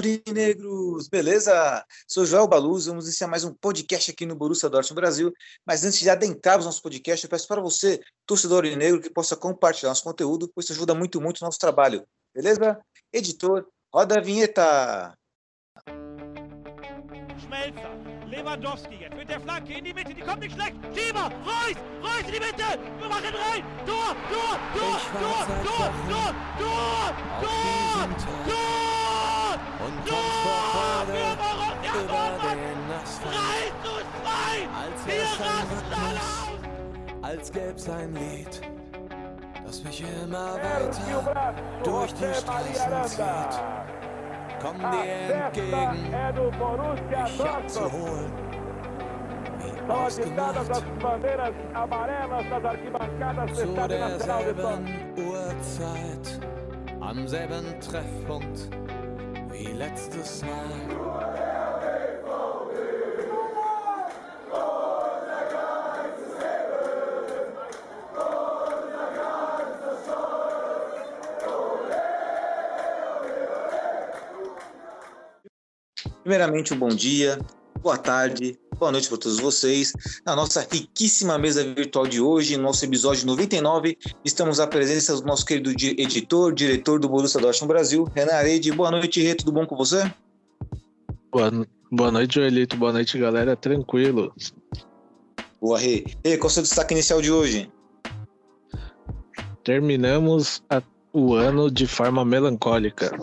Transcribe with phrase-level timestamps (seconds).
[0.00, 1.84] Aurinegros, beleza?
[2.08, 5.30] Sou Joel Baluz, vamos iniciar mais um podcast aqui no Borussia Dortmund Brasil.
[5.66, 9.90] Mas antes de adentrarmos nosso podcast, eu peço para você, torcedor aurinegro, que possa compartilhar
[9.90, 12.02] nosso conteúdo, pois isso ajuda muito, muito o nosso trabalho,
[12.34, 12.80] beleza?
[13.12, 15.14] Editor, roda a vinheta!
[17.44, 17.90] Schmelzer,
[18.26, 20.76] Lewandowski jetzt mit der Flanke in die Mitte, die kommt nicht schlecht.
[20.94, 23.64] Schieber, Reus, Reus in die Mitte, wir machen rein.
[23.84, 28.08] Tor, Tor, Tor, Tor, Tor, Tor, Tor, Tor,
[28.46, 28.89] Tor,
[29.86, 31.18] und kommt vor Freude
[31.84, 33.34] über den Asphalt.
[33.34, 35.68] 3 zu 2, Als wir wär's ein.
[35.70, 36.26] Rhythmus,
[37.22, 38.60] als gäb's ein Lied,
[39.64, 41.54] das mich immer weiter
[41.84, 43.60] durch die Straßen zieht.
[44.60, 46.14] Komm dir entgegen,
[47.10, 48.32] mich abzuholen.
[49.58, 50.56] Wie ausgemacht,
[53.54, 54.80] zu derselben
[55.16, 56.40] Uhrzeit,
[57.00, 58.68] am selben Treffpunkt
[59.60, 60.56] He lets the smile.
[76.22, 77.38] Primeiramente, um bom dia
[77.82, 79.92] boa tarde, boa noite para todos vocês.
[80.24, 85.44] Na nossa riquíssima mesa virtual de hoje, nosso episódio 99, estamos à presença do nosso
[85.44, 88.72] querido di- editor, diretor do Borussia Dortmund Brasil, Renan Arede.
[88.72, 90.12] Boa noite, Rê, tudo bom com você?
[91.32, 92.76] Boa, boa noite, Joelito.
[92.76, 93.56] Boa noite, galera.
[93.56, 94.32] Tranquilo.
[95.60, 96.04] Boa, Rê.
[96.24, 97.70] Rê, qual é o seu destaque inicial de hoje?
[99.64, 103.16] Terminamos a- o ano de forma melancólica.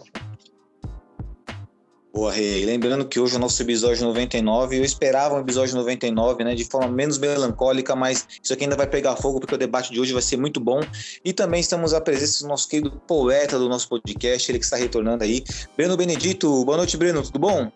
[2.18, 2.36] Boa.
[2.36, 6.56] E Lembrando que hoje é o nosso episódio 99, eu esperava um episódio 99, né,
[6.56, 10.02] de forma menos melancólica, mas isso aqui ainda vai pegar fogo, porque o debate de
[10.02, 10.82] hoje vai ser muito bom.
[11.24, 14.76] E também estamos à presença do nosso querido poeta do nosso podcast, ele que está
[14.76, 15.44] retornando aí,
[15.78, 16.66] Breno Benedito.
[16.66, 17.72] Boa noite, Breno, tudo bom?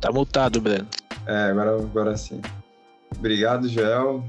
[0.00, 0.86] Tá multado, Breno.
[1.26, 2.40] É, agora, agora sim.
[3.18, 4.24] Obrigado, Joel.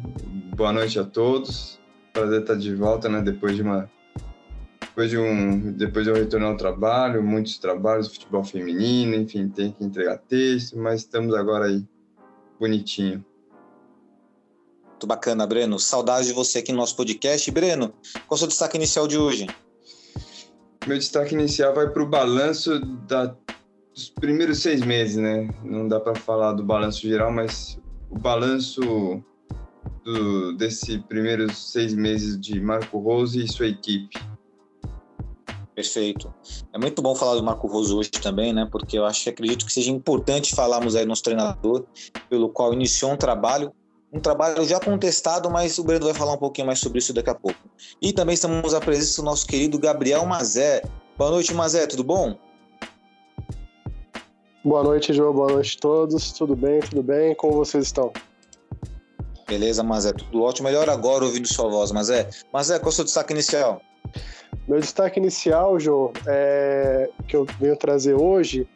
[0.56, 1.78] Boa noite a todos.
[2.18, 3.22] Prazer estar de volta, né?
[3.22, 3.88] Depois de uma.
[4.82, 5.72] Depois de um.
[5.72, 10.76] Depois de eu retornar ao trabalho, muitos trabalhos, futebol feminino, enfim, tem que entregar texto,
[10.80, 11.86] mas estamos agora aí.
[12.60, 13.24] Bonitinho.
[14.90, 15.78] Muito bacana, Breno.
[15.78, 17.52] Saudades de você aqui no nosso podcast.
[17.52, 17.94] Breno,
[18.28, 19.46] qual é o seu destaque inicial de hoje?
[20.88, 23.36] Meu destaque inicial vai para o balanço da-
[23.94, 25.48] dos primeiros seis meses, né?
[25.64, 27.80] Não dá para falar do balanço geral, mas
[28.10, 29.24] o balanço
[30.08, 34.18] do, desse primeiros seis meses de Marco Rose e sua equipe.
[35.76, 36.34] Perfeito.
[36.74, 38.68] É muito bom falar do Marco Roso hoje também, né?
[38.72, 41.86] Porque eu acho que acredito que seja importante falarmos aí do nosso treinador,
[42.30, 43.72] pelo qual iniciou um trabalho,
[44.12, 47.30] um trabalho já contestado, mas o Breno vai falar um pouquinho mais sobre isso daqui
[47.30, 47.60] a pouco.
[48.02, 50.82] E também estamos à presença do nosso querido Gabriel Mazé.
[51.18, 52.36] Boa noite, Mazé, tudo bom?
[54.64, 55.34] Boa noite, João.
[55.34, 56.32] Boa noite a todos.
[56.32, 56.80] Tudo bem?
[56.80, 57.36] Tudo bem?
[57.36, 58.12] Como vocês estão?
[59.48, 60.68] Beleza, Mazé, tudo ótimo.
[60.68, 62.30] Melhor agora ouvindo sua voz, Mazé.
[62.52, 63.82] Mazé, qual é o seu destaque inicial?
[64.68, 68.68] Meu destaque inicial, João, é, que eu venho trazer hoje,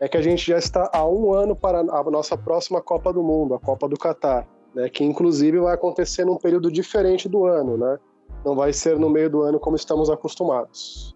[0.00, 3.22] é que a gente já está há um ano para a nossa próxima Copa do
[3.22, 7.76] Mundo, a Copa do Catar, né, que inclusive vai acontecer num período diferente do ano,
[7.76, 7.98] né?
[8.44, 11.14] Não vai ser no meio do ano como estamos acostumados.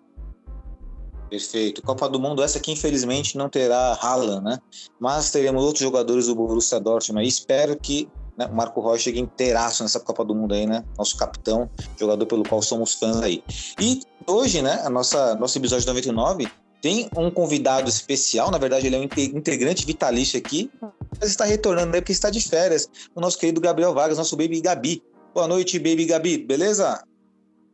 [1.28, 1.82] Perfeito.
[1.82, 4.58] Copa do Mundo, essa aqui infelizmente não terá Haaland, né?
[4.98, 7.26] Mas teremos outros jogadores do Borussia Dortmund.
[7.26, 8.08] Espero que
[8.40, 10.82] né, o Marco Rocha inteiraço nessa Copa do Mundo aí, né?
[10.96, 11.68] Nosso capitão,
[11.98, 13.44] jogador pelo qual somos fãs aí.
[13.78, 16.48] E hoje, né, a nossa nosso episódio 99
[16.80, 20.70] tem um convidado especial, na verdade ele é um inte- integrante vitalício aqui,
[21.20, 24.62] mas está retornando aí porque está de férias, o nosso querido Gabriel Vargas, nosso Baby
[24.62, 25.02] Gabi.
[25.34, 27.04] Boa noite, Baby Gabi, beleza?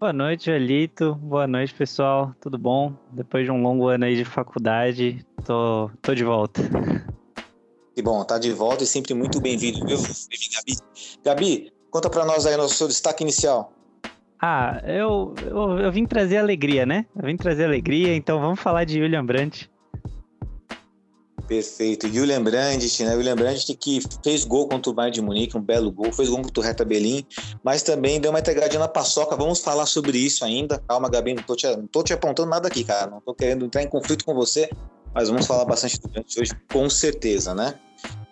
[0.01, 1.15] Boa noite, Elito.
[1.15, 2.35] Boa noite, pessoal.
[2.39, 2.93] Tudo bom?
[3.13, 6.61] Depois de um longo ano aí de faculdade, tô, tô de volta.
[7.97, 10.77] Que bom, tá de volta e sempre muito bem-vindo, viu, Gabi?
[11.25, 13.73] Gabi, conta pra nós aí o seu destaque inicial.
[14.39, 17.07] Ah, eu, eu, eu vim trazer alegria, né?
[17.17, 19.71] Eu vim trazer alegria, então vamos falar de William Brandt.
[21.49, 22.07] Perfeito.
[22.13, 23.15] Julian Brandt, né?
[23.15, 26.43] William Brandt que fez gol contra o Bayern de Munique, um belo gol, fez gol
[26.43, 27.25] contra o Hertha Berlim,
[27.65, 29.35] mas também deu uma entregadinha na paçoca.
[29.37, 30.83] Vamos falar sobre isso ainda.
[30.87, 33.11] Calma, Gabi, não tô te, não tô te apontando nada aqui, cara.
[33.11, 34.69] Não tô querendo entrar em conflito com você,
[35.17, 37.77] mas vamos falar bastante do hoje, com certeza, né?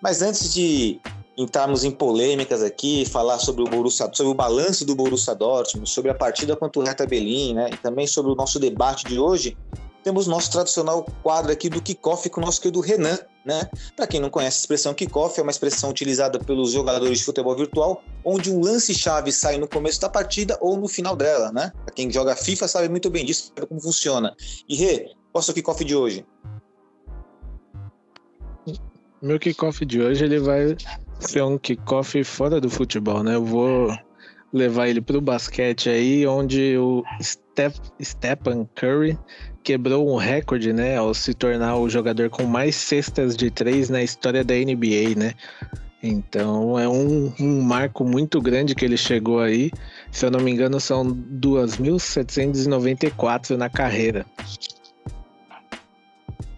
[0.03, 1.01] Mas antes de
[1.35, 6.11] entrarmos em polêmicas aqui, falar sobre o Borussia, sobre o balanço do Borussia Dortmund, sobre
[6.11, 7.71] a partida contra o Hertha Berlim, né?
[7.73, 9.57] E também sobre o nosso debate de hoje,
[10.03, 13.67] temos nosso tradicional quadro aqui do kickoff com o nosso querido Renan, né?
[13.97, 17.57] Para quem não conhece a expressão kickoff, é uma expressão utilizada pelos jogadores de futebol
[17.57, 21.73] virtual, onde um lance-chave sai no começo da partida ou no final dela, né?
[21.83, 24.37] Para quem joga FIFA sabe muito bem disso, sabe como funciona.
[24.69, 26.27] E Rê, qual é o seu kickoff de hoje?
[29.25, 30.77] Meu kickoff de hoje ele vai
[31.19, 33.37] ser um kickoff fora do futebol, né?
[33.37, 33.97] Eu vou
[34.53, 37.03] levar ele para o basquete aí, onde o
[38.03, 39.19] Stephen Curry
[39.63, 44.03] quebrou um recorde, né, ao se tornar o jogador com mais cestas de três na
[44.03, 45.33] história da NBA, né?
[46.03, 49.71] Então é um, um marco muito grande que ele chegou aí.
[50.13, 54.27] Se eu não me engano, são 2.794 na carreira.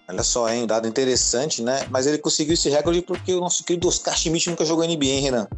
[0.08, 0.66] Olha só, hein?
[0.66, 1.86] Dado interessante, né?
[1.90, 5.20] Mas ele conseguiu esse recorde porque o nosso querido Oscar Schmidt nunca jogou NBA, hein,
[5.20, 5.48] Renan?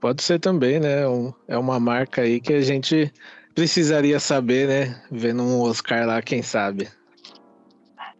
[0.00, 1.06] Pode ser também, né?
[1.06, 3.12] Um, é uma marca aí que a gente
[3.54, 5.02] precisaria saber, né?
[5.10, 6.88] Vendo um Oscar lá, quem sabe.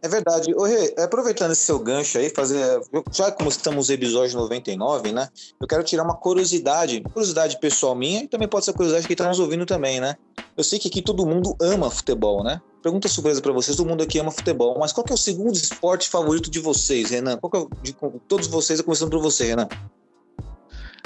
[0.03, 0.53] É verdade.
[0.53, 2.81] Ô, Rê, aproveitando esse seu gancho aí, fazer.
[3.09, 5.29] Já como estamos no episódio 99, né?
[5.61, 9.25] Eu quero tirar uma curiosidade, curiosidade pessoal minha, e também pode ser curiosidade que está
[9.29, 10.17] nos ouvindo também, né?
[10.57, 12.61] Eu sei que aqui todo mundo ama futebol, né?
[12.81, 15.55] Pergunta surpresa para vocês: todo mundo aqui ama futebol, mas qual que é o segundo
[15.55, 17.37] esporte favorito de vocês, Renan?
[17.37, 17.95] Qual que é o, de,
[18.27, 19.69] todos vocês, começando por você, Renan?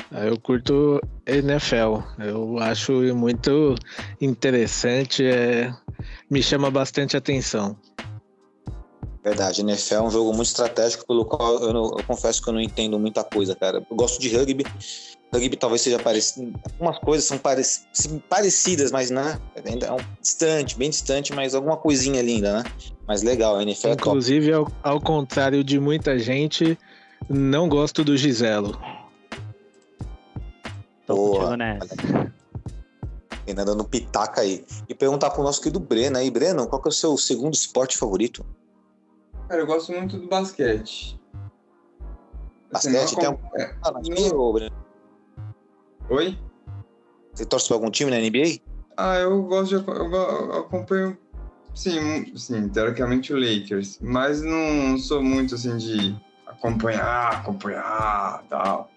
[0.09, 2.01] Ah, eu curto NFL.
[2.17, 3.75] Eu acho muito
[4.19, 5.71] interessante, é...
[6.31, 7.77] me chama bastante atenção.
[9.27, 12.53] Verdade, NFL é um jogo muito estratégico, pelo qual eu, não, eu, confesso que eu
[12.53, 13.85] não entendo muita coisa, cara.
[13.89, 14.63] Eu gosto de rugby.
[15.33, 16.57] Rugby talvez seja parecido.
[16.63, 17.67] Algumas coisas são parec...
[18.29, 22.71] parecidas, mas né, ainda é um distante, bem distante, mas alguma coisinha linda, né?
[23.05, 26.79] Mas legal, a NFL Inclusive, é ao, ao contrário de muita gente,
[27.29, 28.79] não gosto do Giselo.
[31.05, 31.57] Tô Boa.
[31.57, 31.97] nessa.
[33.45, 34.63] Ainda dando pitaca aí.
[34.87, 36.31] E perguntar pro nosso querido Breno aí.
[36.31, 38.45] Breno, qual que é o seu segundo esporte favorito?
[39.47, 41.19] Cara, eu gosto muito do basquete.
[42.71, 42.95] Basquete?
[42.97, 43.39] Assim, tem um...
[43.55, 44.53] é, ah, na NBA, não...
[44.53, 44.75] Breno?
[46.09, 46.37] Oi?
[47.33, 48.61] Você torce pra algum time na NBA?
[48.97, 49.87] Ah, eu gosto de...
[49.87, 51.17] Eu, eu acompanho...
[51.73, 53.99] Sim, sim, teoricamente o Lakers.
[54.01, 58.89] Mas não sou muito, assim, de acompanhar, acompanhar, tal.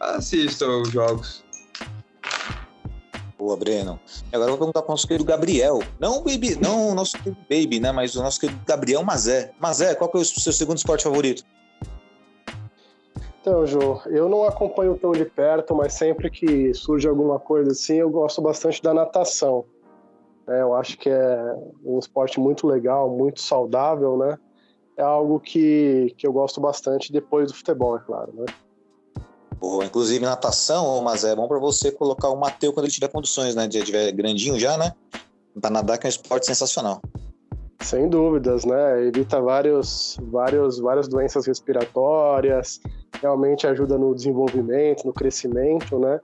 [0.00, 1.44] Assisto os jogos.
[3.38, 4.00] Boa, Breno.
[4.32, 5.80] Agora eu vou perguntar para o nosso querido Gabriel.
[6.00, 7.92] Não o Baby, não o nosso querido Baby, né?
[7.92, 9.52] Mas o nosso querido Gabriel Mazé.
[9.60, 11.44] Mazé, qual que é o seu segundo esporte favorito?
[13.40, 17.96] Então, Jô, eu não acompanho tão de perto, mas sempre que surge alguma coisa assim,
[17.96, 19.64] eu gosto bastante da natação.
[20.48, 21.54] É, eu acho que é
[21.84, 24.38] um esporte muito legal, muito saudável, né?
[24.96, 28.46] É algo que, que eu gosto bastante depois do futebol, é claro, né?
[29.58, 29.84] Boa.
[29.84, 33.66] Inclusive, natação, mas é bom para você colocar o Mateu quando ele tiver condições, né?
[33.66, 34.92] De tiver grandinho já, né?
[35.60, 37.00] Para nadar, que é um esporte sensacional.
[37.80, 39.06] Sem dúvidas, né?
[39.06, 42.80] Evita vários, vários, várias doenças respiratórias,
[43.20, 46.20] realmente ajuda no desenvolvimento, no crescimento, né?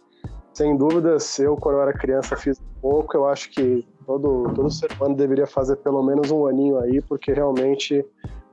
[0.52, 3.16] Sem dúvidas, eu, quando eu era criança, fiz pouco.
[3.16, 7.32] Eu acho que todo, todo ser humano deveria fazer pelo menos um aninho aí, porque
[7.32, 8.04] realmente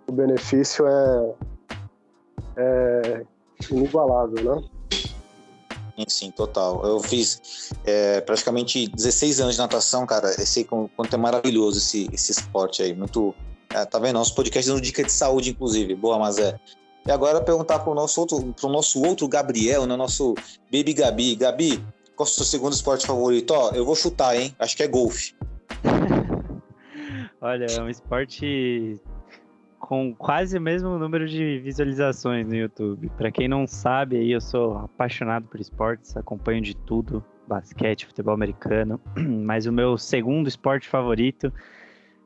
[0.08, 1.34] o benefício é,
[2.56, 3.26] é
[3.72, 4.70] inigualável, né?
[6.08, 6.86] Sim, total.
[6.86, 10.30] Eu fiz é, praticamente 16 anos de natação, cara.
[10.38, 12.94] Eu sei quanto é maravilhoso esse, esse esporte aí.
[12.94, 13.36] Muito.
[13.70, 14.14] É, tá vendo?
[14.14, 15.96] Nosso podcast dando dica de saúde, inclusive.
[15.96, 16.58] Boa, mas é.
[17.06, 19.96] E agora perguntar pro nosso outro, pro nosso outro Gabriel, né?
[19.96, 20.36] Nosso
[20.72, 21.36] Baby Gabi.
[21.36, 21.84] Gabi,
[22.16, 23.52] qual é o seu segundo esporte favorito?
[23.52, 24.56] Ó, eu vou chutar, hein?
[24.60, 25.36] Acho que é golfe.
[27.42, 29.00] Olha, é um esporte
[29.80, 33.10] com quase o mesmo número de visualizações no YouTube.
[33.18, 38.34] Para quem não sabe, aí eu sou apaixonado por esportes, acompanho de tudo, basquete, futebol
[38.34, 41.52] americano, mas o meu segundo esporte favorito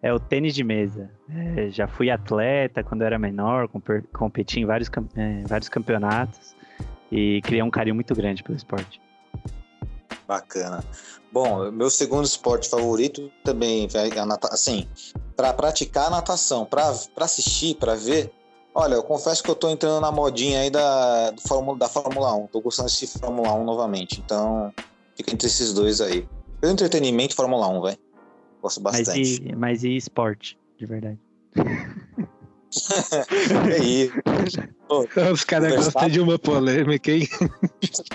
[0.01, 1.09] é o tênis de mesa.
[1.29, 3.69] É, já fui atleta quando era menor,
[4.11, 6.55] competi em vários, é, vários campeonatos
[7.11, 8.99] e criei um carinho muito grande pelo esporte.
[10.27, 10.83] Bacana.
[11.31, 13.87] Bom, meu segundo esporte favorito também,
[14.51, 14.87] assim,
[15.35, 18.31] para praticar a natação, para assistir, para ver.
[18.75, 22.33] Olha, eu confesso que eu tô entrando na modinha aí da, do Fórmula, da Fórmula
[22.33, 22.47] 1.
[22.47, 24.21] Tô gostando de Fórmula 1 novamente.
[24.23, 24.73] Então,
[25.15, 26.27] fica entre esses dois aí.
[26.59, 27.97] Pelo entretenimento, Fórmula 1, velho.
[28.61, 29.19] Gosto bastante.
[29.19, 31.19] Mas e, mas e esporte, de verdade?
[33.71, 34.13] é isso.
[35.31, 37.27] Os caras gostam de uma polêmica, hein?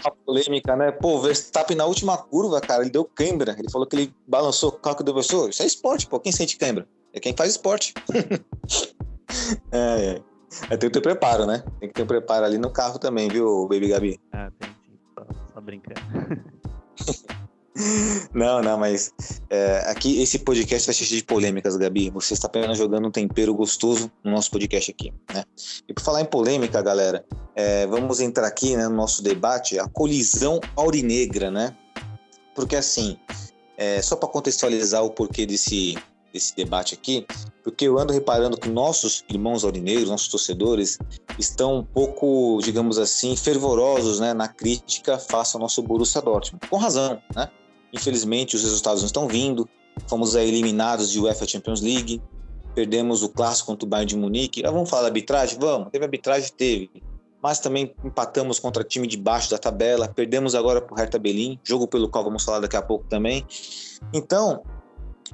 [0.05, 0.93] Uma polêmica, né?
[0.93, 3.57] Pô, o Verstappen na última curva, cara, ele deu cãibra.
[3.59, 6.21] Ele falou que ele balançou o carro que deu Isso é esporte, pô.
[6.21, 6.87] Quem sente cãibra?
[7.13, 7.95] É quem faz esporte.
[9.73, 10.23] é, é.
[10.71, 11.63] É, tem que ter preparo, né?
[11.79, 14.21] Tem que ter um preparo ali no carro também, viu, Baby Gabi?
[14.33, 14.99] Ah, tem sim.
[15.15, 16.01] Só, só brincando.
[18.35, 19.13] Não, não, mas
[19.49, 22.11] é, aqui esse podcast vai cheio de polêmicas, Gabi.
[22.11, 25.45] Você está apenas jogando um tempero gostoso no nosso podcast aqui, né?
[25.89, 29.89] E por falar em polêmica, galera, é, vamos entrar aqui né, no nosso debate, a
[29.89, 31.77] colisão aurinegra, né?
[32.55, 33.17] Porque assim,
[33.77, 35.97] é, só para contextualizar o porquê desse,
[36.33, 37.25] desse debate aqui,
[37.63, 40.99] porque eu ando reparando que nossos irmãos aurinegros, nossos torcedores,
[41.39, 46.67] estão um pouco, digamos assim, fervorosos né, na crítica face ao nosso Borussia Dortmund.
[46.69, 47.49] Com razão, né?
[47.93, 49.69] Infelizmente, os resultados não estão vindo.
[50.07, 52.23] Fomos aí eliminados de UEFA Champions League.
[52.75, 54.65] Perdemos o clássico contra o Bayern de Munique.
[54.65, 55.59] Ah, vamos falar da arbitragem?
[55.59, 55.89] Vamos.
[55.91, 56.51] Teve arbitragem?
[56.57, 56.91] Teve.
[57.43, 60.09] Mas também empatamos contra time de baixo da tabela.
[60.09, 63.47] Perdemos agora para o Hertha Berlim, jogo pelo qual vamos falar daqui a pouco também.
[64.13, 64.63] Então,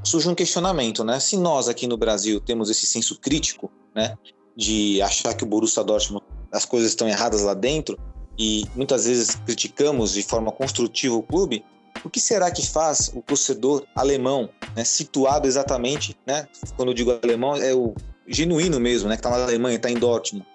[0.02, 1.20] surge um questionamento, né?
[1.20, 4.16] Se nós aqui no Brasil temos esse senso crítico, né,
[4.56, 7.98] de achar que o Borussia Dortmund as coisas estão erradas lá dentro
[8.38, 11.64] e muitas vezes criticamos de forma construtiva o clube,
[12.04, 16.46] o que será que faz o torcedor alemão, né, situado exatamente, né,
[16.76, 17.94] quando eu digo alemão, é o
[18.26, 20.46] genuíno mesmo, né, que está na Alemanha, está em Dortmund.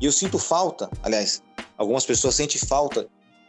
[0.00, 1.42] E eu sinto falta, aliás,
[1.76, 3.08] algumas pessoas sentem falta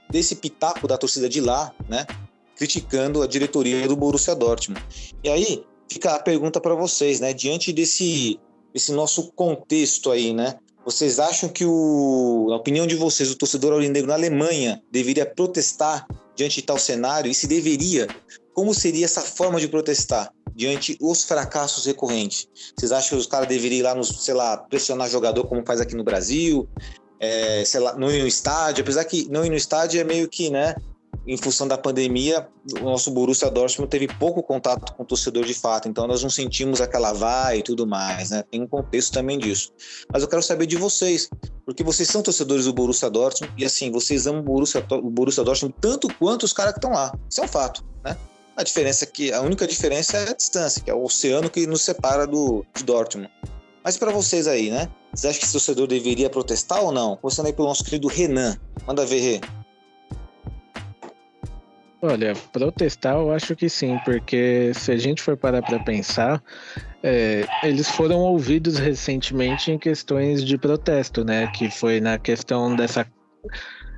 [0.10, 2.06] desse pitaco da torcida de lá, né,
[2.56, 4.84] criticando a diretoria do Borussia Dortmund.
[5.24, 8.40] E aí fica a pergunta para vocês, né, diante desse
[8.74, 10.58] esse nosso contexto aí, né?
[10.86, 16.08] Vocês acham que, o, na opinião de vocês, o torcedor aurinegro na Alemanha deveria protestar
[16.42, 17.30] diante de tal cenário?
[17.30, 18.08] E se deveria,
[18.54, 22.48] como seria essa forma de protestar diante os fracassos recorrentes?
[22.76, 25.80] Vocês acham que os caras deveriam ir lá, nos, sei lá, pressionar jogador como faz
[25.80, 26.68] aqui no Brasil?
[27.20, 28.82] É, sei lá, não ir no estádio?
[28.82, 30.76] Apesar que não ir no estádio é meio que, né?
[31.26, 32.48] Em função da pandemia,
[32.80, 36.30] o nosso Borussia Dortmund teve pouco contato com o torcedor de fato, então nós não
[36.30, 38.44] sentimos aquela vai e tudo mais, né?
[38.50, 39.72] Tem um contexto também disso.
[40.12, 41.30] Mas eu quero saber de vocês,
[41.66, 45.44] porque vocês são torcedores do Borussia Dortmund e assim, vocês amam o Borussia, o Borussia
[45.44, 47.14] Dortmund tanto quanto os caras que estão lá.
[47.30, 48.18] Isso é um fato, né?
[48.56, 51.66] A diferença é que a única diferença é a distância, que é o oceano que
[51.68, 53.30] nos separa do Dortmund.
[53.84, 54.90] Mas para vocês aí, né?
[55.14, 57.16] Vocês acham que esse torcedor deveria protestar ou não?
[57.18, 58.58] Começando aí pelo nosso querido Renan.
[58.86, 59.61] Manda ver, Rê.
[62.04, 66.42] Olha, protestar eu acho que sim, porque se a gente for parar para pensar,
[67.04, 71.46] é, eles foram ouvidos recentemente em questões de protesto, né?
[71.48, 73.06] Que foi na questão dessa,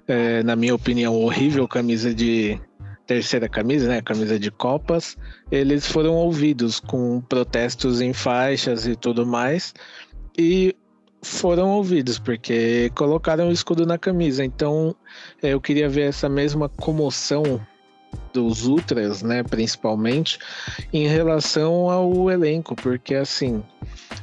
[0.05, 2.59] é, na minha opinião, horrível camisa de
[3.07, 4.01] terceira camisa, né?
[4.01, 5.17] Camisa de copas.
[5.49, 9.73] Eles foram ouvidos com protestos em faixas e tudo mais.
[10.37, 10.75] E
[11.21, 14.43] foram ouvidos, porque colocaram o escudo na camisa.
[14.43, 14.93] Então,
[15.41, 17.65] é, eu queria ver essa mesma comoção
[18.33, 20.39] dos Ultras, né, principalmente,
[20.91, 23.63] em relação ao elenco, porque assim,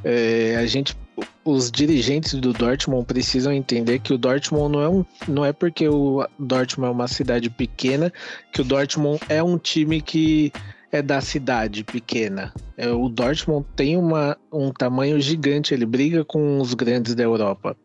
[0.04, 0.96] é, a gente,
[1.44, 5.88] os dirigentes do Dortmund precisam entender que o Dortmund não é um, não é porque
[5.88, 8.12] o Dortmund é uma cidade pequena
[8.52, 10.52] que o Dortmund é um time que
[10.92, 12.52] é da cidade pequena.
[12.76, 17.76] É, o Dortmund tem uma, um tamanho gigante, ele briga com os grandes da Europa.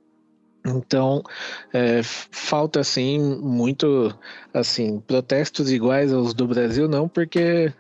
[0.65, 1.22] Então,
[1.72, 4.13] é, falta assim muito
[4.53, 7.72] assim protestos iguais aos do Brasil, não, porque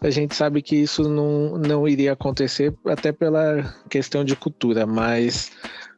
[0.00, 5.52] a gente sabe que isso não, não iria acontecer até pela questão de cultura, mas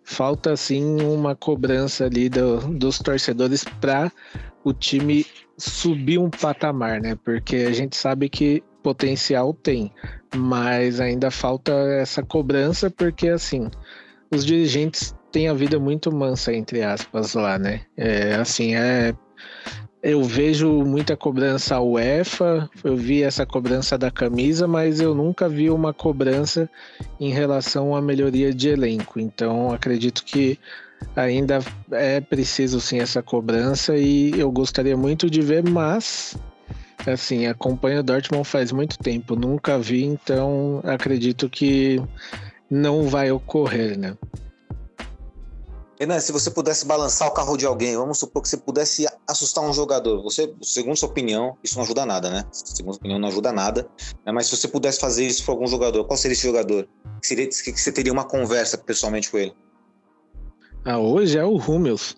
[0.04, 4.12] falta sim uma cobrança ali do, dos torcedores para
[4.64, 7.16] o time subir um patamar, né?
[7.24, 9.92] Porque a gente sabe que potencial tem,
[10.34, 13.68] mas ainda falta essa cobrança porque assim
[14.30, 17.82] os dirigentes tem a vida muito mansa, entre aspas, lá, né?
[17.96, 19.14] É, assim, é.
[20.00, 25.68] Eu vejo muita cobrança UEFA, eu vi essa cobrança da camisa, mas eu nunca vi
[25.70, 26.70] uma cobrança
[27.18, 29.18] em relação à melhoria de elenco.
[29.18, 30.56] Então, acredito que
[31.16, 31.58] ainda
[31.90, 36.36] é preciso sim essa cobrança e eu gostaria muito de ver, mas
[37.06, 42.00] assim, acompanho o Dortmund faz muito tempo, nunca vi, então acredito que
[42.70, 44.16] não vai ocorrer, né?
[45.98, 49.64] Renan, se você pudesse balançar o carro de alguém, vamos supor que você pudesse assustar
[49.64, 50.22] um jogador.
[50.22, 52.44] Você, segundo sua opinião, isso não ajuda nada, né?
[52.52, 53.88] Segundo sua opinião, não ajuda nada.
[54.24, 54.30] Né?
[54.30, 56.88] Mas se você pudesse fazer isso para algum jogador, qual seria esse jogador?
[57.20, 59.52] Que, seria, que você teria uma conversa pessoalmente com ele?
[60.84, 62.16] Ah, hoje é o Rummels.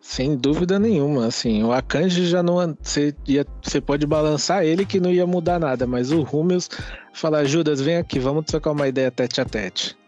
[0.00, 2.76] Sem dúvida nenhuma, assim, o Akanji já não.
[2.80, 6.70] Você, ia, você pode balançar ele que não ia mudar nada, mas o Rummels
[7.12, 9.99] fala: Judas, vem aqui, vamos trocar uma ideia tete a tete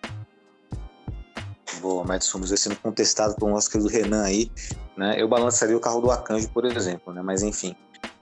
[1.82, 4.50] boa, Mads Fumos sendo contestado por nosso querido Renan aí,
[4.96, 5.16] né?
[5.18, 7.20] Eu balançaria o carro do Akanji, por exemplo, né?
[7.20, 7.74] Mas enfim.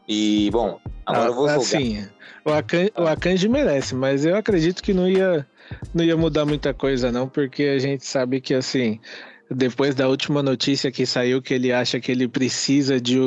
[0.09, 1.61] E, bom, agora ah, eu vou jogar.
[1.61, 2.09] Assim,
[2.45, 5.47] o Akanji, o Akanji merece, mas eu acredito que não ia,
[5.95, 8.99] não ia mudar muita coisa, não, porque a gente sabe que, assim,
[9.50, 13.19] depois da última notícia que saiu que ele acha que ele precisa de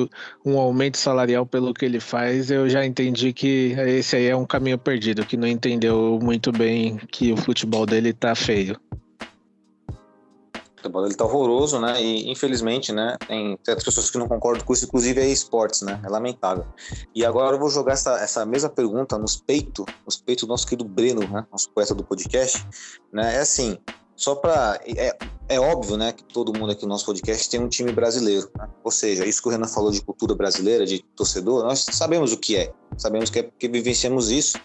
[0.43, 4.45] um aumento salarial pelo que ele faz, eu já entendi que esse aí é um
[4.45, 8.79] caminho perdido, que não entendeu muito bem que o futebol dele tá feio.
[10.83, 12.01] Futebol dele tá horroroso, né?
[12.01, 13.17] E infelizmente, né?
[13.25, 16.01] Tem certas pessoas que não concordam com isso, inclusive é esportes, né?
[16.03, 16.65] É lamentável.
[17.15, 20.67] E agora eu vou jogar essa, essa mesma pergunta nos peitos, nos peitos do nosso
[20.67, 21.45] querido Breno, né?
[21.51, 22.65] Nosso poeta do podcast,
[23.11, 23.35] né?
[23.35, 23.77] É assim,
[24.15, 25.17] só para é,
[25.49, 28.69] é óbvio, né, que todo mundo aqui no nosso podcast tem um time brasileiro, né?
[28.83, 32.37] ou seja, isso que o Renan falou de cultura brasileira, de torcedor, nós sabemos o
[32.37, 34.57] que é, sabemos que é porque vivenciamos isso,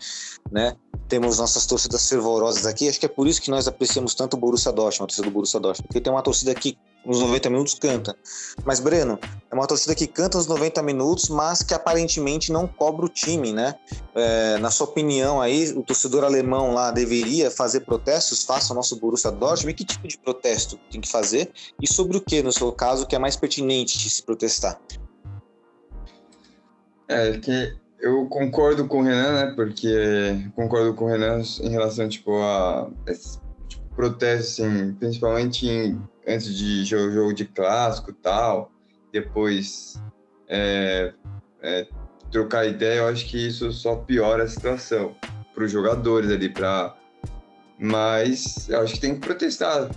[0.50, 0.76] né?
[1.08, 4.36] Temos nossas torcidas fervorosas aqui, acho que é por isso que nós apreciamos tanto o
[4.36, 7.74] Borussia Dortmund, a torcida do Borussia Dortmund, porque tem uma torcida que nos 90 minutos
[7.74, 8.16] canta.
[8.64, 9.18] Mas Breno,
[9.50, 13.52] é uma torcida que canta nos 90 minutos, mas que aparentemente não cobra o time,
[13.52, 13.74] né?
[14.14, 18.96] É, na sua opinião aí, o torcedor alemão lá deveria fazer protestos, faça o nosso
[18.96, 21.50] Borussia Dortmund, e que tipo de protesto tem que fazer?
[21.80, 24.78] E sobre o que, no seu caso, que é mais pertinente de se protestar?
[27.08, 29.52] É que eu concordo com o Renan, né?
[29.54, 33.38] Porque concordo com o Renan em relação tipo a esse,
[33.68, 38.70] tipo, assim, principalmente em antes de jogo, jogo de clássico tal,
[39.12, 40.00] depois
[40.46, 41.12] é,
[41.62, 41.86] é,
[42.30, 45.16] trocar ideia, eu acho que isso só piora a situação
[45.54, 46.94] para os jogadores ali, para
[47.78, 49.88] mas eu acho que tem que protestar,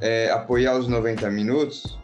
[0.00, 1.98] é, apoiar os 90 minutos,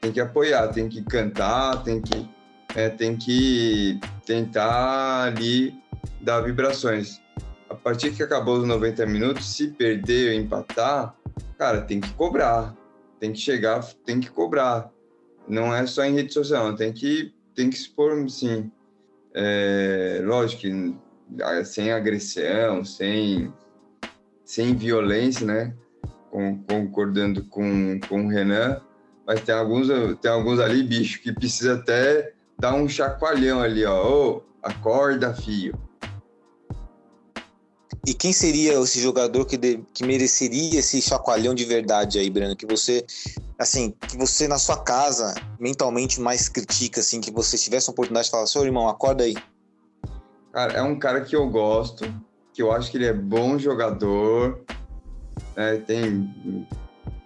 [0.00, 2.28] tem que apoiar, tem que cantar, tem que
[2.74, 5.74] é, tem que tentar ali
[6.20, 7.20] dar vibrações.
[7.68, 11.14] A partir que acabou os 90 minutos, se perder ou empatar,
[11.58, 12.74] cara, tem que cobrar
[13.18, 14.90] tem que chegar, tem que cobrar.
[15.46, 18.70] Não é só em rede social, tem que, tem que expor, sim.
[19.34, 20.96] É, lógico que
[21.42, 23.52] ah, sem agressão, sem,
[24.44, 25.74] sem violência, né?
[26.30, 28.80] Com, concordando com, com o Renan,
[29.26, 29.88] mas tem alguns,
[30.20, 34.08] tem alguns ali, bicho, que precisa até dar um chacoalhão ali, ó.
[34.08, 35.78] Ô, acorda, filho.
[38.06, 42.56] E quem seria esse jogador que, de, que mereceria esse chacoalhão de verdade aí, Breno?
[42.56, 43.04] Que você,
[43.58, 48.26] assim, que você na sua casa mentalmente mais critica, assim, que você tivesse a oportunidade
[48.26, 49.36] de falar, seu irmão, acorda aí.
[50.52, 52.04] Cara, é um cara que eu gosto,
[52.54, 54.64] que eu acho que ele é bom jogador,
[55.54, 55.76] né?
[55.86, 56.66] Tem,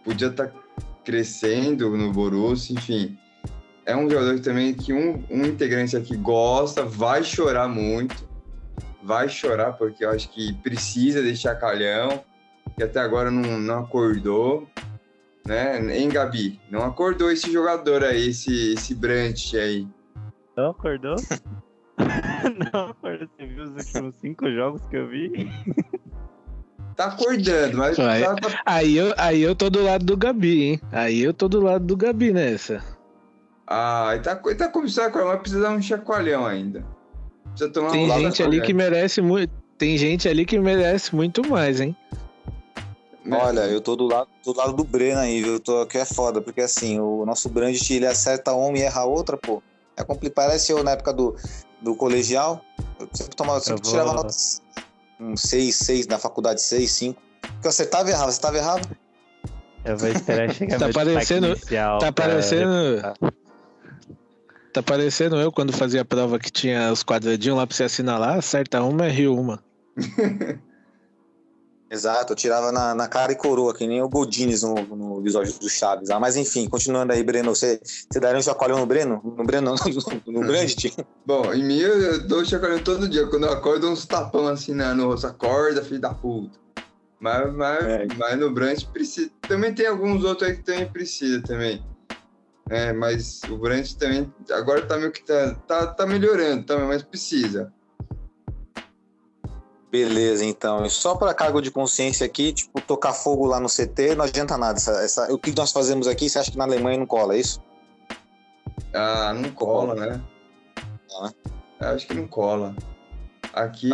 [0.05, 0.59] podia estar tá
[1.05, 3.17] crescendo no Borussia, enfim.
[3.85, 8.33] É um jogador também que um, um integrante aqui gosta, vai chorar muito
[9.03, 12.23] vai chorar, porque eu acho que precisa deixar calhão,
[12.77, 14.67] que até agora não, não acordou,
[15.47, 15.79] né?
[15.97, 16.61] Hein, Gabi?
[16.71, 19.87] Não acordou esse jogador aí, esse, esse Brandt aí.
[20.57, 21.17] Não acordou?
[22.73, 23.29] não acordou.
[23.37, 25.33] Você viu os últimos cinco jogos que eu vi?
[26.95, 27.99] Tá acordando, mas.
[27.99, 28.37] Aí, tá...
[28.67, 30.81] aí, eu, aí eu tô do lado do Gabi, hein?
[30.93, 32.85] Aí eu tô do lado do Gabi nessa.
[33.67, 36.85] Ah, ele tá, ele tá começando a acordar, mas precisa dar um chacoalhão ainda.
[37.91, 39.53] Tem gente ali que merece muito.
[39.79, 41.97] Tem gente ali que merece muito mais, hein?
[43.31, 45.55] Olha, eu tô do lado do, lado do Breno aí, viu?
[45.55, 49.05] Eu tô aqui é foda, porque assim, o nosso Brandt ele acerta uma e erra
[49.05, 49.63] outra, pô.
[49.97, 50.47] É complicado.
[50.47, 51.37] Parece eu na época do,
[51.81, 52.61] do colegial.
[52.99, 53.93] Eu sempre tomava, sempre vou...
[53.93, 54.63] tirava notas
[55.21, 57.23] um 6, 6 na faculdade, 6, 5.
[57.41, 58.83] Porque eu acertava e errava, acertava e errava.
[59.85, 61.57] Eu vou esperar chegar tá parecendo,
[62.01, 63.01] Tá parecendo.
[63.01, 63.33] Pra...
[64.73, 68.39] Tá parecendo eu quando fazia a prova que tinha os quadradinhos lá pra você assinalar,
[68.39, 69.63] acerta uma, erra uma.
[71.93, 75.53] Exato, eu tirava na, na, cara e coroa, que nem o Godines no, no episódio
[75.59, 76.09] do Chaves.
[76.09, 79.21] Ah, mas enfim, continuando aí, Breno, você, você daria um chacoalhão no Breno?
[79.23, 79.75] No Breno, não,
[80.25, 80.97] no, no Brandt?
[81.27, 83.27] Bom, em mim eu dou chacoalhão todo dia.
[83.27, 85.27] Quando eu acordo, uns tapão assim né, no rosto.
[85.27, 86.59] Acorda, filho da puta.
[87.21, 88.07] Mas, mas, é.
[88.17, 89.31] mas no Brandt precisa.
[89.43, 91.85] Também tem alguns outros aí que também precisa também.
[92.73, 97.03] É, mas o Brandt também agora tá meio que tá, tá, tá melhorando também, mas
[97.03, 97.71] precisa.
[99.91, 100.87] Beleza, então.
[100.87, 104.57] E só para cargo de consciência aqui, tipo, tocar fogo lá no CT não adianta
[104.57, 104.79] nada.
[104.79, 107.41] Essa, essa, o que nós fazemos aqui, você acha que na Alemanha não cola, é
[107.41, 107.63] isso?
[108.95, 110.23] Ah, não cola, né?
[111.11, 111.33] Não, né?
[111.79, 112.75] Acho que não cola.
[113.53, 113.91] Aqui,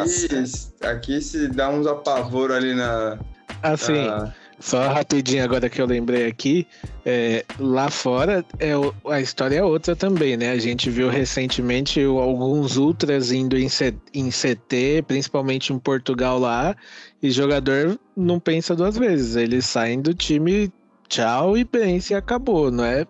[0.78, 3.18] tá aqui se dá uns apavoro ali na.
[3.60, 4.06] Assim.
[4.06, 6.66] Na só rapidinho agora que eu lembrei aqui,
[7.07, 8.73] é, lá fora é,
[9.07, 10.51] a história é outra também, né?
[10.51, 16.77] A gente viu recentemente alguns ultras indo em, C, em CT, principalmente em Portugal lá,
[17.23, 19.37] e jogador não pensa duas vezes.
[19.37, 20.73] Eles saem do time,
[21.09, 23.07] tchau e pensa e acabou, não é?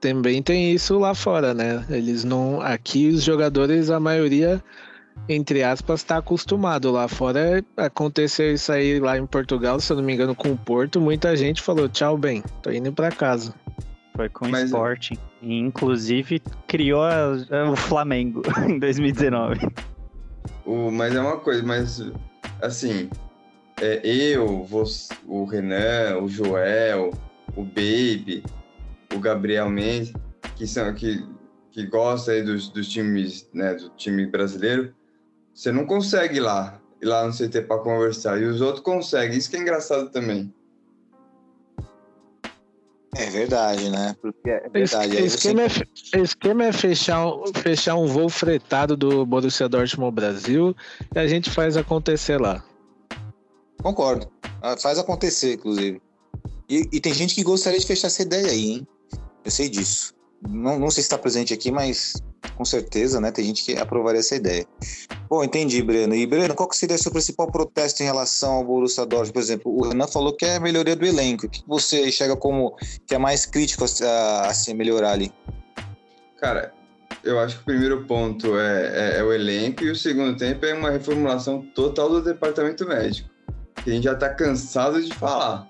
[0.00, 1.84] Também tem isso lá fora, né?
[1.90, 2.60] Eles não.
[2.60, 4.62] Aqui os jogadores, a maioria
[5.28, 6.90] entre aspas, tá acostumado.
[6.90, 10.56] Lá fora aconteceu isso aí lá em Portugal, se eu não me engano, com o
[10.56, 11.00] Porto.
[11.00, 13.54] Muita gente falou, tchau, bem, tô indo para casa.
[14.14, 15.18] Foi com o Sporting.
[15.42, 17.32] Inclusive, criou a,
[17.70, 19.68] o Flamengo em 2019.
[20.64, 22.02] O, mas é uma coisa, mas
[22.62, 23.08] assim,
[23.80, 27.12] é, eu, você, o Renan, o Joel,
[27.54, 28.42] o Baby,
[29.14, 30.12] o Gabriel Mendes,
[30.56, 31.24] que são que,
[31.70, 34.94] que gosta aí dos, dos times, né, do time brasileiro,
[35.56, 38.38] você não consegue ir lá, ir lá no CT para conversar.
[38.38, 39.38] E os outros conseguem.
[39.38, 40.52] Isso que é engraçado também.
[43.16, 44.14] É verdade, né?
[44.20, 45.16] Porque é verdade.
[45.16, 50.76] O esquema, é, esquema é fechar, fechar um voo fretado do Borussia Dortmund Brasil
[51.14, 52.62] e a gente faz acontecer lá.
[53.82, 54.30] Concordo.
[54.60, 56.02] Ah, faz acontecer, inclusive.
[56.68, 58.88] E, e, tem gente que gostaria de fechar essa ideia aí, hein?
[59.42, 60.12] Eu sei disso.
[60.46, 62.22] Não, não sei se está presente aqui, mas
[62.56, 63.30] com certeza, né?
[63.30, 64.66] Tem gente que aprovaria essa ideia.
[65.28, 66.14] Bom, entendi, Breno.
[66.14, 69.32] E, Breno, qual que seria o seu principal protesto em relação ao Borussia Dortmund?
[69.32, 71.46] Por exemplo, o Renan falou que é a melhoria do elenco.
[71.46, 75.32] O que você enxerga como que é mais crítico a, a se melhorar ali?
[76.38, 76.72] Cara,
[77.22, 80.64] eu acho que o primeiro ponto é, é, é, o elenco e o segundo tempo
[80.64, 83.28] é uma reformulação total do departamento médico.
[83.82, 85.68] Que a gente já está cansado de falar.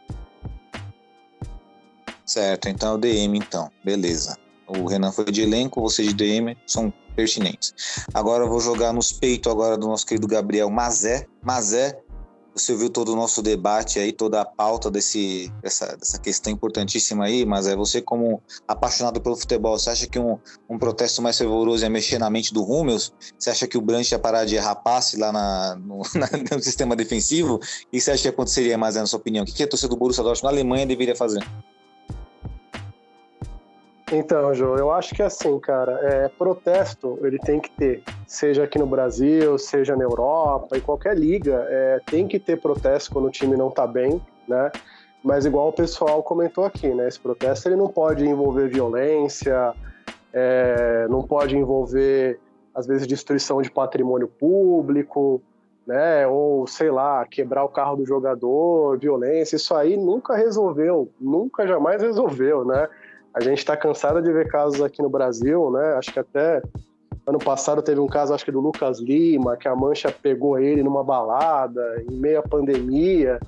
[2.25, 3.71] Certo, então é o DM, então.
[3.85, 4.37] Beleza.
[4.67, 7.75] O Renan foi de elenco, você de DM, são pertinentes.
[8.13, 11.27] Agora eu vou jogar nos peitos agora do nosso querido Gabriel Mazé.
[11.43, 11.99] Mazé,
[12.57, 17.27] você viu todo o nosso debate aí, toda a pauta desse, dessa, dessa questão importantíssima
[17.27, 21.37] aí, mas é você como apaixonado pelo futebol, você acha que um, um protesto mais
[21.37, 23.13] fervoroso ia mexer na mente do Rúmeus?
[23.39, 26.63] Você acha que o Branch ia parar de errar passe lá na, no, na, no,
[26.63, 27.61] sistema defensivo?
[27.93, 29.45] E você acha que aconteceria mais, na sua opinião?
[29.45, 31.47] O que, que a torcida do Borussia Dortmund na Alemanha deveria fazer?
[34.13, 38.79] Então, João, eu acho que assim, cara, é, protesto ele tem que ter, seja aqui
[38.79, 43.31] no Brasil, seja na Europa, em qualquer liga, é, tem que ter protesto quando o
[43.31, 44.71] time não tá bem, né?
[45.25, 47.09] Mas igual o pessoal comentou aqui, né?
[47.09, 49.75] Esse protesto ele não pode envolver violência,
[50.33, 52.39] é, não pode envolver,
[52.73, 55.43] às vezes, destruição de patrimônio público,
[55.85, 56.25] né?
[56.29, 62.01] Ou, sei lá, quebrar o carro do jogador, violência, isso aí nunca resolveu, nunca jamais
[62.03, 62.89] resolveu, né?
[63.37, 65.93] A gente está cansado de ver casos aqui no Brasil, né?
[65.93, 66.63] Acho que até
[67.27, 70.83] ano passado teve um caso, acho que do Lucas Lima, que a Mancha pegou ele
[70.83, 73.39] numa balada, em meio à pandemia,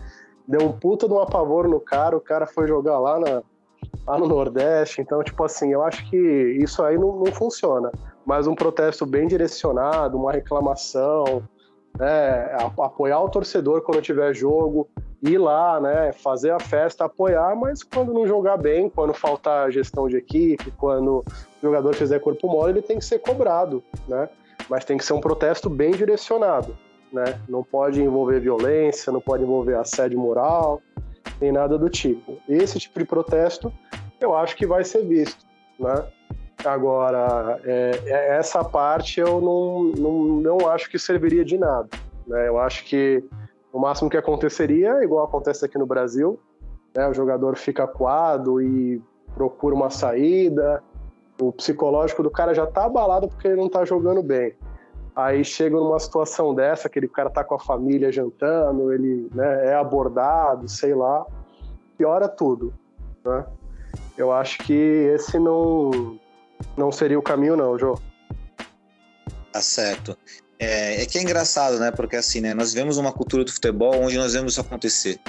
[0.47, 3.43] deu um puta de um apavoro no cara, o cara foi jogar lá, na,
[4.07, 5.01] lá no Nordeste.
[5.01, 6.19] Então, tipo assim, eu acho que
[6.63, 7.91] isso aí não, não funciona.
[8.27, 11.43] Mas um protesto bem direcionado, uma reclamação,
[11.99, 12.55] né?
[12.79, 14.87] apoiar o torcedor quando tiver jogo,
[15.23, 20.09] ir lá, né, fazer a festa, apoiar, mas quando não jogar bem, quando faltar gestão
[20.09, 21.25] de equipe, quando o
[21.61, 24.29] jogador fizer corpo mole, ele tem que ser cobrado, né?
[24.69, 26.77] Mas tem que ser um protesto bem direcionado,
[27.13, 27.41] né?
[27.49, 30.81] Não pode envolver violência, não pode envolver assédio moral,
[31.41, 32.39] nem nada do tipo.
[32.49, 33.73] Esse tipo de protesto,
[34.21, 35.45] eu acho que vai ser visto,
[35.79, 36.07] né?
[36.65, 41.89] Agora, é, é essa parte eu não, não, não acho que serviria de nada,
[42.27, 42.49] né?
[42.49, 43.25] Eu acho que
[43.73, 46.39] o máximo que aconteceria, igual acontece aqui no Brasil,
[46.95, 49.03] né, o jogador fica acuado e
[49.35, 50.83] procura uma saída,
[51.41, 54.55] o psicológico do cara já tá abalado porque ele não tá jogando bem.
[55.15, 59.75] Aí chega numa situação dessa, aquele cara tá com a família jantando, ele né, é
[59.75, 61.27] abordado, sei lá,
[61.97, 62.73] piora tudo.
[63.25, 63.45] Né?
[64.17, 66.19] Eu acho que esse não,
[66.77, 67.99] não seria o caminho, não, Jô.
[69.53, 70.17] Tá certo.
[70.59, 71.91] É, é, que é engraçado, né?
[71.91, 72.55] Porque assim, né?
[72.55, 75.21] Nós vemos uma cultura do futebol onde nós vemos isso acontecer.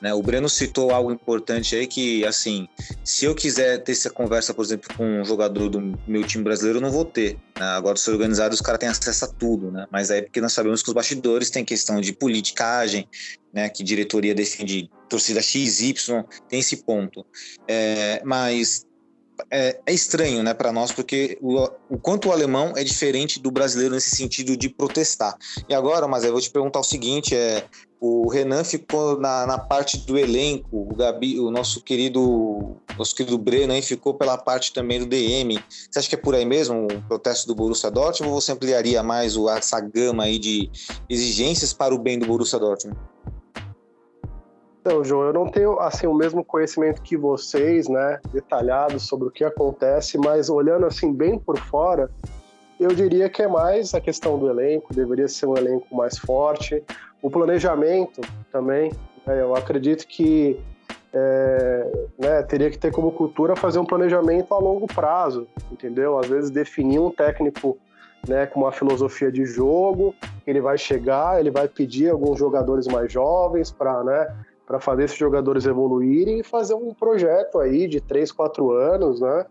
[0.00, 0.14] Né?
[0.14, 2.68] O Breno citou algo importante aí que, assim,
[3.04, 6.78] se eu quiser ter essa conversa, por exemplo, com um jogador do meu time brasileiro,
[6.78, 7.34] eu não vou ter.
[7.58, 7.66] Né?
[7.66, 9.86] Agora, se organizado, os caras têm acesso a tudo, né?
[9.90, 13.08] Mas aí é porque nós sabemos que os bastidores têm questão de politicagem,
[13.52, 13.68] né?
[13.68, 15.94] Que diretoria defende torcida XY,
[16.48, 17.26] tem esse ponto.
[17.66, 18.86] É, mas
[19.50, 23.50] é, é, estranho, né, para nós, porque o, o, quanto o alemão é diferente do
[23.50, 25.36] brasileiro nesse sentido de protestar.
[25.68, 27.64] E agora, mas eu vou te perguntar o seguinte: é,
[28.00, 33.36] o Renan ficou na, na parte do elenco, o Gabi, o nosso querido, nosso querido
[33.36, 35.58] Breno aí ficou pela parte também do DM.
[35.90, 39.02] Você acha que é por aí mesmo o protesto do Borussia Dortmund ou você ampliaria
[39.02, 40.70] mais essa gama aí de
[41.08, 42.98] exigências para o bem do Borussia Dortmund?
[44.88, 49.30] Então, João, eu não tenho assim o mesmo conhecimento que vocês, né, detalhado sobre o
[49.30, 52.10] que acontece, mas olhando assim bem por fora,
[52.80, 56.82] eu diria que é mais a questão do elenco, deveria ser um elenco mais forte,
[57.20, 58.90] o planejamento também.
[59.26, 60.58] Né, eu acredito que
[61.12, 66.18] é, né, teria que ter como cultura fazer um planejamento a longo prazo, entendeu?
[66.18, 67.76] Às vezes definir um técnico
[68.26, 70.14] né, com uma filosofia de jogo.
[70.46, 74.34] Ele vai chegar, ele vai pedir alguns jogadores mais jovens para né,
[74.68, 79.46] para fazer esses jogadores evoluírem e fazer um projeto aí de 3, 4 anos, né?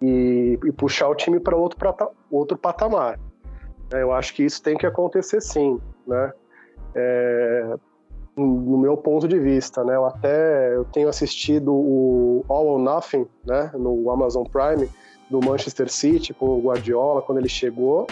[0.00, 1.76] E, e puxar o time para outro,
[2.30, 3.18] outro patamar.
[3.92, 6.32] É, eu acho que isso tem que acontecer sim, né?
[6.94, 7.74] É,
[8.36, 9.96] no meu ponto de vista, né?
[9.96, 13.72] Eu até eu tenho assistido o All or Nothing, né?
[13.74, 14.88] No Amazon Prime
[15.28, 18.06] do Manchester City com o Guardiola quando ele chegou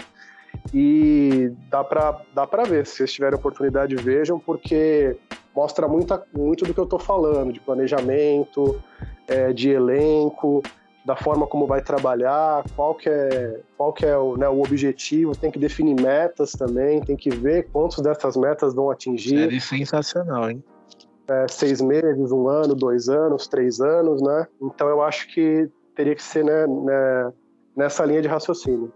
[0.73, 5.17] e dá para dá para ver se vocês tiverem oportunidade vejam porque
[5.55, 8.81] mostra muita, muito do que eu estou falando, de planejamento,
[9.27, 10.63] é, de elenco,
[11.05, 15.35] da forma como vai trabalhar, qual que é, qual que é o, né, o objetivo,
[15.35, 19.53] tem que definir metas também, tem que ver quantos dessas metas vão atingir.
[19.53, 20.63] É sensacional, hein?
[21.27, 24.47] É, seis meses, um ano, dois anos, três anos, né?
[24.61, 27.33] Então eu acho que teria que ser né, né
[27.75, 28.91] nessa linha de raciocínio.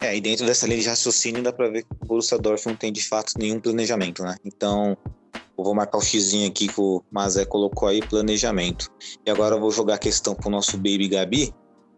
[0.00, 2.76] É, e dentro dessa linha de raciocínio dá para ver que o Borussia Dortmund não
[2.76, 4.36] tem de fato nenhum planejamento, né?
[4.44, 4.96] Então,
[5.34, 8.90] eu vou marcar o xizinho aqui que o Mazé colocou aí, planejamento.
[9.26, 11.54] E agora eu vou jogar a questão pro nosso Baby Gabi,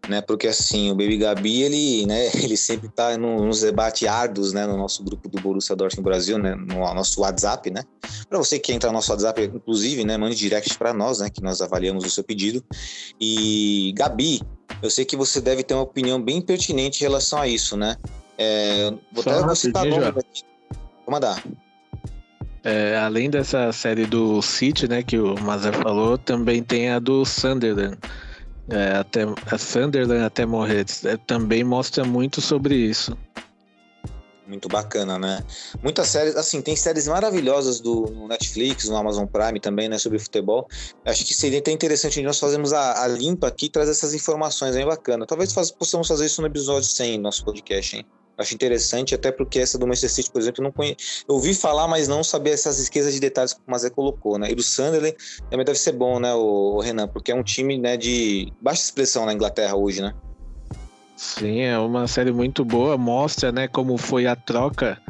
[0.08, 0.20] né?
[0.20, 4.66] Porque assim, o Baby Gabi, ele, né, ele sempre tá no, nos debates árduos, né,
[4.66, 7.84] no nosso grupo do Borussia Dortmund Brasil, né, no nosso WhatsApp, né?
[8.28, 11.40] Para você que entra no nosso WhatsApp, inclusive, né, mande direct para nós, né, que
[11.40, 12.64] nós avaliamos o seu pedido.
[13.20, 14.40] E Gabi,
[14.82, 17.96] eu sei que você deve ter uma opinião bem pertinente em relação a isso, né?
[18.36, 20.42] É, vou até citar nome aqui.
[21.06, 21.42] Vou mandar.
[22.64, 27.24] É, além dessa série do City, né, que o Mazar falou, também tem a do
[27.24, 27.98] Sunderland.
[28.68, 30.86] É, até, a Sunderland até morrer.
[31.04, 33.16] É, também mostra muito sobre isso.
[34.52, 35.42] Muito bacana, né?
[35.82, 40.18] Muitas séries, assim, tem séries maravilhosas do no Netflix, no Amazon Prime também, né, sobre
[40.18, 40.68] futebol.
[41.06, 44.76] Acho que seria até interessante nós fazermos a, a limpa aqui e trazer essas informações
[44.76, 45.24] aí bacana.
[45.24, 48.04] Talvez faz, possamos fazer isso no episódio 100 do nosso podcast, hein?
[48.36, 50.94] Acho interessante, até porque essa do Manchester City, por exemplo, eu não conhe...
[51.26, 54.50] eu ouvi falar, mas não sabia essas riquezas de detalhes que o Mazé colocou, né?
[54.50, 55.16] E do Sunderland
[55.48, 59.24] também deve ser bom, né, o Renan, porque é um time, né, de baixa expressão
[59.24, 60.14] na Inglaterra hoje, né?
[61.14, 65.00] Sim, é uma série muito boa, mostra, né, como foi a troca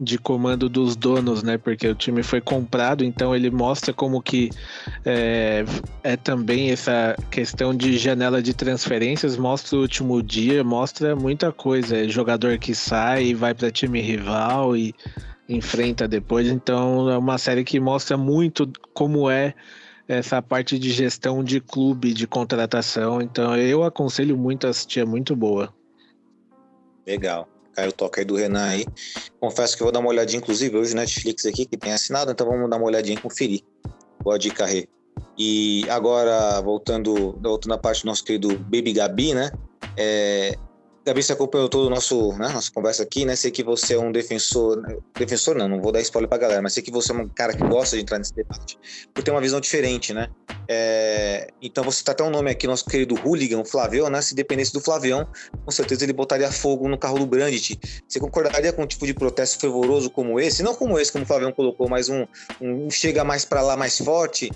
[0.00, 4.50] de comando dos donos, né, porque o time foi comprado, então ele mostra como que
[5.04, 5.64] é,
[6.04, 11.98] é também essa questão de janela de transferências, mostra o último dia, mostra muita coisa,
[11.98, 14.94] é jogador que sai e vai para time rival e
[15.48, 19.54] enfrenta depois, então é uma série que mostra muito como é
[20.08, 23.20] essa parte de gestão de clube, de contratação.
[23.20, 25.72] Então eu aconselho muito a assistir, é muito boa.
[27.06, 27.46] Legal.
[27.74, 28.86] Caiu o toque aí do Renan aí.
[29.38, 32.68] Confesso que vou dar uma olhadinha, inclusive, hoje Netflix aqui, que tem assinado, então vamos
[32.68, 33.60] dar uma olhadinha e conferir.
[34.20, 34.88] Boa dica, Rê.
[35.38, 39.52] E agora, voltando, voltando à parte do nosso querido Baby Gabi, né?
[39.96, 40.56] É,
[41.08, 43.34] Gabi, você acompanhou todo o nosso, né, nossa conversa aqui, né?
[43.34, 44.82] Sei que você é um defensor.
[45.18, 47.54] Defensor não, não vou dar spoiler pra galera, mas sei que você é um cara
[47.56, 48.78] que gosta de entrar nesse debate,
[49.14, 50.28] por ter uma visão diferente, né?
[50.68, 54.20] É, então você tá até um nome aqui, nosso querido Hooligan, o Flavião, né?
[54.20, 55.26] Se dependesse do Flavião,
[55.64, 57.80] com certeza ele botaria fogo no carro do Brandt.
[58.06, 60.62] Você concordaria com um tipo de protesto fervoroso como esse?
[60.62, 62.26] Não como esse, como o Flavião colocou, mas um,
[62.60, 64.50] um chega mais para lá mais forte,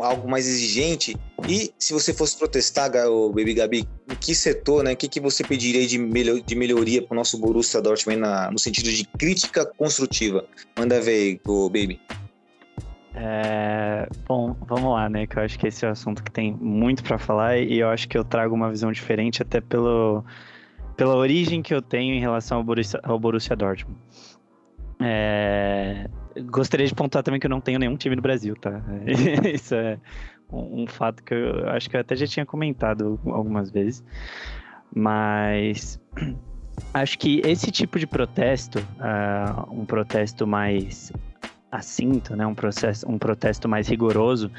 [0.00, 1.16] algo mais exigente.
[1.48, 4.92] E se você fosse protestar, Baby Gabi, em que setor, né?
[4.92, 8.50] O que, que você pediria de, melhor, de melhoria para o nosso Borussia Dortmund na,
[8.50, 10.44] no sentido de crítica construtiva?
[10.78, 12.00] Manda ver aí, Baby.
[13.14, 15.26] É, bom, vamos lá, né?
[15.26, 17.88] Que eu acho que esse é um assunto que tem muito para falar e eu
[17.88, 20.24] acho que eu trago uma visão diferente até pelo,
[20.96, 23.98] pela origem que eu tenho em relação ao Borussia, ao Borussia Dortmund.
[25.00, 26.08] É,
[26.46, 28.82] gostaria de pontuar também que eu não tenho nenhum time no Brasil, tá?
[29.52, 29.98] Isso é
[30.50, 34.04] um, um, fato que eu acho que eu até já tinha comentado algumas vezes.
[34.94, 36.00] Mas
[36.94, 41.12] acho que esse tipo de protesto, uh, um protesto mais
[41.70, 42.46] assinto, né?
[42.46, 44.50] um, processo, um protesto mais rigoroso,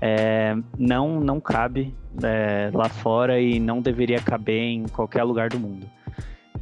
[0.00, 5.58] é, não, não cabe é, lá fora e não deveria caber em qualquer lugar do
[5.58, 5.90] mundo.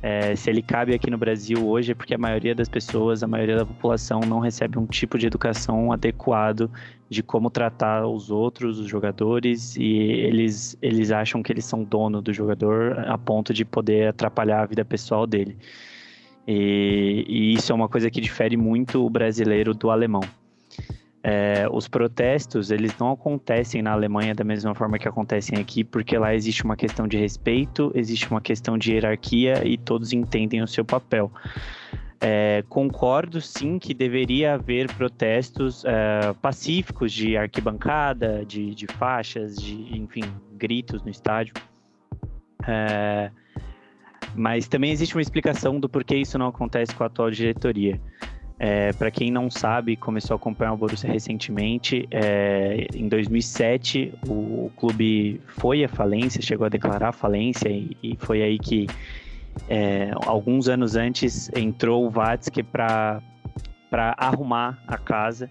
[0.07, 3.27] É, se ele cabe aqui no Brasil hoje é porque a maioria das pessoas, a
[3.27, 6.71] maioria da população não recebe um tipo de educação adequado
[7.09, 12.21] de como tratar os outros, os jogadores, e eles, eles acham que eles são dono
[12.21, 15.57] do jogador a ponto de poder atrapalhar a vida pessoal dele.
[16.47, 20.21] E, e isso é uma coisa que difere muito o brasileiro do alemão.
[21.27, 26.19] É, os protestos, eles não acontecem na Alemanha da mesma forma que acontecem aqui, porque
[26.19, 30.69] lá existe uma questão de respeito, existe uma questão de hierarquia e todos entendem o
[30.69, 31.33] seu papel.
[32.21, 39.97] É, concordo sim que deveria haver protestos é, pacíficos de arquibancada, de, de, faixas, de
[39.97, 41.55] enfim, gritos no estádio.
[42.67, 43.31] É,
[44.35, 47.99] Mas também existe uma explicação do porquê isso não acontece com a atual diretoria.
[48.59, 52.07] É, para quem não sabe, começou a acompanhar o Borussia recentemente.
[52.11, 54.33] É, em 2007, o,
[54.67, 58.87] o, clube foi à falência, chegou a declarar falência, e, e foi aí que,
[59.69, 63.21] é, alguns anos antes, entrou o Vatsky para
[64.17, 65.51] arrumar a casa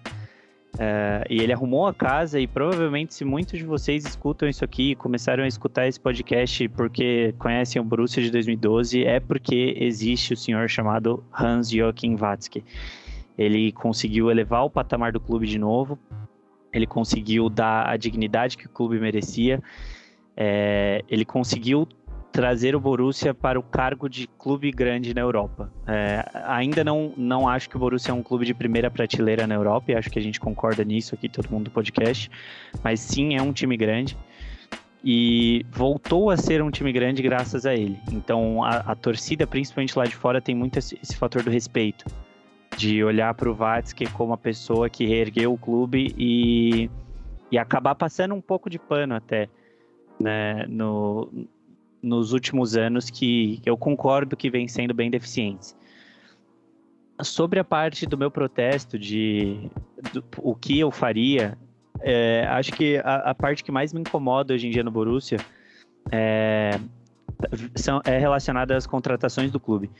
[0.74, 4.90] Uh, e ele arrumou a casa e provavelmente se muitos de vocês escutam isso aqui
[4.90, 10.34] e começaram a escutar esse podcast porque conhecem o Borussia de 2012, é porque existe
[10.34, 12.64] o senhor chamado Hans-Joachim Watzke.
[13.38, 15.96] Ele conseguiu elevar o patamar do clube de novo,
[16.72, 19.62] ele conseguiu dar a dignidade que o clube merecia,
[20.36, 21.86] é, ele conseguiu
[22.34, 25.72] trazer o Borussia para o cargo de clube grande na Europa.
[25.86, 29.54] É, ainda não, não acho que o Borussia é um clube de primeira prateleira na
[29.54, 32.28] Europa, e acho que a gente concorda nisso aqui, todo mundo do podcast,
[32.82, 34.18] mas sim é um time grande
[35.04, 38.00] e voltou a ser um time grande graças a ele.
[38.10, 42.04] Então a, a torcida, principalmente lá de fora, tem muito esse, esse fator do respeito,
[42.76, 46.90] de olhar para o Vatsky como a pessoa que reergueu o clube e,
[47.52, 49.48] e acabar passando um pouco de pano até
[50.18, 51.30] né, no,
[52.04, 55.76] nos últimos anos que eu concordo que vem sendo bem deficientes.
[57.22, 59.70] Sobre a parte do meu protesto de
[60.12, 61.56] do, o que eu faria,
[62.00, 65.38] é, acho que a, a, parte que mais me incomoda hoje em dia no Borussia
[66.10, 66.78] é,
[67.74, 69.90] são, é relacionada às contratações do clube.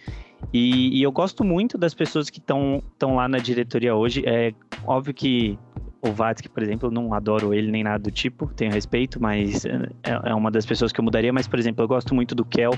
[0.52, 2.82] E, e eu gosto muito das pessoas que estão
[3.14, 4.22] lá na diretoria hoje.
[4.26, 4.52] É
[4.84, 5.58] óbvio que
[6.04, 9.90] o Vatsky, por exemplo, não adoro ele nem nada do tipo, tenho respeito, mas é,
[10.02, 11.32] é, uma das pessoas que eu mudaria.
[11.32, 12.72] Mas, por exemplo, eu gosto muito do Kel,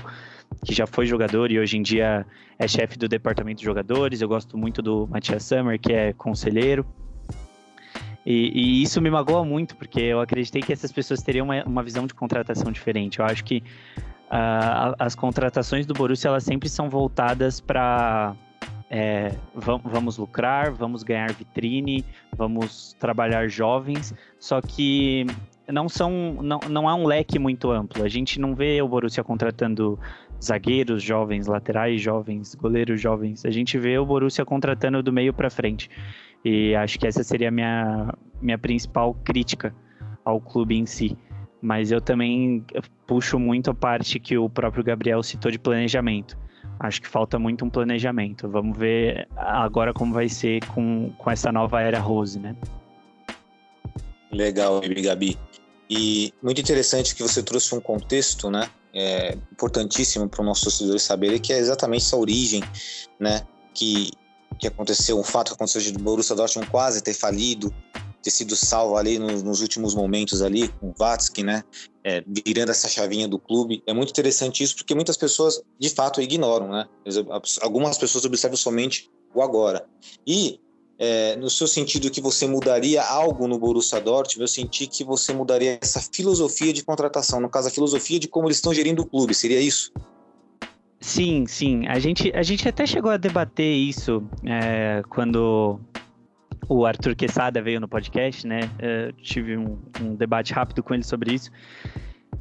[0.65, 2.25] que já foi jogador e hoje em dia
[2.57, 4.21] é chefe do departamento de jogadores.
[4.21, 6.85] Eu gosto muito do Matias Summer, que é conselheiro.
[8.25, 11.83] E, e, isso me magoa muito, porque eu acreditei que essas pessoas teriam uma, uma
[11.83, 13.19] visão de contratação diferente.
[13.19, 13.61] Eu acho que
[14.31, 18.35] uh, as contratações do Borussia elas sempre são voltadas para
[18.89, 25.25] é, vamos lucrar, vamos ganhar vitrine, vamos trabalhar jovens, só que
[25.67, 28.03] não são não, não há um leque muito amplo.
[28.03, 29.99] A gente não vê o Borussia contratando
[30.41, 33.43] zagueiros jovens, laterais jovens, goleiros jovens.
[33.43, 35.89] A gente vê o Borussia contratando do meio para frente.
[36.45, 39.75] E acho que essa seria a minha minha principal crítica
[40.23, 41.17] ao clube em si.
[41.61, 42.63] Mas eu também
[43.05, 46.37] puxo muito a parte que o próprio Gabriel citou de planejamento
[46.79, 48.47] Acho que falta muito um planejamento.
[48.47, 52.55] Vamos ver agora como vai ser com, com essa nova era Rose, né?
[54.31, 55.37] Legal, Gabi.
[55.89, 58.69] E muito interessante que você trouxe um contexto, né?
[58.93, 62.63] É, importantíssimo para os nossos torcedores saberem que é exatamente essa origem,
[63.19, 63.41] né?
[63.73, 64.11] Que,
[64.59, 67.73] que aconteceu, um fato que aconteceu de Borussia Dortmund quase ter falido,
[68.27, 71.63] ter sido salvo ali nos, nos últimos momentos ali com o Vatsky, né?
[72.03, 73.81] É, virando essa chavinha do clube.
[73.87, 76.85] É muito interessante isso porque muitas pessoas de fato ignoram, né?
[77.61, 79.85] Algumas pessoas observam somente o agora.
[80.25, 80.59] E
[80.99, 85.33] é, no seu sentido que você mudaria algo no Borussia Dortmund, eu senti que você
[85.33, 89.05] mudaria essa filosofia de contratação, no caso a filosofia de como eles estão gerindo o
[89.05, 89.93] clube, seria isso?
[90.99, 91.87] Sim, sim.
[91.87, 95.79] A gente, a gente até chegou a debater isso é, quando
[96.67, 98.61] o Arthur Quesada veio no podcast, né?
[98.79, 101.51] Eu tive um, um, debate rápido com ele sobre isso.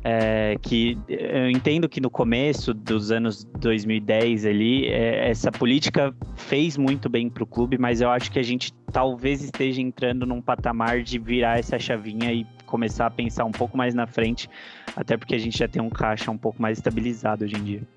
[0.02, 6.76] É, que eu entendo que no começo dos anos 2010 ali, é, essa política fez
[6.76, 10.40] muito bem para o clube, mas eu acho que a gente talvez esteja entrando num
[10.40, 14.48] patamar de virar essa chavinha e começar a pensar um pouco mais na frente,
[14.94, 17.96] até porque a gente já tem um caixa um pouco mais estabilizado hoje em dia.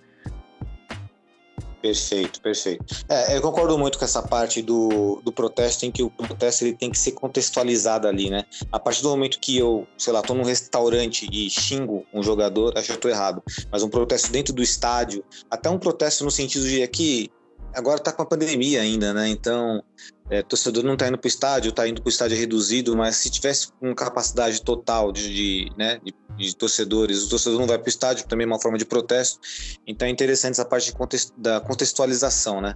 [1.81, 2.83] Perfeito, perfeito.
[3.07, 6.73] É, eu concordo muito com essa parte do, do protesto, em que o protesto ele
[6.73, 8.43] tem que ser contextualizado ali, né?
[8.71, 12.77] A partir do momento que eu, sei lá, tô num restaurante e xingo um jogador,
[12.77, 13.41] acho que eu tô errado.
[13.71, 17.31] Mas um protesto dentro do estádio, até um protesto no sentido de que
[17.73, 19.29] agora tá com a pandemia ainda, né?
[19.29, 19.81] Então,
[20.29, 23.15] é, torcedor não está indo para o estádio, está indo para o estádio reduzido, mas
[23.15, 27.77] se tivesse com capacidade total de, de, né, de, de torcedores, o torcedor não vai
[27.77, 29.39] para o estádio, também é uma forma de protesto.
[29.87, 32.75] Então é interessante essa parte contexto, da contextualização, né?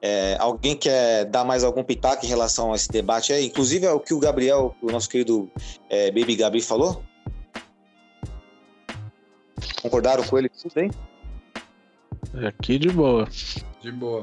[0.00, 3.32] É, alguém quer dar mais algum pitaco em relação a esse debate?
[3.32, 5.50] É, inclusive é o que o Gabriel, o nosso querido
[5.88, 7.02] é, Baby Gabi falou?
[9.80, 10.50] Concordaram com ele?
[10.50, 10.90] Tudo bem?
[12.46, 13.26] Aqui de boa.
[13.80, 14.20] De boa.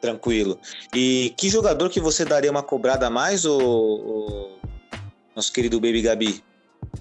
[0.00, 0.58] Tranquilo.
[0.94, 4.50] E que jogador que você daria uma cobrada a mais, o,
[5.34, 6.42] nosso querido Baby Gabi?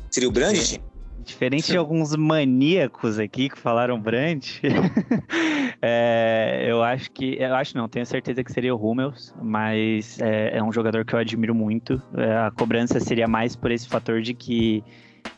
[0.09, 0.81] Seria o Brandt?
[1.23, 4.61] Diferente de alguns maníacos aqui que falaram Brandt,
[5.81, 7.35] é, eu acho que.
[7.37, 11.13] Eu acho não, tenho certeza que seria o Hummels, mas é, é um jogador que
[11.13, 12.01] eu admiro muito.
[12.15, 14.81] É, a cobrança seria mais por esse fator de que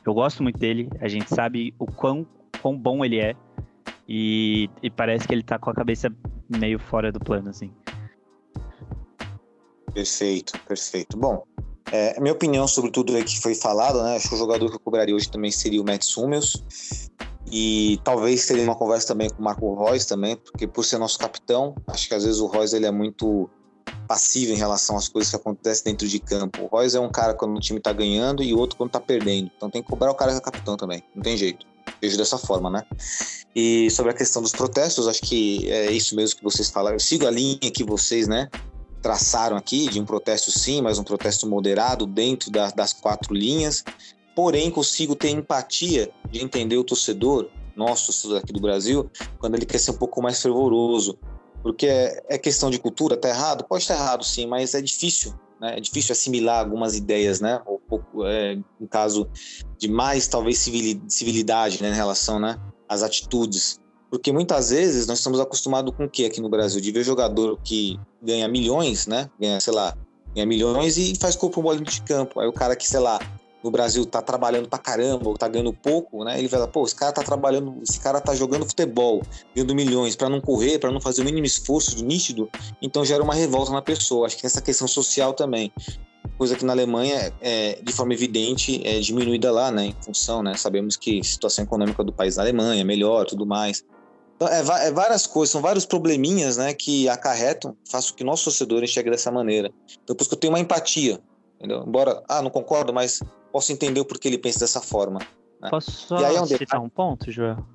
[0.06, 2.26] eu gosto muito dele, a gente sabe o quão,
[2.62, 3.36] quão bom ele é.
[4.08, 6.12] E, e parece que ele tá com a cabeça
[6.50, 7.72] meio fora do plano, assim.
[9.94, 11.18] Perfeito, perfeito.
[11.18, 11.44] Bom,
[11.92, 14.16] é, minha opinião sobre tudo que foi falado, né?
[14.16, 16.64] Acho que o jogador que eu cobraria hoje também seria o Matt Hummels.
[17.52, 21.18] E talvez teria uma conversa também com o Marco Reus também, porque por ser nosso
[21.18, 23.50] capitão, acho que às vezes o Reus ele é muito
[24.08, 26.68] passivo em relação às coisas que acontecem dentro de campo.
[26.70, 29.50] O Reus é um cara quando o time tá ganhando e outro quando tá perdendo.
[29.56, 31.66] Então tem que cobrar o cara que é capitão também, não tem jeito.
[32.02, 32.84] Vejo dessa forma, né?
[33.56, 36.96] E sobre a questão dos protestos, acho que é isso mesmo que vocês falaram.
[36.96, 38.50] Eu sigo a linha que vocês, né,
[39.02, 43.84] traçaram aqui de um protesto sim, mas um protesto moderado dentro da, das quatro linhas.
[44.36, 49.80] Porém, consigo ter empatia de entender o torcedor nosso aqui do Brasil quando ele quer
[49.80, 51.18] ser um pouco mais fervoroso.
[51.62, 53.66] Porque é, é questão de cultura, tá errado?
[53.66, 55.78] Pode estar errado sim, mas é difícil né?
[55.78, 57.62] É difícil assimilar algumas ideias, né?
[57.66, 57.80] Ou
[58.26, 59.28] é, em caso
[59.78, 60.58] de mais talvez
[61.08, 63.80] civilidade, né, em relação, né, às atitudes.
[64.10, 66.82] Porque muitas vezes nós estamos acostumados com o que aqui no Brasil?
[66.82, 69.30] De ver jogador que ganha milhões, né?
[69.40, 69.96] Ganha, sei lá,
[70.34, 72.40] ganha milhões e faz corpo mole de campo.
[72.40, 73.20] Aí o cara que, sei lá,
[73.64, 76.40] no Brasil tá trabalhando pra caramba, ou tá ganhando pouco, né?
[76.40, 79.22] Ele vai lá, pô, esse cara tá trabalhando, esse cara tá jogando futebol,
[79.54, 82.50] ganhando milhões para não correr, para não fazer o mínimo esforço nítido,
[82.82, 84.28] então gera uma revolta na pessoa.
[84.28, 85.72] Acho que nessa questão social também.
[86.38, 89.88] Coisa que na Alemanha, é, de forma evidente, é diminuída lá, né?
[89.88, 90.56] Em função, né?
[90.56, 93.84] Sabemos que a situação econômica do país da Alemanha é melhor, tudo mais.
[94.40, 98.82] Então, é, é, várias coisas, são vários probleminhas né, que acarretam, faço que nosso torcedor
[98.82, 99.70] enxergue dessa maneira.
[100.02, 101.20] Então, por isso que eu tenho uma empatia,
[101.58, 101.84] entendeu?
[101.86, 103.20] Embora, ah, não concordo, mas
[103.52, 105.20] posso entender o porquê ele pensa dessa forma.
[105.62, 105.70] Né?
[105.70, 107.66] Posso só e aí é um citar um ponto, Joel?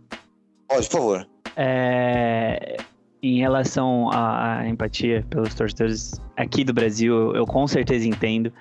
[0.68, 1.28] Pode, por favor.
[1.56, 2.76] É,
[3.22, 8.52] em relação à, empatia pelos torcedores aqui do Brasil, eu, eu, com certeza entendo.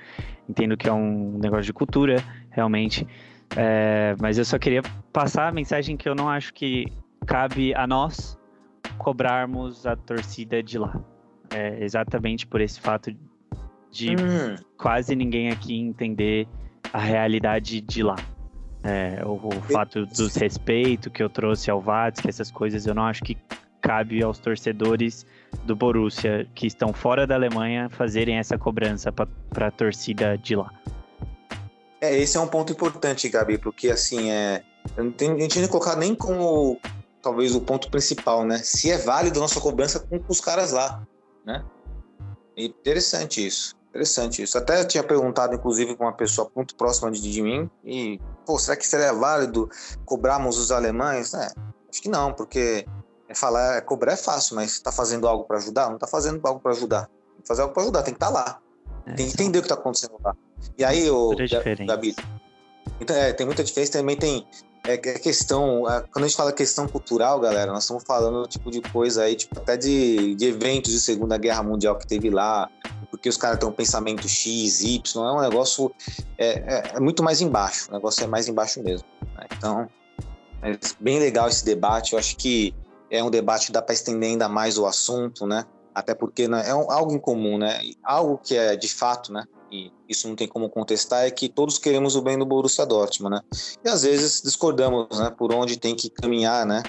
[0.47, 3.07] Entendo que é um negócio de cultura, realmente.
[3.55, 6.85] É, mas eu só queria passar a mensagem que eu não acho que
[7.25, 8.37] cabe a nós
[8.97, 10.99] cobrarmos a torcida de lá.
[11.49, 13.15] É exatamente por esse fato
[13.91, 14.55] de hum.
[14.77, 16.47] quase ninguém aqui entender
[16.93, 18.15] a realidade de lá.
[18.83, 22.93] É, o, o fato do respeito que eu trouxe ao VATS, que essas coisas eu
[22.93, 23.35] não acho que
[23.81, 25.25] cabe aos torcedores
[25.63, 30.71] do Borussia que estão fora da Alemanha fazerem essa cobrança para a torcida de lá.
[31.99, 34.63] É, esse é um ponto importante, Gabi, porque assim, é,
[34.95, 36.79] eu não tenho, a gente nem colocar nem como
[37.21, 38.57] talvez o ponto principal, né?
[38.57, 41.05] Se é válido a nossa cobrança com os caras lá,
[41.45, 41.63] né?
[42.55, 43.75] Interessante isso.
[43.93, 44.57] Interessante isso.
[44.57, 48.75] Até tinha perguntado, inclusive, com uma pessoa muito próxima de, de mim, e, pô, será
[48.75, 49.69] que seria válido
[50.03, 51.31] cobrarmos os alemães?
[51.35, 51.45] É,
[51.87, 52.87] acho que não, porque
[53.35, 55.89] falar, é, cobrar é fácil, mas está fazendo algo para ajudar?
[55.89, 57.05] Não está fazendo algo para ajudar.
[57.05, 58.59] Tem que fazer algo para ajudar, tem que estar tá lá.
[59.05, 60.35] É, tem que entender o que está acontecendo lá.
[60.75, 61.35] E aí, o
[61.85, 62.15] Gabi,
[62.99, 64.47] então, é, tem muita diferença, também tem
[64.85, 68.81] é, é questão, quando a gente fala questão cultural, galera, nós estamos falando tipo de
[68.81, 72.69] coisa aí, tipo até de, de eventos de Segunda Guerra Mundial que teve lá,
[73.09, 75.91] porque os caras têm um pensamento X, Y, é um negócio
[76.37, 79.07] é, é, é, muito mais embaixo, o negócio é mais embaixo mesmo.
[79.37, 79.47] Né?
[79.57, 79.87] Então,
[80.61, 82.75] é bem legal esse debate, eu acho que
[83.09, 85.65] é um debate que dá para estender ainda mais o assunto, né?
[85.93, 87.79] Até porque né, é um, algo em comum, né?
[88.03, 89.45] Algo que é de fato, né?
[89.73, 93.35] E isso não tem como contestar, é que todos queremos o bem do Borussia Dortmund,
[93.35, 93.41] né?
[93.83, 96.83] E às vezes discordamos, né, por onde tem que caminhar, né,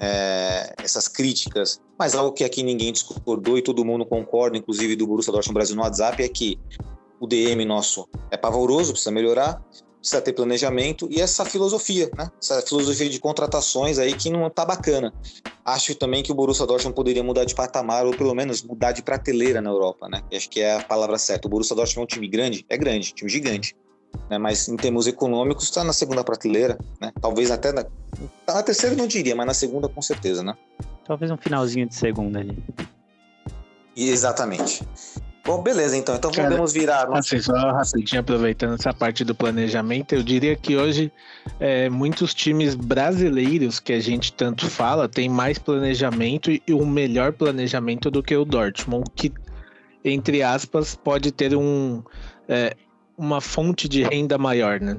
[0.00, 1.80] é, essas críticas.
[1.96, 5.76] Mas algo que aqui ninguém discordou e todo mundo concorda, inclusive do Borussia Dortmund Brasil
[5.76, 6.58] no WhatsApp, é que
[7.20, 9.62] o DM nosso é pavoroso, precisa melhorar,
[10.04, 12.30] precisa ter planejamento e essa filosofia, né?
[12.40, 15.14] Essa filosofia de contratações aí que não tá bacana.
[15.64, 19.02] Acho também que o Borussia Dortmund poderia mudar de patamar ou pelo menos mudar de
[19.02, 20.22] prateleira na Europa, né?
[20.30, 21.48] acho que é a palavra certa.
[21.48, 23.74] O Borussia Dortmund é um time grande, é grande, time gigante.
[24.28, 24.36] Né?
[24.36, 27.10] Mas em termos econômicos está na segunda prateleira, né?
[27.20, 27.84] Talvez até na,
[28.44, 30.54] tá na terceira não diria, mas na segunda com certeza, né?
[31.04, 32.62] Talvez um finalzinho de segunda ali.
[33.96, 34.86] Exatamente.
[35.44, 36.14] Bom, beleza, então.
[36.16, 37.06] Então Cara, podemos virar.
[37.12, 41.12] Assim, só rapidinho, aproveitando essa parte do planejamento, eu diria que hoje
[41.60, 47.32] é, muitos times brasileiros que a gente tanto fala tem mais planejamento e um melhor
[47.32, 49.30] planejamento do que o Dortmund, que,
[50.02, 52.02] entre aspas, pode ter um,
[52.48, 52.74] é,
[53.16, 54.96] uma fonte de renda maior, né?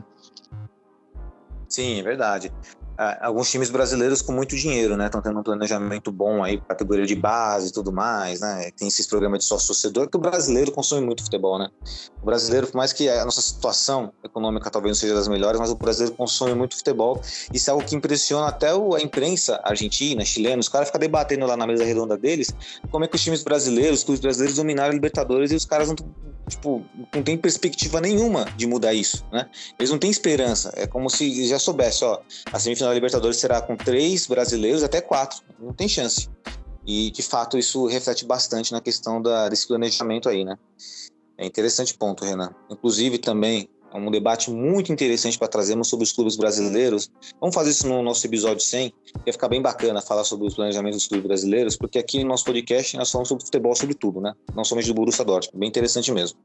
[1.68, 2.52] Sim, é verdade
[3.22, 5.06] alguns times brasileiros com muito dinheiro, né?
[5.06, 8.72] Estão tendo um planejamento bom aí, categoria de base e tudo mais, né?
[8.78, 11.70] Tem esses programas de sócio-torcedor, que o brasileiro consome muito futebol, né?
[12.22, 15.70] O brasileiro, por mais que a nossa situação econômica talvez não seja das melhores, mas
[15.70, 17.22] o brasileiro consome muito futebol.
[17.54, 21.56] Isso é algo que impressiona até a imprensa argentina, chilena, os caras ficam debatendo lá
[21.56, 22.54] na mesa redonda deles
[22.92, 25.88] como é que os times brasileiros, os clubes brasileiros dominaram a Libertadores e os caras
[25.88, 25.96] não
[26.48, 26.84] tipo,
[27.14, 29.50] não tem perspectiva nenhuma de mudar isso, né?
[29.80, 30.72] Eles não têm esperança.
[30.76, 32.20] É como se já soubesse, ó,
[32.52, 35.42] a semifinal na Libertadores será com três brasileiros até quatro.
[35.60, 36.30] Não tem chance.
[36.86, 40.56] E, de fato, isso reflete bastante na questão da, desse planejamento aí, né?
[41.38, 42.54] É interessante ponto, Renan.
[42.70, 47.10] Inclusive, também, é um debate muito interessante para trazermos sobre os clubes brasileiros.
[47.40, 48.94] Vamos fazer isso no nosso episódio 100.
[49.26, 52.44] Ia ficar bem bacana falar sobre os planejamentos dos clubes brasileiros, porque aqui no nosso
[52.46, 54.34] podcast nós falamos sobre futebol, sobre tudo, né?
[54.54, 55.60] Não somente do Borussia Dortmund.
[55.60, 56.38] Bem interessante mesmo.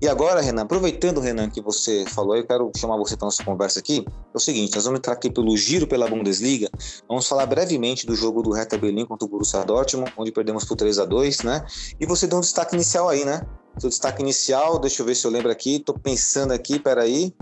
[0.00, 3.80] E agora, Renan, aproveitando, Renan, que você falou, eu quero chamar você para nossa conversa
[3.80, 4.04] aqui.
[4.08, 6.70] É o seguinte, nós vamos entrar aqui pelo giro pela Bundesliga.
[7.08, 10.76] Vamos falar brevemente do jogo do Hertha Berlim contra o Borussia Dortmund, onde perdemos por
[10.76, 11.64] 3 a 2 né?
[12.00, 13.46] E você deu um destaque inicial aí, né?
[13.78, 17.32] Seu destaque inicial, deixa eu ver se eu lembro aqui, tô pensando aqui, peraí.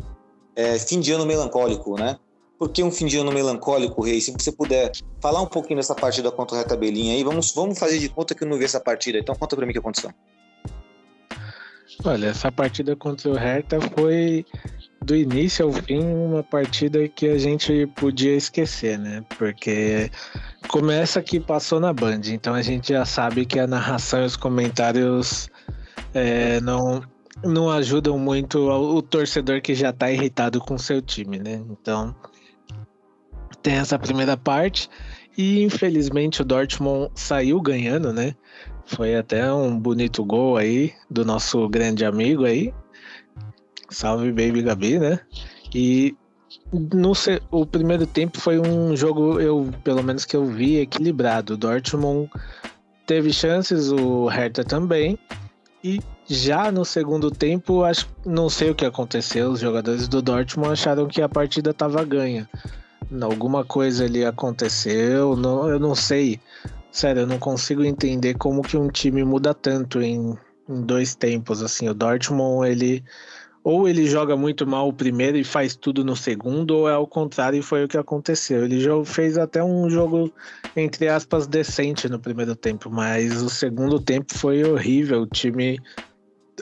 [0.55, 2.19] É, fim de ano melancólico, né?
[2.59, 4.21] Por que um fim de ano melancólico, Rei?
[4.21, 7.79] Se você puder falar um pouquinho dessa partida contra o Reta Belinha aí, vamos, vamos
[7.79, 9.19] fazer de conta que eu não vi essa partida.
[9.19, 10.11] Então conta pra mim o que aconteceu.
[12.05, 14.45] Olha, essa partida contra o Hertha foi
[15.03, 19.25] do início ao fim uma partida que a gente podia esquecer, né?
[19.39, 20.11] Porque
[20.69, 24.37] começa que passou na Band, então a gente já sabe que a narração e os
[24.37, 25.49] comentários
[26.17, 27.03] é, não,
[27.45, 31.63] não ajudam muito o torcedor que já tá irritado com seu time, né?
[31.71, 32.17] Então
[33.63, 34.89] tem essa primeira parte
[35.37, 38.35] e infelizmente o Dortmund saiu ganhando, né?
[38.87, 42.73] Foi até um bonito gol aí do nosso grande amigo aí.
[43.91, 45.21] Salve Baby Gabi, né?
[45.75, 46.17] E
[46.73, 47.13] no
[47.51, 51.55] o primeiro tempo foi um jogo eu pelo menos que eu vi equilibrado.
[51.55, 52.31] O Dortmund
[53.07, 55.19] teve chances, o Hertha também.
[55.87, 59.53] E já no segundo tempo, acho, não sei o que aconteceu.
[59.53, 62.51] Os jogadores do Dortmund acharam que a partida estava ganha.
[63.23, 66.41] Alguma coisa ali aconteceu, não, eu não sei.
[66.91, 70.37] Sério, eu não consigo entender como que um time muda tanto em,
[70.69, 71.63] em dois tempos.
[71.63, 73.05] Assim, o Dortmund, ele
[73.67, 77.05] ou ele joga muito mal o primeiro e faz tudo no segundo, ou é ao
[77.05, 78.65] contrário e foi o que aconteceu.
[78.65, 80.33] Ele fez até um jogo,
[80.77, 85.23] entre aspas, decente no primeiro tempo, mas o segundo tempo foi horrível.
[85.23, 85.81] O time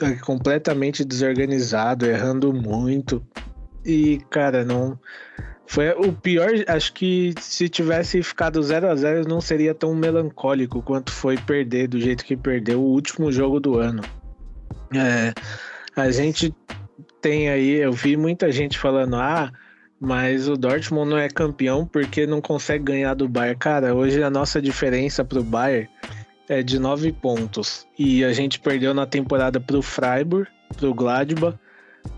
[0.01, 3.23] é, completamente desorganizado, errando muito.
[3.85, 4.97] E, cara, não.
[5.67, 6.49] Foi o pior.
[6.67, 11.87] Acho que se tivesse ficado 0 a 0 não seria tão melancólico quanto foi perder
[11.87, 14.01] do jeito que perdeu o último jogo do ano.
[14.91, 15.31] É,
[15.95, 16.51] a gente
[17.25, 19.51] tem aí, eu vi muita gente falando, ah,
[19.99, 23.57] mas o Dortmund não é campeão porque não consegue ganhar do Bayern.
[23.57, 25.89] Cara, hoje a nossa diferença pro Bayern
[26.47, 27.87] é de nove pontos.
[27.97, 30.47] E a gente perdeu na temporada pro Freiburg,
[30.77, 31.57] pro Gladbach,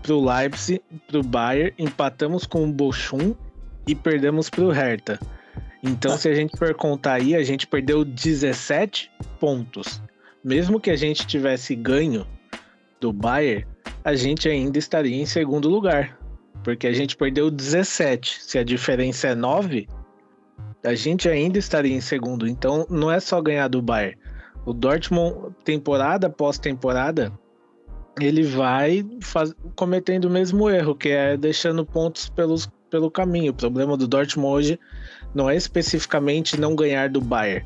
[0.02, 3.34] pro Leipzig, pro Bayern, empatamos com o Bochum
[3.86, 5.18] e perdemos pro Hertha.
[5.82, 10.02] Então, se a gente for contar aí, a gente perdeu 17 pontos.
[10.44, 12.26] Mesmo que a gente tivesse ganho
[13.00, 13.64] do Bayern,
[14.04, 16.18] a gente ainda estaria em segundo lugar.
[16.62, 18.42] Porque a gente perdeu 17.
[18.42, 19.88] Se a diferença é 9,
[20.84, 22.46] a gente ainda estaria em segundo.
[22.46, 24.18] Então não é só ganhar do Bayern.
[24.66, 27.32] O Dortmund, temporada após temporada,
[28.20, 29.54] ele vai faz...
[29.76, 33.52] cometendo o mesmo erro, que é deixando pontos pelos, pelo caminho.
[33.52, 34.80] O problema do Dortmund hoje
[35.34, 37.64] não é especificamente não ganhar do Bayern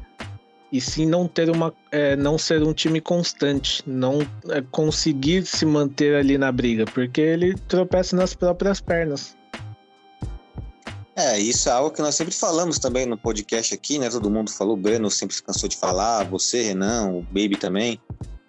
[0.73, 5.67] e sim não ter uma é, não ser um time constante, não é, conseguir se
[5.67, 9.37] manter ali na briga, porque ele tropeça nas próprias pernas.
[11.15, 14.09] É, isso é algo que nós sempre falamos também no podcast aqui, né?
[14.09, 18.01] Todo mundo falou, o Breno sempre se cansou de falar, você, Renan, o Baby também,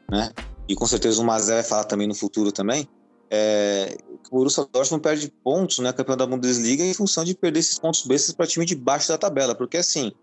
[0.10, 0.32] né?
[0.66, 2.88] E com certeza o Mazé vai falar também no futuro também.
[3.30, 3.98] É,
[4.32, 5.92] o Borussia Dortmund perde pontos, né?
[5.92, 9.18] Campeão da Bundesliga em função de perder esses pontos bestas para time de baixo da
[9.18, 10.14] tabela, porque assim,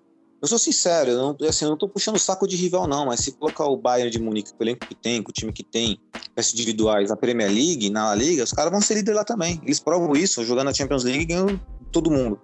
[0.40, 3.20] eu sou sincero, eu não, assim, eu não tô puxando saco de rival, não, mas
[3.20, 6.00] se colocar o Bayern de Munique, o elenco que tem, com o time que tem,
[6.34, 9.60] peças individuais na Premier League, na Liga, os caras vão ser líder lá também.
[9.64, 11.60] Eles provam isso, jogando na Champions League ganham
[11.92, 12.40] todo mundo.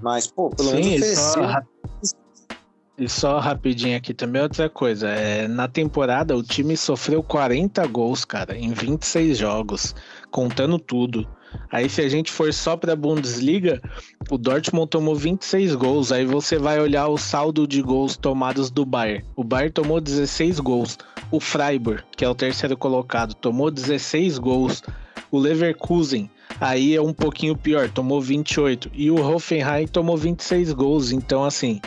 [0.00, 1.42] Mas, pô, pelo Sim, menos ofereceu.
[2.98, 5.08] E só rapidinho aqui também outra coisa.
[5.08, 9.94] É, na temporada o time sofreu 40 gols, cara, em 26 jogos,
[10.30, 11.26] contando tudo.
[11.70, 13.80] Aí se a gente for só para a Bundesliga,
[14.30, 16.12] o Dortmund tomou 26 gols.
[16.12, 19.24] Aí você vai olhar o saldo de gols tomados do Bayern.
[19.34, 20.98] O Bayern tomou 16 gols.
[21.30, 24.82] O Freiburg, que é o terceiro colocado, tomou 16 gols.
[25.30, 26.30] O Leverkusen,
[26.60, 28.90] aí é um pouquinho pior, tomou 28.
[28.92, 31.10] E o Hoffenheim tomou 26 gols.
[31.10, 31.80] Então, assim,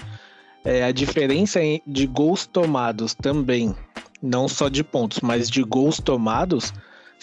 [0.63, 3.75] é, a diferença de gols tomados também,
[4.19, 6.73] não só de pontos, mas de gols tomados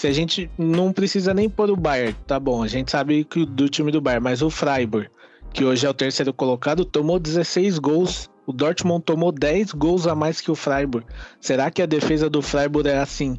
[0.03, 3.47] se a gente não precisa nem pôr o Bayern, tá bom, a gente sabe que
[3.47, 5.09] do time do Bayern, mas o Freiburg,
[5.53, 8.29] que hoje é o terceiro colocado, tomou 16 gols.
[8.45, 11.07] O Dortmund tomou 10 gols a mais que o Freiburg.
[11.41, 13.39] Será que a defesa do Freiburg é assim,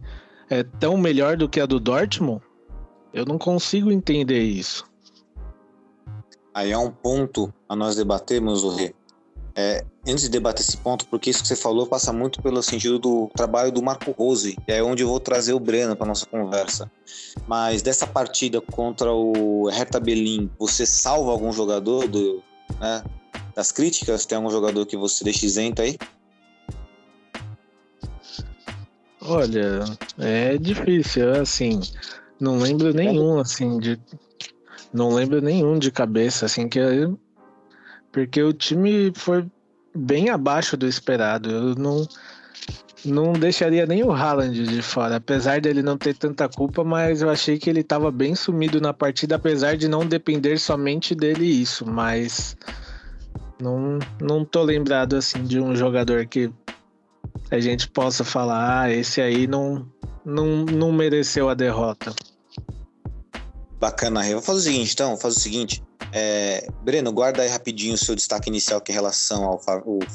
[0.49, 2.41] é tão melhor do que a do Dortmund?
[3.13, 4.85] Eu não consigo entender isso.
[6.53, 8.95] aí é um ponto a nós debatermos, o Rê.
[9.53, 12.99] É, antes de debater esse ponto, porque isso que você falou passa muito pelo sentido
[12.99, 16.25] do trabalho do Marco Rose, e é onde eu vou trazer o Breno para nossa
[16.25, 16.91] conversa.
[17.47, 22.43] Mas dessa partida contra o Hertha Berlim, você salva algum jogador do,
[22.79, 23.03] né,
[23.55, 24.25] das críticas?
[24.25, 25.97] Tem algum jogador que você deixa isento aí?
[29.21, 29.85] Olha,
[30.19, 31.79] é difícil, assim,
[32.39, 33.97] não lembro nenhum, assim, de.
[34.91, 36.79] Não lembro nenhum de cabeça, assim, que.
[38.11, 39.45] Porque o time foi
[39.95, 41.49] bem abaixo do esperado.
[41.49, 42.07] Eu não,
[43.05, 47.29] não deixaria nem o Haaland de fora, apesar dele não ter tanta culpa, mas eu
[47.29, 51.85] achei que ele estava bem sumido na partida, apesar de não depender somente dele isso,
[51.85, 52.55] mas
[53.61, 56.51] não, não tô lembrado assim de um jogador que
[57.51, 59.87] a gente possa falar, ah, esse aí não,
[60.25, 62.13] não, não mereceu a derrota.
[63.79, 64.33] Bacana, Rê.
[64.33, 65.83] Vou fazer o seguinte, então, faz o seguinte.
[66.15, 69.59] É, Breno, guarda aí rapidinho o seu destaque inicial, que é em relação ao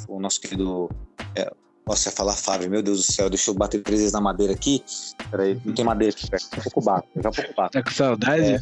[0.09, 0.89] o, nosso querido.
[1.35, 1.51] É,
[1.85, 4.53] nossa, ia falar Fábio, meu Deus do céu, deixa eu bater três vezes na madeira
[4.53, 4.85] aqui.
[5.31, 7.73] Peraí, não tem madeira aqui perto, um pouco bato, já um pouco bato.
[7.73, 8.43] Tá com saudade?
[8.43, 8.61] É,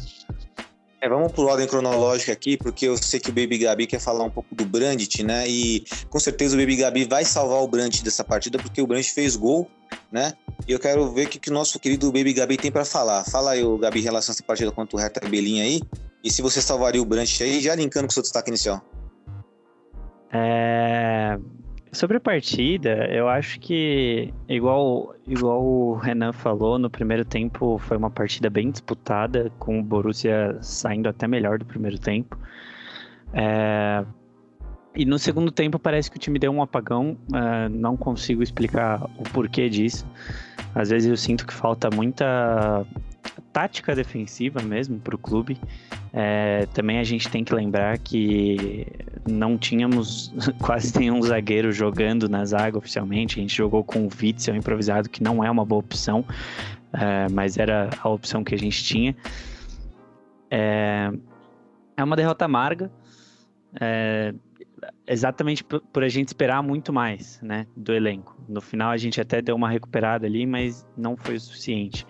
[0.99, 4.23] é, vamos por ordem cronológica aqui, porque eu sei que o Baby Gabi quer falar
[4.23, 5.47] um pouco do Brandt, né?
[5.47, 9.11] E com certeza o Baby Gabi vai salvar o Brandt dessa partida, porque o Brandt
[9.11, 9.69] fez gol,
[10.11, 10.33] né?
[10.67, 13.23] E eu quero ver o que, que o nosso querido Baby Gabi tem para falar.
[13.25, 15.81] Fala aí, o Gabi, em relação a essa partida contra o Hertha Belinha aí.
[16.23, 18.81] E se você salvaria o Brandt aí, já linkando com o seu destaque inicial.
[20.31, 21.39] É...
[21.91, 27.97] Sobre a partida, eu acho que, igual, igual o Renan falou, no primeiro tempo foi
[27.97, 32.37] uma partida bem disputada, com o Borussia saindo até melhor do primeiro tempo.
[33.33, 34.03] É...
[34.95, 37.69] E no segundo tempo parece que o time deu um apagão, é...
[37.69, 40.05] não consigo explicar o porquê disso.
[40.75, 42.85] Às vezes eu sinto que falta muita
[43.57, 45.59] tática defensiva mesmo para o clube.
[46.13, 48.85] É, também a gente tem que lembrar que
[49.27, 50.31] não tínhamos
[50.61, 53.39] quase nenhum zagueiro jogando na zaga oficialmente.
[53.39, 56.23] A gente jogou com o Witzel improvisado, que não é uma boa opção,
[56.93, 59.15] é, mas era a opção que a gente tinha.
[60.51, 61.09] É,
[61.97, 62.91] é uma derrota amarga,
[63.81, 64.35] é,
[65.07, 68.39] exatamente por, a gente esperar muito mais né, do elenco.
[68.47, 72.05] No final a gente até deu uma recuperada ali, mas não foi o suficiente.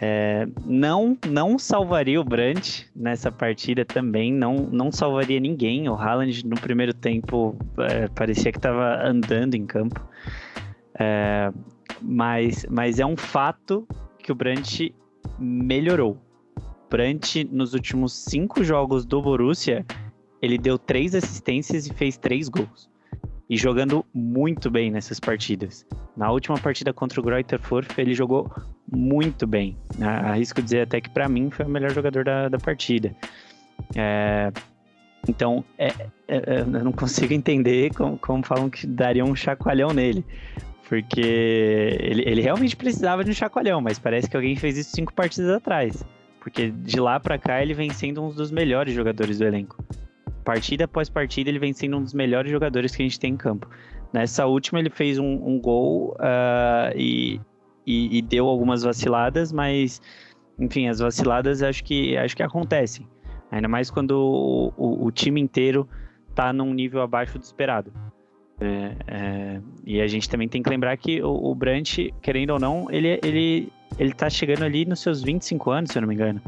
[0.00, 5.88] É, não, não salvaria o Brandt nessa partida também, não, não salvaria ninguém.
[5.88, 10.00] O Haaland no primeiro tempo é, parecia que estava andando em campo.
[10.98, 11.52] É,
[12.00, 13.86] mas, mas é um fato
[14.18, 14.94] que o Brandt
[15.38, 16.16] melhorou.
[16.90, 19.84] Brandt, nos últimos cinco jogos do Borussia,
[20.40, 22.88] ele deu três assistências e fez três gols
[23.50, 25.86] e jogando muito bem nessas partidas.
[26.16, 28.50] Na última partida contra o Greuther Fürth, ele jogou
[28.90, 29.76] muito bem.
[30.00, 33.14] Arrisco dizer até que para mim foi o melhor jogador da, da partida.
[33.96, 34.52] É,
[35.28, 35.88] então, é,
[36.26, 40.24] é, é, eu não consigo entender como, como falam que daria um chacoalhão nele.
[40.88, 45.12] Porque ele, ele realmente precisava de um chacoalhão, mas parece que alguém fez isso cinco
[45.12, 46.02] partidas atrás.
[46.40, 49.76] Porque de lá para cá ele vem sendo um dos melhores jogadores do elenco
[50.48, 53.36] partida após partida, ele vem sendo um dos melhores jogadores que a gente tem em
[53.36, 53.68] campo.
[54.14, 57.38] Nessa última, ele fez um, um gol uh, e,
[57.88, 60.02] e, e, deu algumas vaciladas, mas,
[60.58, 63.08] enfim, as vaciladas acho que, acho que acontecem.
[63.50, 65.88] Ainda mais quando o, o, o time inteiro
[66.28, 67.90] está num nível abaixo do esperado.
[68.60, 71.56] É, é, e a gente também tem que lembrar que o, o
[72.20, 76.02] querendo ou não, ele, ele, ele tá chegando ali nos seus 25 anos, se eu
[76.02, 76.42] não me engano.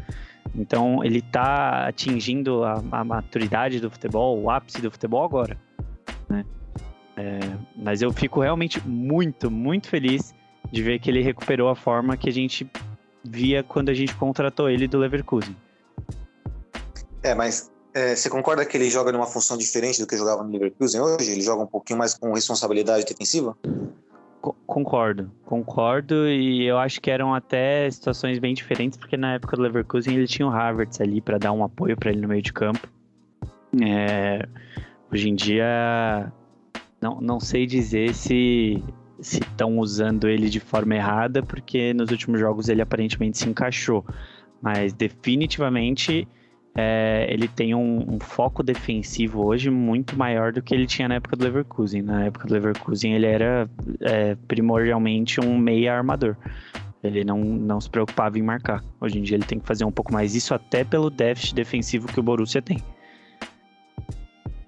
[0.54, 5.56] Então ele está atingindo a, a, maturidade do futebol, o ápice do futebol agora.
[6.28, 6.44] Né?
[7.16, 7.38] É,
[7.76, 10.34] mas eu fico realmente muito, muito feliz
[10.70, 12.70] de ver que ele recuperou a forma que a gente
[13.24, 15.56] via quando a gente contratou ele do Leverkusen.
[17.22, 20.52] É, mas é, você concorda que ele joga numa função diferente do que jogava no
[20.52, 21.30] Leverkusen hoje?
[21.30, 23.56] Ele joga um pouquinho mais com responsabilidade defensiva?
[24.66, 29.62] Concordo, concordo, e eu acho que eram até situações bem diferentes, porque na época do
[29.62, 32.50] Leverkusen ele tinha o Havertz ali para dar um apoio para ele no meio de
[32.50, 32.88] campo.
[33.84, 34.48] É,
[35.12, 36.32] hoje em dia,
[37.02, 38.82] não, não sei dizer se
[39.20, 44.04] estão usando ele de forma errada, porque nos últimos jogos ele aparentemente se encaixou,
[44.62, 46.26] mas definitivamente
[46.74, 51.16] é, ele tem um, um, foco defensivo hoje muito maior do que ele tinha na
[51.16, 52.02] época do Leverkusen.
[52.02, 53.68] Na época do Leverkusen ele era
[54.00, 56.36] é, primordialmente um meia armador.
[57.02, 58.84] Ele não, não se preocupava em marcar.
[59.00, 62.06] Hoje em dia ele tem que fazer um pouco mais isso até pelo déficit defensivo
[62.06, 62.78] que o Borussia tem.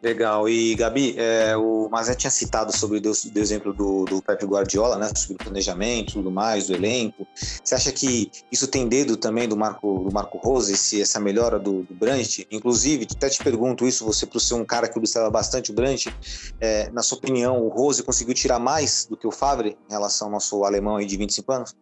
[0.02, 0.48] Legal.
[0.48, 5.08] E, Gabi, é, o Mazé tinha citado sobre o, exemplo do, do Pepe Guardiola, né?
[5.14, 7.24] Sobre o planejamento tudo mais, do elenco.
[7.36, 11.56] Você acha que isso tem dedo também do Marco, do Marco Rose, esse, essa melhora
[11.56, 12.48] do, do Brandt?
[12.50, 16.12] Inclusive, até te pergunto isso, você por ser um cara que observa bastante o Brandt,
[16.60, 20.26] é, na sua opinião, o Rose conseguiu tirar mais do que o Favre em relação
[20.26, 21.76] ao nosso alemão aí de 25 anos?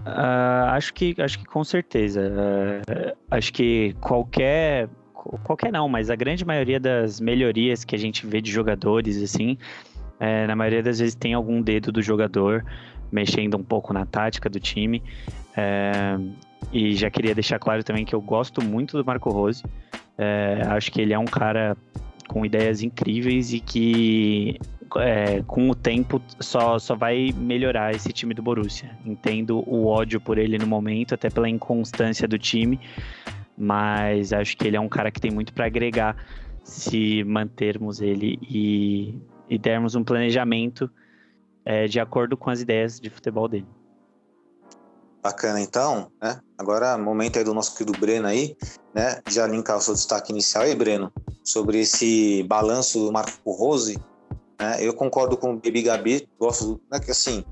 [0.00, 2.20] Uh, acho que acho que com certeza.
[2.20, 4.88] Uh, acho que qualquer
[5.44, 9.56] qualquer não, mas a grande maioria das melhorias que a gente vê de jogadores, assim,
[10.18, 12.64] é, na maioria das vezes tem algum dedo do jogador
[13.10, 15.02] mexendo um pouco na tática do time.
[15.56, 16.18] É,
[16.72, 19.62] e já queria deixar claro também que eu gosto muito do Marco Rose.
[20.16, 21.76] É, acho que ele é um cara
[22.28, 24.58] com ideias incríveis e que
[24.96, 28.90] é, com o tempo só, só vai melhorar esse time do Borussia.
[29.04, 32.80] Entendo o ódio por ele no momento, até pela inconstância do time,
[33.62, 36.16] mas acho que ele é um cara que tem muito para agregar
[36.64, 39.14] se mantermos ele e,
[39.48, 40.90] e dermos um planejamento
[41.64, 43.66] é, de acordo com as ideias de futebol dele.
[45.22, 46.40] Bacana, então, né?
[46.58, 48.56] Agora, momento aí do nosso querido Breno aí,
[48.92, 49.20] né?
[49.30, 51.12] Já linkar o seu destaque inicial aí, Breno,
[51.44, 53.96] sobre esse balanço do Marco Rose,
[54.58, 54.78] né?
[54.80, 56.98] Eu concordo com o Baby Gabi, gosto, né?
[56.98, 57.44] Que assim,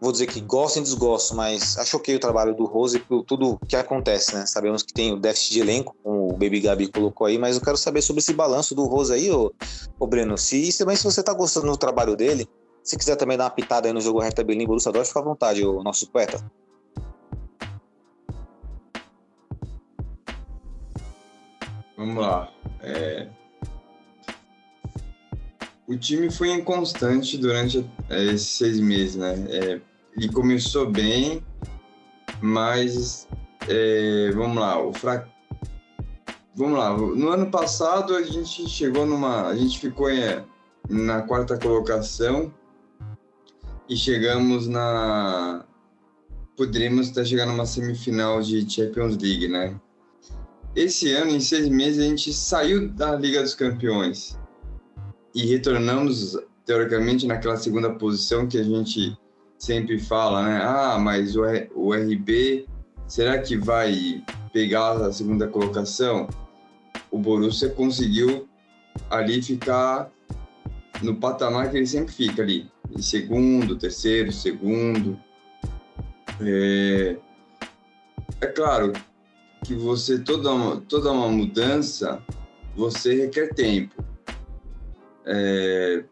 [0.00, 3.58] vou dizer que gosto e desgosto, mas acho ok o trabalho do Rose por tudo
[3.68, 4.46] que acontece, né?
[4.46, 7.62] Sabemos que tem o déficit de elenco, como o Baby Gabi colocou aí, mas eu
[7.62, 9.52] quero saber sobre esse balanço do Rose aí, ô,
[9.98, 10.38] ô Breno.
[10.38, 12.48] Se, também se você tá gostando do trabalho dele,
[12.82, 15.22] se quiser também dar uma pitada aí no jogo Hertha Berlim Borussia Dortmund, fica à
[15.22, 16.42] vontade, o nosso poeta.
[21.96, 22.50] Vamos lá.
[22.82, 23.28] É...
[25.86, 29.34] O time foi inconstante durante é, esses seis meses, né?
[29.50, 29.80] É,
[30.16, 31.42] ele começou bem,
[32.40, 33.28] mas
[33.68, 35.28] é, vamos lá, o fra...
[36.54, 36.96] vamos lá.
[36.96, 40.44] No ano passado a gente chegou numa, a gente ficou em,
[40.88, 42.52] na quarta colocação
[43.88, 45.64] e chegamos na,
[46.60, 49.80] poderíamos estar chegando numa semifinal de Champions League, né?
[50.76, 54.38] Esse ano, em seis meses, a gente saiu da Liga dos Campeões
[55.34, 59.16] e retornamos teoricamente naquela segunda posição que a gente
[59.60, 60.60] sempre fala, né?
[60.62, 61.42] Ah, mas o,
[61.74, 62.66] o RB,
[63.06, 66.28] será que vai pegar a segunda colocação?
[67.10, 68.48] O Borussia conseguiu
[69.10, 70.10] ali ficar
[71.02, 75.18] no patamar que ele sempre fica ali, em segundo, terceiro, segundo.
[76.40, 77.16] É,
[78.40, 78.92] é claro
[79.64, 82.22] que você toda uma, toda uma mudança
[82.74, 84.02] você requer tempo.
[85.26, 86.02] É,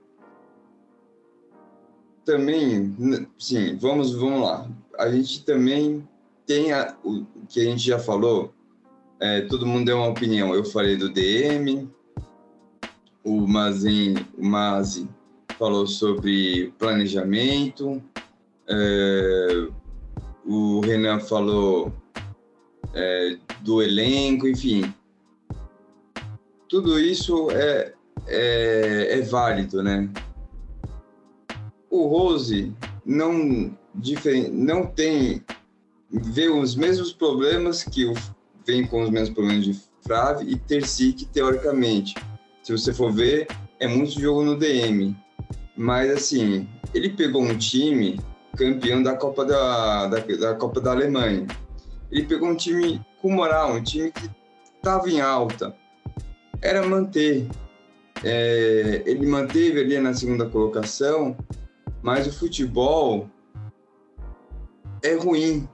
[2.29, 2.95] também,
[3.39, 4.69] sim, vamos, vamos lá.
[4.99, 6.07] A gente também
[6.47, 8.53] tem a, o que a gente já falou,
[9.19, 10.55] é, todo mundo deu uma opinião.
[10.55, 11.89] Eu falei do DM,
[13.25, 15.09] o Mazin, o Mazi
[15.59, 18.03] falou sobre planejamento,
[18.69, 19.69] é,
[20.45, 21.91] o Renan falou
[22.93, 24.93] é, do elenco, enfim.
[26.69, 27.95] Tudo isso é,
[28.27, 30.11] é, é válido, né?
[31.91, 32.73] O Rose
[33.05, 33.75] não,
[34.53, 35.43] não tem
[36.11, 38.13] vê os mesmos problemas que
[38.67, 42.15] vem com os mesmos problemas de Frave e Tercic, teoricamente.
[42.63, 43.47] Se você for ver,
[43.79, 45.17] é muito jogo no DM.
[45.77, 48.19] Mas, assim, ele pegou um time
[48.57, 51.47] campeão da Copa da, da, da Copa da Alemanha.
[52.11, 54.29] Ele pegou um time com moral, um time que
[54.77, 55.75] estava em alta.
[56.61, 57.47] Era manter.
[58.25, 61.37] É, ele manteve ali na segunda colocação
[62.09, 63.29] mas o futebol
[65.03, 65.69] é ruim.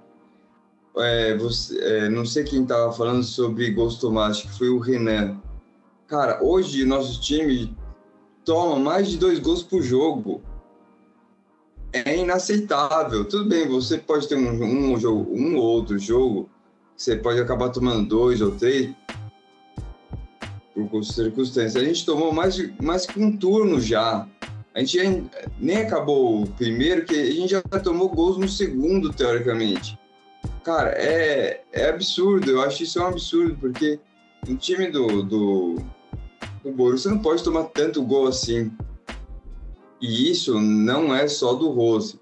[0.96, 5.40] É, você, é, não sei quem estava falando sobre gols tomados, que foi o Renan.
[6.08, 7.76] Cara, hoje nosso time
[8.44, 10.42] toma mais de dois gols por jogo.
[11.92, 13.24] É inaceitável.
[13.24, 16.50] Tudo bem, você pode ter um, um, jogo, um ou outro jogo,
[16.96, 18.92] você pode acabar tomando dois ou três
[20.74, 21.76] por circunstâncias.
[21.76, 24.28] A gente tomou mais, mais que um turno já.
[24.74, 29.96] A gente nem acabou o primeiro, que a gente já tomou gols no segundo, teoricamente.
[30.64, 34.00] Cara, é, é absurdo, eu acho isso um absurdo, porque
[34.48, 35.76] um time do, do,
[36.64, 38.72] do Borussia não pode tomar tanto gol assim.
[40.00, 42.20] E isso não é só do Rose,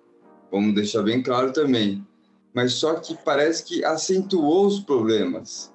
[0.50, 2.06] vamos deixar bem claro também.
[2.52, 5.72] Mas só que parece que acentuou os problemas,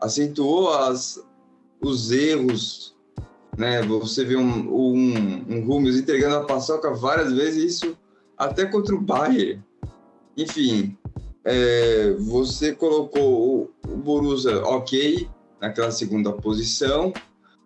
[0.00, 1.20] acentuou as,
[1.80, 2.93] os erros
[3.56, 3.82] né?
[3.82, 7.96] Você vê um, um, um Rúmeus entregando a paçoca várias vezes, isso
[8.36, 9.62] até contra o Bayern.
[10.36, 10.96] Enfim,
[11.44, 15.28] é, você colocou o, Borussia ok
[15.60, 17.12] naquela segunda posição,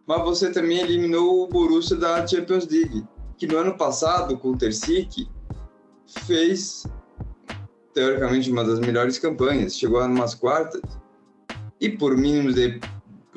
[0.07, 3.05] mas você também eliminou o Borussia da Champions League,
[3.37, 5.29] que no ano passado, com o Terzic,
[6.27, 6.87] fez,
[7.95, 9.77] teoricamente, uma das melhores campanhas.
[9.77, 10.81] Chegou a umas quartas
[11.81, 12.81] e, por mínimos, de,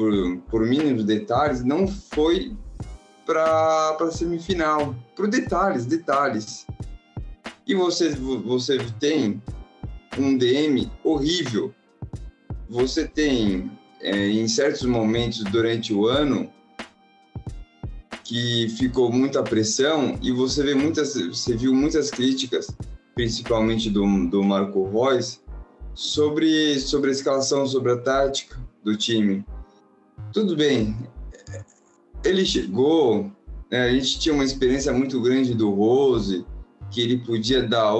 [0.02, 2.58] por, por mínimos detalhes, não foi
[3.24, 4.96] para a semifinal.
[5.16, 6.66] Por detalhes, detalhes.
[7.68, 9.40] E você, você tem
[10.18, 11.72] um DM horrível.
[12.68, 16.52] Você tem, é, em certos momentos durante o ano,
[18.24, 22.76] que ficou muita pressão e você vê muitas, você viu muitas críticas,
[23.14, 25.42] principalmente do, do Marco Reus,
[25.94, 29.46] sobre, sobre a escalação, sobre a tática do time.
[30.34, 30.96] Tudo bem,
[32.24, 33.32] ele chegou,
[33.70, 36.46] né, a gente tinha uma experiência muito grande do Rose,
[36.90, 37.94] que ele podia dar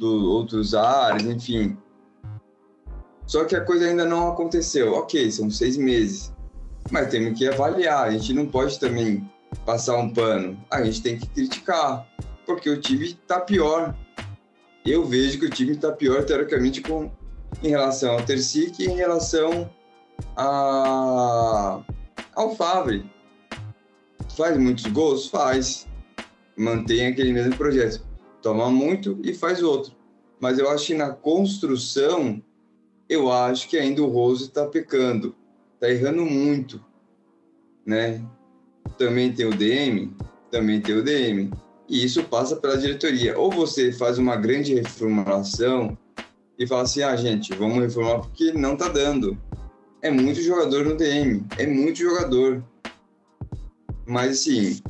[0.00, 1.76] outros ares, enfim.
[3.26, 4.94] Só que a coisa ainda não aconteceu.
[4.94, 6.32] Ok, são seis meses,
[6.90, 8.08] mas temos que avaliar.
[8.08, 9.28] A gente não pode também
[9.64, 10.58] passar um pano.
[10.70, 12.06] A gente tem que criticar,
[12.46, 13.94] porque o time está pior.
[14.84, 17.10] Eu vejo que o time está pior, teoricamente, com,
[17.62, 19.70] em relação ao Tercic e em relação
[20.40, 21.82] a,
[22.34, 23.10] ao Favre.
[24.36, 25.28] Faz muitos gols?
[25.28, 25.86] Faz.
[26.56, 28.04] Mantém aquele mesmo projeto.
[28.42, 29.94] Toma muito e faz outro.
[30.40, 32.42] Mas eu acho que na construção,
[33.08, 35.34] eu acho que ainda o Rose está pecando.
[35.74, 36.82] Está errando muito.
[37.84, 38.24] Né?
[39.00, 40.14] também tem o DM,
[40.50, 41.50] também tem o DM.
[41.88, 43.38] E isso passa pela diretoria.
[43.38, 45.96] Ou você faz uma grande reformulação
[46.58, 49.38] e fala assim: ah, gente, vamos reformar porque não tá dando.
[50.02, 52.64] É muito jogador no DM, é muito jogador.
[54.06, 54.80] Mas assim,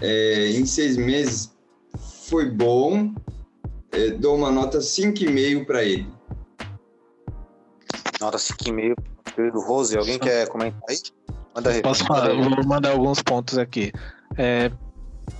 [0.00, 1.54] é, em seis meses
[2.28, 3.14] foi bom.
[3.92, 6.08] É, dou uma nota 5,5 para ele.
[8.20, 9.96] Nota 5,5 do Rose.
[9.96, 10.98] Alguém quer comentar aí?
[11.54, 11.82] Manda aí.
[11.82, 12.34] Posso falar?
[12.34, 13.92] Vou mandar alguns pontos aqui.
[14.36, 14.70] É,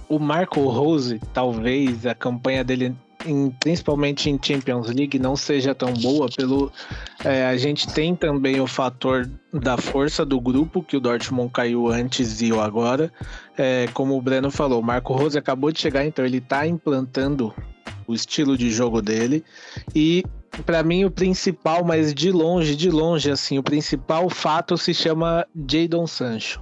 [0.09, 2.95] o Marco Rose, talvez a campanha dele,
[3.27, 6.29] em, principalmente em Champions League, não seja tão boa.
[6.35, 6.73] Pelo
[7.25, 11.89] é, a gente tem também o fator da força do grupo que o Dortmund caiu
[11.89, 13.13] antes e o agora.
[13.57, 17.55] É, como o Breno falou, o Marco Rose acabou de chegar, então ele está implantando
[18.07, 19.45] o estilo de jogo dele
[19.95, 20.25] e
[20.67, 25.47] para mim o principal, mas de longe, de longe, assim, o principal fato se chama
[25.69, 26.61] Jadon Sancho.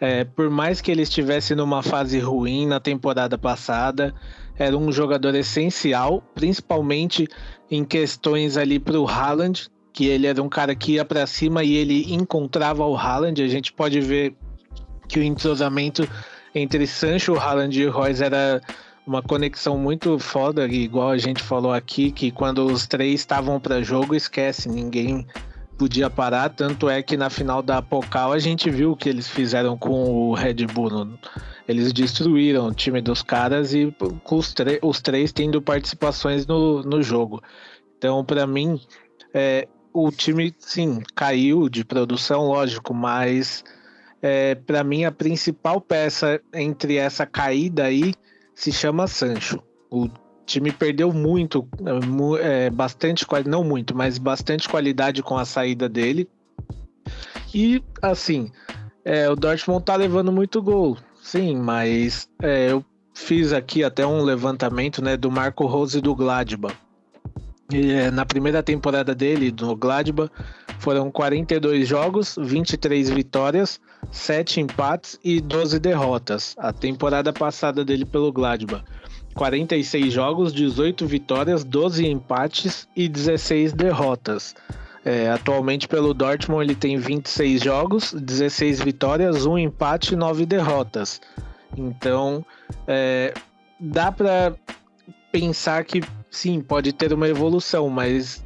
[0.00, 4.14] É, por mais que ele estivesse numa fase ruim na temporada passada,
[4.58, 7.26] era um jogador essencial, principalmente
[7.70, 11.62] em questões ali para o Haaland, que ele era um cara que ia para cima
[11.64, 13.42] e ele encontrava o Haaland.
[13.42, 14.34] A gente pode ver
[15.08, 16.08] que o entrosamento
[16.54, 18.60] entre Sancho, Haaland e Royce era
[19.06, 23.82] uma conexão muito foda, igual a gente falou aqui, que quando os três estavam para
[23.82, 25.26] jogo, esquece, ninguém
[25.76, 26.48] podia parar.
[26.50, 29.90] Tanto é que na final da Pocal a gente viu o que eles fizeram com
[29.90, 31.18] o Red Bull.
[31.66, 37.02] Eles destruíram o time dos caras e com os, os três tendo participações no, no
[37.02, 37.42] jogo.
[37.98, 38.80] Então, para mim,
[39.32, 43.64] é, o time, sim, caiu de produção, lógico, mas
[44.20, 48.14] é, para mim a principal peça entre essa caída aí
[48.54, 49.62] se chama Sancho.
[49.90, 50.08] O
[50.44, 51.66] time perdeu muito,
[52.40, 56.28] é, bastante qualidade, não muito, mas bastante qualidade com a saída dele.
[57.54, 58.50] E assim,
[59.04, 62.84] é, o Dortmund tá levando muito gol, sim, mas é, eu
[63.14, 66.76] fiz aqui até um levantamento né, do Marco Rose do Gladbach.
[67.72, 70.30] E, é, na primeira temporada dele, do Gladbach,
[70.78, 73.80] foram 42 jogos, 23 vitórias,
[74.10, 76.54] 7 empates e 12 derrotas.
[76.58, 78.84] A temporada passada dele pelo Gladbach.
[79.34, 84.54] 46 jogos, 18 vitórias, 12 empates e 16 derrotas.
[85.04, 91.20] É, atualmente pelo Dortmund ele tem 26 jogos, 16 vitórias, 1 empate e 9 derrotas.
[91.76, 92.44] Então
[92.86, 93.34] é,
[93.78, 94.54] dá para
[95.30, 98.42] pensar que sim, pode ter uma evolução, mas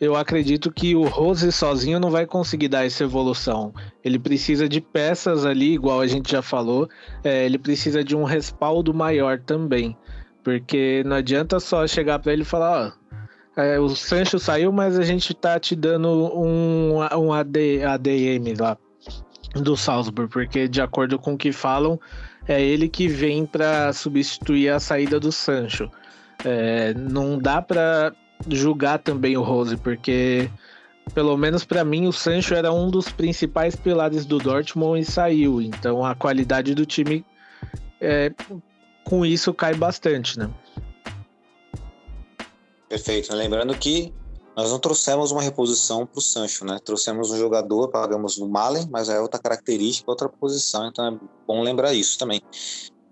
[0.00, 3.74] eu acredito que o Rose sozinho não vai conseguir dar essa evolução.
[4.04, 6.88] Ele precisa de peças ali, igual a gente já falou,
[7.24, 9.96] é, ele precisa de um respaldo maior também.
[10.48, 12.94] Porque não adianta só chegar para ele e falar:
[13.54, 18.58] ó, é, o Sancho saiu, mas a gente tá te dando um, um AD, ADM
[18.58, 18.78] lá
[19.54, 22.00] do Salzburg, porque de acordo com o que falam,
[22.46, 25.90] é ele que vem para substituir a saída do Sancho.
[26.42, 28.14] É, não dá para
[28.48, 30.48] julgar também o Rose, porque
[31.12, 35.60] pelo menos para mim o Sancho era um dos principais pilares do Dortmund e saiu.
[35.60, 37.22] Então a qualidade do time
[38.00, 38.32] é,
[39.08, 40.50] com isso cai bastante, né?
[42.88, 43.34] Perfeito.
[43.34, 44.12] Lembrando que
[44.56, 46.78] nós não trouxemos uma reposição para o Sancho, né?
[46.84, 51.62] Trouxemos um jogador, pagamos no Malen, mas é outra característica, outra posição, então é bom
[51.62, 52.40] lembrar isso também.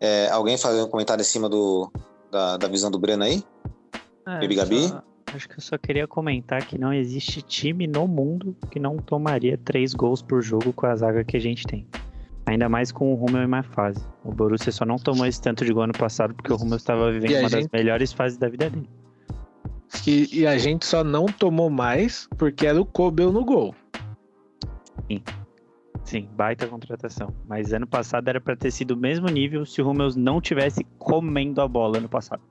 [0.00, 1.90] É, alguém fazer um comentário em cima do,
[2.30, 3.42] da, da visão do Breno aí?
[4.26, 4.88] É, Gabi Gabi?
[4.88, 5.02] só-
[5.34, 9.58] acho que eu só queria comentar que não existe time no mundo que não tomaria
[9.58, 11.86] três gols por jogo com a zaga que a gente tem.
[12.46, 14.00] Ainda mais com o Rummel em má fase.
[14.24, 17.10] O Borussia só não tomou esse tanto de gol ano passado porque o Rummel estava
[17.10, 18.88] vivendo uma das gente- melhores fases da vida dele.
[20.06, 23.74] E, e a gente só não tomou mais porque era o Kobel no gol.
[26.04, 27.34] Sim, baita contratação.
[27.48, 30.84] Mas ano passado era pra ter sido o mesmo nível se o Rummel não tivesse
[30.98, 32.42] comendo a bola ano passado.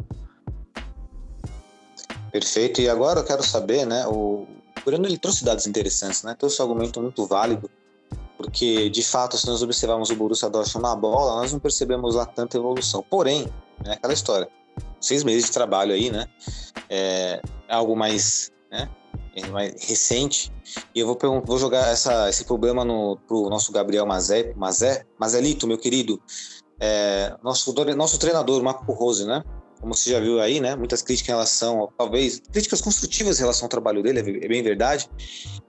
[2.34, 2.82] Perfeito.
[2.82, 4.06] E agora eu quero saber, né?
[4.08, 4.46] O
[4.86, 6.36] Breno ele trouxe dados interessantes, né?
[6.38, 7.70] Trouxe um argumento muito válido,
[8.38, 12.26] porque de fato, se nós observarmos o Borussia Dortmund na bola, nós não percebemos lá
[12.26, 13.04] tanta evolução.
[13.10, 13.48] Porém,
[13.86, 14.48] é aquela história.
[15.00, 16.28] Seis meses de trabalho aí, né?
[16.90, 18.90] É algo mais, né?
[19.52, 20.52] mais recente.
[20.94, 25.68] E eu vou, vou jogar essa, esse problema no, pro nosso Gabriel Mazé, Mazé, Mazelito,
[25.68, 26.22] meu querido.
[26.80, 29.44] É, nosso, nosso treinador, Marco Rose, né?
[29.80, 30.76] como você já viu aí, né?
[30.76, 35.08] Muitas críticas em relação, talvez, críticas construtivas em relação ao trabalho dele, é bem verdade.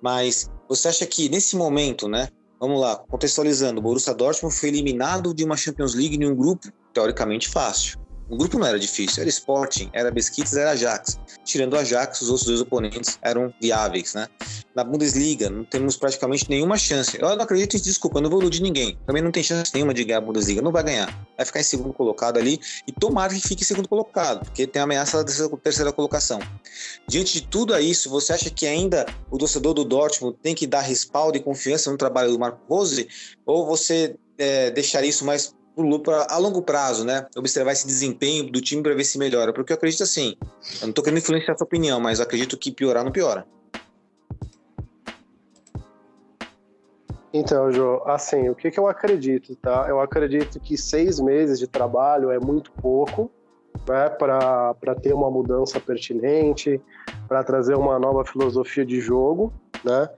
[0.01, 2.29] Mas você acha que nesse momento, né?
[2.59, 6.69] Vamos lá, contextualizando, o Borussia Dortmund foi eliminado de uma Champions League em um grupo
[6.93, 7.99] teoricamente fácil.
[8.29, 11.19] O grupo não era difícil, era Sporting, era Besiktas, era Ajax.
[11.45, 14.27] Tirando o Ajax, os outros dois oponentes eram viáveis, né?
[14.75, 17.17] Na Bundesliga, não temos praticamente nenhuma chance.
[17.21, 18.99] Eu não acredito, desculpa, eu não vou iludir ninguém.
[19.07, 21.07] Também não tem chance nenhuma de ganhar a Bundesliga, não vai ganhar.
[21.37, 24.81] Vai ficar em segundo colocado ali e tomara que fique em segundo colocado, porque tem
[24.81, 26.41] a ameaça da terceira- colocação.
[27.09, 30.81] Diante de tudo isso, você acha que ainda o torcedor do Dortmund tem que dar
[30.81, 33.09] respaldo e confiança no trabalho do Marco Rose?
[33.47, 35.55] Ou você é, deixaria isso mais
[36.03, 37.27] pra- a longo prazo, né?
[37.37, 39.53] Observar esse desempenho do time para ver se melhora?
[39.53, 40.37] Porque eu acredito assim,
[40.81, 43.47] eu não tô querendo influenciar a sua opinião, mas eu acredito que piorar não piora.
[47.33, 49.87] Então, Jô, assim, o que, que eu acredito, tá?
[49.89, 53.31] Eu acredito que seis meses de trabalho é muito pouco,
[53.87, 56.81] né, para ter uma mudança pertinente,
[57.29, 59.53] para trazer uma nova filosofia de jogo,
[59.85, 60.09] né?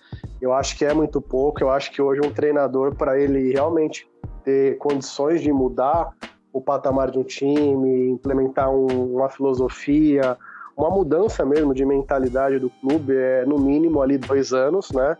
[0.40, 1.60] Eu acho que é muito pouco.
[1.60, 4.06] Eu acho que hoje um treinador, para ele realmente
[4.44, 6.10] ter condições de mudar
[6.52, 10.36] o patamar de um time, implementar um- uma filosofia,
[10.76, 15.16] uma mudança mesmo de mentalidade do clube, é no mínimo ali dois anos, né?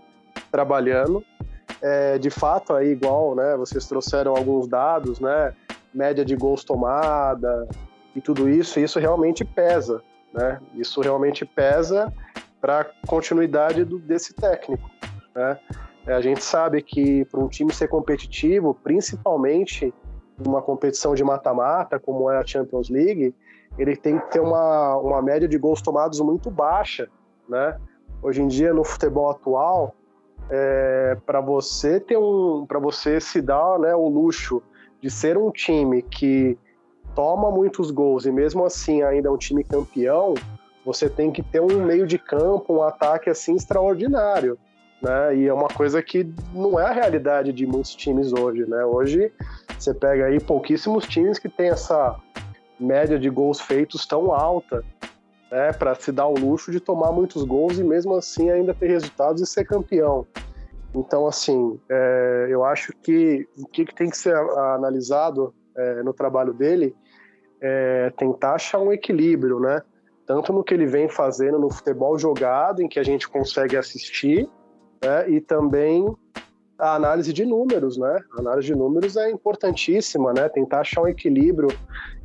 [0.50, 1.22] Trabalhando
[1.82, 3.56] é, de fato aí igual, né?
[3.56, 5.52] Vocês trouxeram alguns dados, né?
[5.94, 7.68] Média de gols tomada
[8.16, 10.02] e tudo isso, isso realmente pesa,
[10.32, 10.60] né?
[10.74, 12.12] Isso realmente pesa
[12.60, 14.90] para continuidade do, desse técnico,
[15.34, 15.58] né?
[16.08, 19.92] É, a gente sabe que para um time ser competitivo, principalmente
[20.38, 23.34] numa competição de mata-mata, como é a Champions League,
[23.76, 27.10] ele tem que ter uma, uma média de gols tomados muito baixa,
[27.46, 27.78] né?
[28.22, 29.94] Hoje em dia, no futebol atual,
[31.26, 34.62] para você ter um para você se dar né, o luxo
[35.02, 36.56] de ser um time que
[37.14, 40.34] toma muitos gols e mesmo assim ainda é um time campeão
[40.86, 44.58] você tem que ter um meio de campo um ataque assim extraordinário
[45.02, 48.84] né e é uma coisa que não é a realidade de muitos times hoje né
[48.84, 49.32] hoje
[49.78, 52.16] você pega aí pouquíssimos times que tem essa
[52.78, 54.84] média de gols feitos tão alta
[55.50, 58.88] né, para se dar o luxo de tomar muitos gols e mesmo assim ainda ter
[58.88, 60.26] resultados e ser campeão.
[60.94, 66.12] Então, assim, é, eu acho que o que, que tem que ser analisado é, no
[66.12, 66.94] trabalho dele
[67.60, 69.82] é tentar achar um equilíbrio, né?
[70.26, 74.48] Tanto no que ele vem fazendo no futebol jogado, em que a gente consegue assistir,
[75.02, 75.30] né?
[75.30, 76.14] e também
[76.78, 78.20] a análise de números, né?
[78.36, 80.48] A análise de números é importantíssima, né?
[80.48, 81.68] Tentar achar um equilíbrio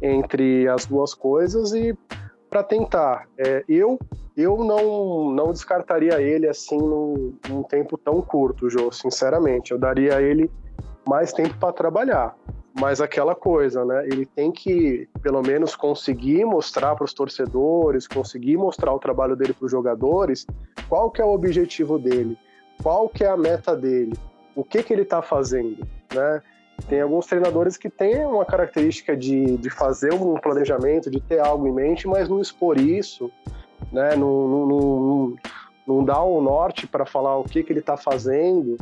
[0.01, 1.97] entre as duas coisas e
[2.49, 3.27] para tentar.
[3.35, 3.97] É, eu
[4.35, 9.71] eu não, não descartaria ele assim num, num tempo tão curto, Jô, sinceramente.
[9.71, 10.49] Eu daria ele
[11.07, 12.35] mais tempo para trabalhar.
[12.79, 14.07] Mas aquela coisa, né?
[14.07, 19.53] Ele tem que, pelo menos, conseguir mostrar para os torcedores, conseguir mostrar o trabalho dele
[19.53, 20.47] para os jogadores,
[20.89, 22.35] qual que é o objetivo dele,
[22.83, 24.13] qual que é a meta dele,
[24.53, 26.41] o que, que ele está fazendo, né?
[26.89, 31.65] Tem alguns treinadores que têm uma característica de, de fazer um planejamento, de ter algo
[31.67, 33.31] em mente, mas não expor isso,
[33.91, 34.15] né?
[34.15, 35.35] Não, não, não,
[35.87, 38.77] não dá o norte para falar o que, que ele está fazendo,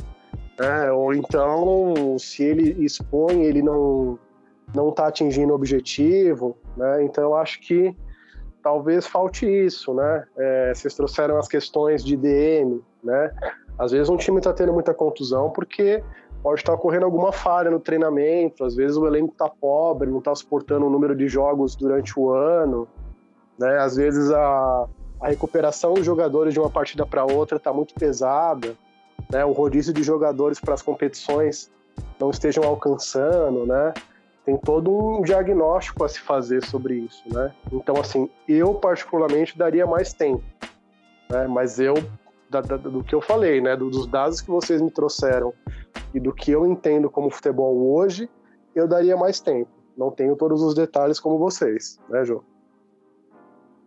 [0.60, 0.92] né?
[0.92, 4.18] Ou então, se ele expõe, ele não
[4.74, 7.04] não está atingindo o objetivo, né?
[7.04, 7.94] Então, eu acho que
[8.64, 10.26] talvez falte isso, né?
[10.38, 13.32] É, vocês trouxeram as questões de DM, né?
[13.78, 16.04] Às vezes um time está tendo muita contusão porque
[16.42, 20.34] pode estar ocorrendo alguma falha no treinamento, às vezes o elenco está pobre, não está
[20.34, 22.88] suportando o número de jogos durante o ano,
[23.58, 23.78] né?
[23.80, 24.88] Às vezes a,
[25.20, 28.76] a recuperação dos jogadores de uma partida para outra está muito pesada,
[29.32, 29.46] né?
[29.46, 31.72] O rodízio de jogadores para as competições
[32.20, 33.94] não estejam alcançando, né?
[34.44, 37.54] Tem todo um diagnóstico a se fazer sobre isso, né?
[37.72, 40.44] Então, assim, eu particularmente daria mais tempo,
[41.30, 41.46] né?
[41.48, 41.94] Mas eu,
[42.52, 43.76] da, da, do que eu falei, né?
[43.76, 45.54] Dos dados que vocês me trouxeram
[46.14, 48.30] e do que eu entendo como futebol hoje,
[48.76, 49.70] eu daria mais tempo.
[49.98, 52.44] Não tenho todos os detalhes como vocês, né, João?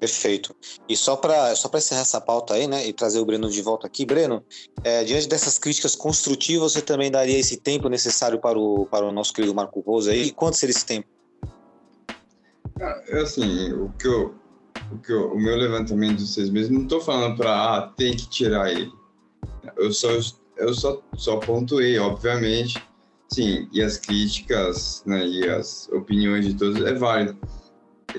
[0.01, 0.55] Perfeito.
[0.89, 3.87] E só para só encerrar essa pauta aí, né, e trazer o Breno de volta
[3.87, 4.45] aqui, Breno,
[4.83, 9.13] é, diante dessas críticas construtivas, você também daria esse tempo necessário para o, para o
[9.13, 10.25] nosso querido Marco Rosa aí?
[10.25, 11.09] E quanto seria esse tempo?
[12.81, 14.35] Ah, assim, o que eu,
[14.91, 18.17] o que eu, o meu levantamento de seis meses, não estou falando para ah, tem
[18.17, 18.93] que tirar ele.
[19.77, 20.09] Eu só
[20.57, 22.83] eu só só pontuei, obviamente,
[23.29, 27.37] sim, e as críticas, né, e as opiniões de todos é válido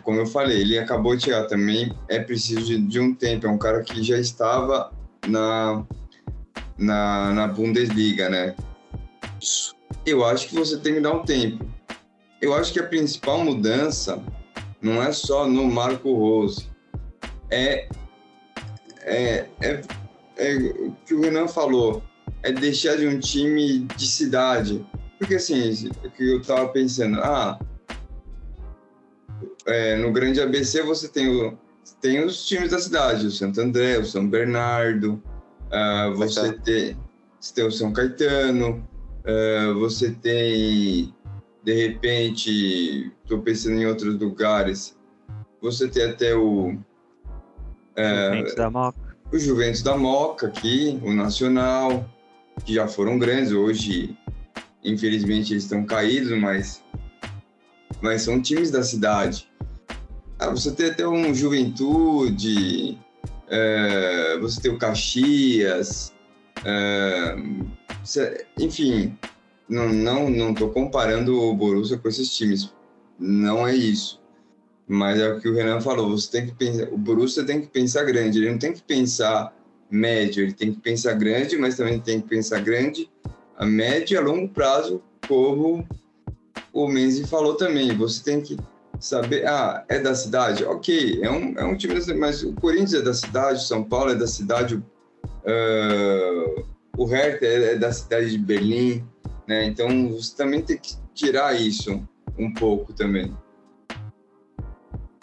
[0.02, 3.50] como eu falei, ele acabou de chegar também, é preciso de, de, um tempo, é
[3.50, 4.92] um cara que já estava
[5.28, 5.86] na,
[6.78, 8.56] na, na Bundesliga, né?
[10.06, 11.66] Eu acho que você tem que dar um tempo.
[12.42, 14.22] Eu acho que a principal mudança
[14.86, 16.70] não é só no Marco Rose,
[17.50, 17.90] é,
[19.02, 19.82] é, é,
[20.38, 22.04] é o que o Renan falou,
[22.44, 24.86] é deixar de um time de cidade.
[25.18, 27.60] Porque assim, o que eu tava pensando, ah,
[29.66, 31.58] é, no Grande ABC você tem, o,
[32.00, 35.14] tem os times da cidade, o Santo André, o São Bernardo,
[35.72, 36.96] uh, você, tem,
[37.40, 38.88] você tem o São Caetano,
[39.26, 41.12] uh, você tem,
[41.64, 44.98] de repente, estou pensando em outros lugares,
[45.62, 46.78] você tem até o...
[47.98, 49.18] Uh, Juventus da Moca.
[49.32, 52.10] O Juventus da Moca aqui, o Nacional,
[52.64, 54.18] que já foram grandes, hoje,
[54.84, 56.84] infelizmente, eles estão caídos, mas
[58.02, 59.50] mas são times da cidade.
[60.38, 63.00] Ah, você tem até um Juventude,
[63.48, 66.14] é, você tem o Caxias,
[66.64, 67.36] é,
[68.60, 69.18] enfim,
[69.68, 72.72] não não não estou comparando o Borussia com esses times,
[73.20, 74.22] não é isso.
[74.88, 77.68] Mas é o que o Renan falou, você tem que pensar, o Borussia tem que
[77.68, 79.54] pensar grande, ele não tem que pensar
[79.90, 83.10] médio, ele tem que pensar grande, mas também tem que pensar grande
[83.58, 85.88] a médio e a longo prazo, como
[86.74, 88.58] o Menzi falou também, você tem que
[89.00, 90.64] saber, ah, é da cidade?
[90.66, 94.16] Ok, é um, é um time, mas o Corinthians é da cidade, São Paulo é
[94.16, 96.66] da cidade, uh,
[96.98, 99.04] o Hertha é, é da cidade de Berlim,
[99.48, 99.66] né?
[99.66, 102.06] Então você também tem que tirar isso
[102.38, 103.36] um pouco também.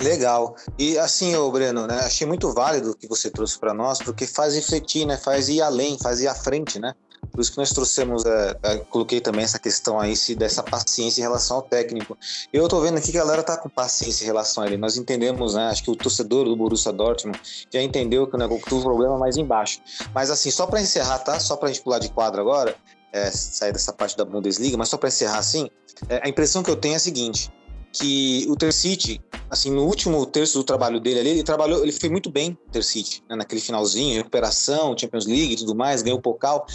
[0.01, 0.57] Legal.
[0.79, 4.27] E assim, ô Breno, né, achei muito válido o que você trouxe para nós, porque
[4.27, 6.95] faz refletir, né, faz ir além, faz ir à frente, né?
[7.31, 11.21] Por isso que nós trouxemos, é, é, coloquei também essa questão aí se, dessa paciência
[11.21, 12.19] em relação ao técnico.
[12.53, 14.77] Eu tô vendo aqui que a galera tá com paciência em relação a ele.
[14.77, 15.69] Nós entendemos, né?
[15.69, 17.41] Acho que o torcedor do Borussia Dortmund
[17.71, 19.81] já entendeu que, né, o problema é mais embaixo.
[20.13, 21.41] Mas assim, só para encerrar, tá?
[21.41, 22.77] Só para a gente pular de quadro agora,
[23.13, 25.69] é, sair dessa parte da Bundesliga, mas só para encerrar assim,
[26.09, 27.53] é, a impressão que eu tenho é a seguinte:
[27.93, 32.09] que o Tercity, assim, no último terço do trabalho dele ali, ele trabalhou, ele foi
[32.09, 36.67] muito bem, Tercity, né, naquele finalzinho, recuperação, Champions League e tudo mais, ganhou o Pokal.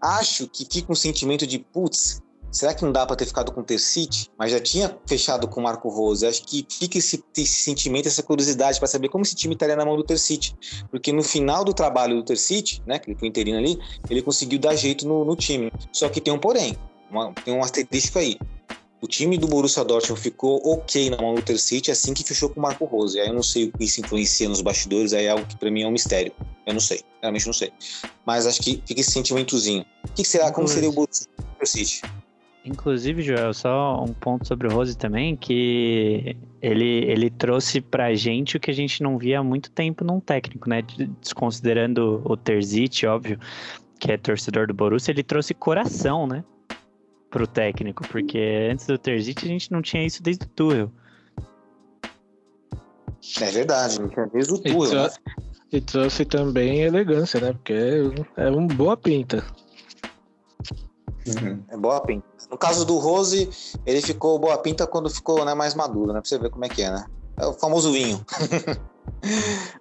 [0.00, 2.22] Acho que fica um sentimento de, putz,
[2.52, 4.30] será que não dá para ter ficado com o Tercity?
[4.38, 6.26] Mas já tinha fechado com o Marco Rose.
[6.26, 9.84] Acho que fica esse, esse sentimento, essa curiosidade para saber como esse time estaria na
[9.84, 10.54] mão do Tercity.
[10.90, 13.78] Porque no final do trabalho do Tercity, né, que ele foi interino ali,
[14.08, 15.72] ele conseguiu dar jeito no, no time.
[15.90, 16.76] Só que tem um porém,
[17.10, 18.38] uma, tem um asterisco aí
[19.02, 22.60] o time do Borussia Dortmund ficou ok na mão do Tercity assim que fechou com
[22.60, 23.18] o Marco Rose.
[23.18, 25.72] Aí eu não sei o que isso influencia nos bastidores, aí é algo que para
[25.72, 26.32] mim é um mistério.
[26.64, 27.72] Eu não sei, realmente não sei.
[28.24, 29.84] Mas acho que fica esse sentimentozinho.
[30.08, 30.52] O que, será?
[30.52, 31.26] Como seria o Borussia
[31.58, 32.02] Tercity?
[32.64, 38.56] Inclusive, Joel, só um ponto sobre o Rose também, que ele, ele trouxe pra gente
[38.56, 40.82] o que a gente não via há muito tempo num técnico, né?
[41.20, 43.38] Desconsiderando o Terzic, óbvio,
[43.98, 46.44] que é torcedor do Borussia, ele trouxe coração, né?
[47.32, 50.92] pro técnico, porque antes do Terzic a gente não tinha isso desde o Tuchel.
[53.40, 55.00] É verdade, não tinha desde o Tuchel.
[55.00, 55.10] E, né?
[55.72, 57.52] e trouxe também elegância, né?
[57.54, 59.42] Porque é, é uma boa pinta.
[61.26, 61.64] Uhum.
[61.68, 62.26] É boa pinta.
[62.50, 63.48] No caso do Rose,
[63.86, 66.20] ele ficou boa pinta quando ficou né, mais maduro, né?
[66.20, 67.04] Pra você ver como é que é, né?
[67.38, 68.24] É o famoso vinho.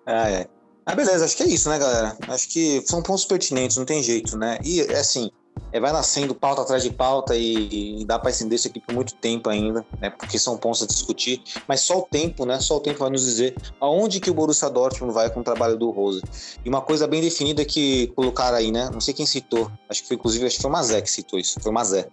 [0.06, 0.48] ah, é.
[0.86, 2.18] Ah, beleza, acho que é isso, né, galera?
[2.28, 4.60] Acho que são pontos pertinentes, não tem jeito, né?
[4.64, 5.30] E, assim,
[5.72, 8.94] é, vai nascendo pauta atrás de pauta e, e dá para estender isso aqui por
[8.94, 10.10] muito tempo ainda, né?
[10.10, 12.60] Porque são pontos a discutir, mas só o tempo, né?
[12.60, 15.78] Só o tempo vai nos dizer aonde que o Borussia Dortmund vai com o trabalho
[15.78, 16.22] do Rose.
[16.64, 18.90] E uma coisa bem definida que colocaram aí, né?
[18.92, 21.40] Não sei quem citou, acho que foi inclusive acho que foi o Mazé que citou
[21.40, 22.08] isso, foi o Mazé.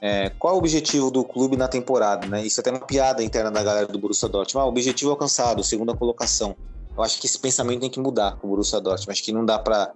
[0.00, 2.44] É, qual é o objetivo do clube na temporada, né?
[2.44, 4.62] Isso é até uma piada interna da galera do Borussia Dortmund.
[4.62, 6.54] Ah, o objetivo alcançado, segunda colocação.
[6.96, 9.12] Eu acho que esse pensamento tem que mudar com o Borussia Dortmund.
[9.12, 9.94] Acho que não dá para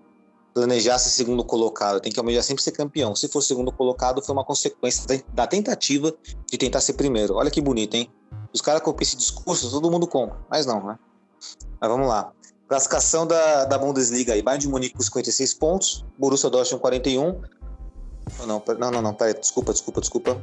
[0.54, 3.14] planejar ser segundo colocado, tem que almejar sempre ser campeão.
[3.14, 6.14] Se for segundo colocado, foi uma consequência da tentativa
[6.50, 7.34] de tentar ser primeiro.
[7.34, 8.10] Olha que bonito, hein?
[8.52, 10.98] Os caras copiam esse discurso, todo mundo compra, mas não, né?
[11.80, 12.32] Mas vamos lá.
[12.66, 14.42] Classificação da, da Bundesliga aí.
[14.42, 17.40] Bayern de Munique com 56 pontos, Borussia Dortmund 41.
[18.46, 20.40] Não, não, não, não, peraí, desculpa, desculpa, desculpa.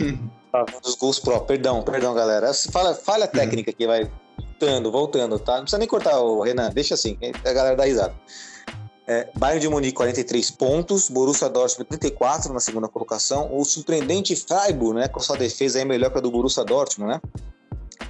[0.50, 2.52] tá, dos gols pró, perdão, perdão, galera.
[2.72, 5.56] Fala, falha técnica aqui, vai voltando, voltando, tá?
[5.56, 8.14] Não precisa nem cortar o Renan, deixa assim, a galera dá risada.
[9.06, 14.98] É, Bayern de Munique 43 pontos, Borussia Dortmund 34 na segunda colocação, o surpreendente Freiburg,
[14.98, 17.20] né, com sua defesa aí melhor que a do Borussia Dortmund, né?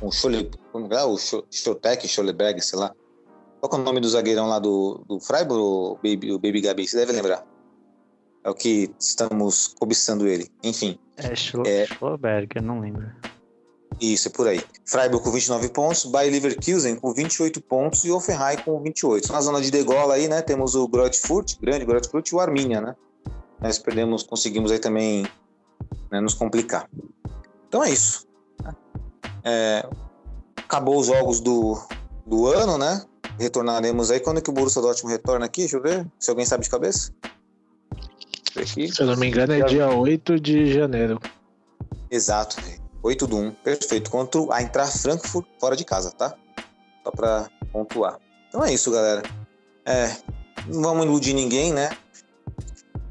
[0.00, 0.50] O Schole,
[0.90, 1.04] é?
[1.04, 1.16] o
[1.50, 2.94] Schotek, Scholeberg, sei lá.
[3.60, 6.86] Qual é o nome do zagueirão lá do, do Freiburg, o Baby, o Baby Gabi?
[6.86, 7.44] Você deve lembrar.
[8.44, 10.50] É o que estamos cobiçando ele.
[10.62, 10.98] Enfim.
[11.16, 12.58] É, Scholeberg, é...
[12.58, 13.06] eu não lembro.
[14.00, 14.62] Isso, é por aí.
[14.84, 19.32] Freiburg com 29 pontos, Bayer Leverkusen com 28 pontos e Offenheim com 28.
[19.32, 22.94] Na zona de degola aí, né, temos o Grotfurt, grande Grotfurt e o Arminia, né?
[23.60, 25.26] Nós perdemos, conseguimos aí também
[26.10, 26.88] né, nos complicar.
[27.68, 28.26] Então é isso.
[29.42, 29.88] É,
[30.56, 31.78] acabou os jogos do,
[32.26, 33.02] do ano, né?
[33.38, 34.20] Retornaremos aí.
[34.20, 35.62] Quando é que o Borussia Dortmund retorna aqui?
[35.62, 36.06] Deixa eu ver.
[36.18, 37.12] Se alguém sabe de cabeça.
[38.56, 38.92] Aqui.
[38.92, 41.20] Se eu não me engano, é dia 8 de janeiro.
[42.10, 42.56] Exato.
[43.06, 44.10] 8 do 1, perfeito.
[44.10, 46.34] Contra a entrar Frankfurt fora de casa, tá?
[47.04, 48.18] Só pra pontuar.
[48.48, 49.22] Então é isso, galera.
[49.84, 50.16] É,
[50.66, 51.90] não vamos iludir ninguém, né?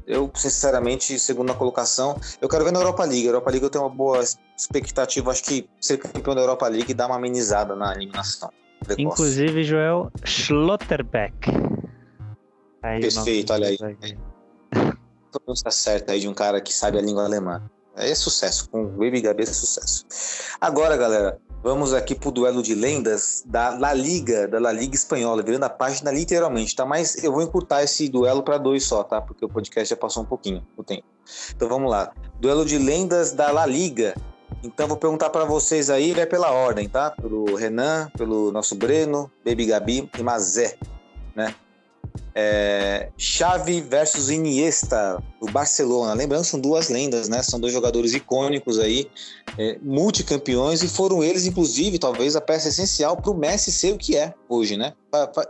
[0.06, 3.26] Eu, sinceramente, segunda colocação, eu quero ver na Europa League.
[3.26, 4.22] A Europa League eu tenho uma boa
[4.56, 5.30] expectativa.
[5.30, 8.50] Acho que ser campeão da Europa League dá uma amenizada na eliminação.
[8.84, 9.02] Precoce.
[9.02, 11.50] Inclusive, Joel Schlotterbeck.
[12.82, 13.78] Aí Perfeito, olha aí.
[15.32, 17.68] Pronúncia certa aí de um cara que sabe a língua alemã.
[17.96, 20.04] É sucesso, com Baby Gabi é sucesso.
[20.60, 25.42] Agora, galera, vamos aqui pro duelo de lendas da La Liga, da La Liga Espanhola,
[25.42, 26.84] virando a página literalmente, tá?
[26.84, 29.22] Mas eu vou encurtar esse duelo para dois só, tá?
[29.22, 31.04] Porque o podcast já passou um pouquinho o tempo.
[31.54, 32.12] Então vamos lá.
[32.38, 34.14] Duelo de lendas da La Liga.
[34.62, 37.10] Então vou perguntar para vocês aí, vai pela ordem, tá?
[37.12, 40.76] Pelo Renan, pelo nosso Breno, Baby Gabi e Mazé,
[41.34, 41.54] né?
[42.38, 46.12] É, Xavi versus Iniesta, do Barcelona.
[46.12, 47.42] Lembrando, são duas lendas, né?
[47.42, 49.10] São dois jogadores icônicos aí,
[49.56, 53.96] é, multicampeões, e foram eles, inclusive, talvez a peça essencial para o Messi ser o
[53.96, 54.92] que é hoje, né?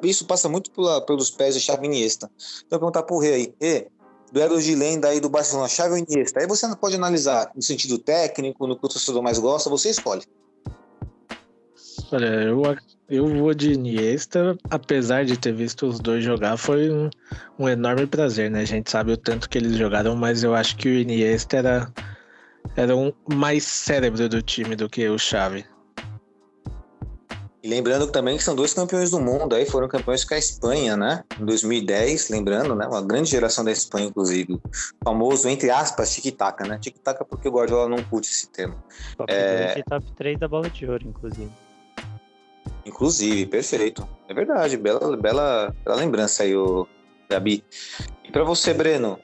[0.01, 2.31] Isso passa muito pela, pelos pés de Xavi e Iniesta.
[2.65, 3.89] Então, eu vou perguntar pro Rei aí, Rei,
[4.31, 6.39] duelo de lenda aí do Barcelona, Xavi ou Iniesta?
[6.39, 10.23] Aí você pode analisar no sentido técnico, no que o torcedor mais gosta, você escolhe.
[12.13, 12.63] Olha, eu,
[13.09, 17.11] eu vou de Iniesta, apesar de ter visto os dois jogar, foi um,
[17.59, 18.61] um, enorme prazer, né?
[18.61, 21.93] A gente sabe o tanto que eles jogaram, mas eu acho que o Iniesta era,
[22.77, 25.65] era um mais cérebro do time do que o Xavi.
[27.67, 30.97] E lembrando também que são dois campeões do mundo, aí foram campeões com a Espanha,
[30.97, 31.25] né?
[31.41, 32.87] Em 2010, lembrando, né?
[32.87, 34.53] Uma grande geração da Espanha, inclusive.
[34.55, 34.61] O
[35.05, 36.79] famoso, entre aspas, tic-tac, né?
[36.79, 38.81] Tic-tac porque o Guardiola não curte esse termo.
[39.17, 39.75] Top é...
[39.75, 41.51] 2 e top 3 da bola de ouro, inclusive.
[42.87, 44.09] Inclusive, perfeito.
[44.29, 46.87] É verdade, bela, bela, bela lembrança aí, o
[47.29, 47.65] Gabi.
[48.25, 49.19] E para você, Breno,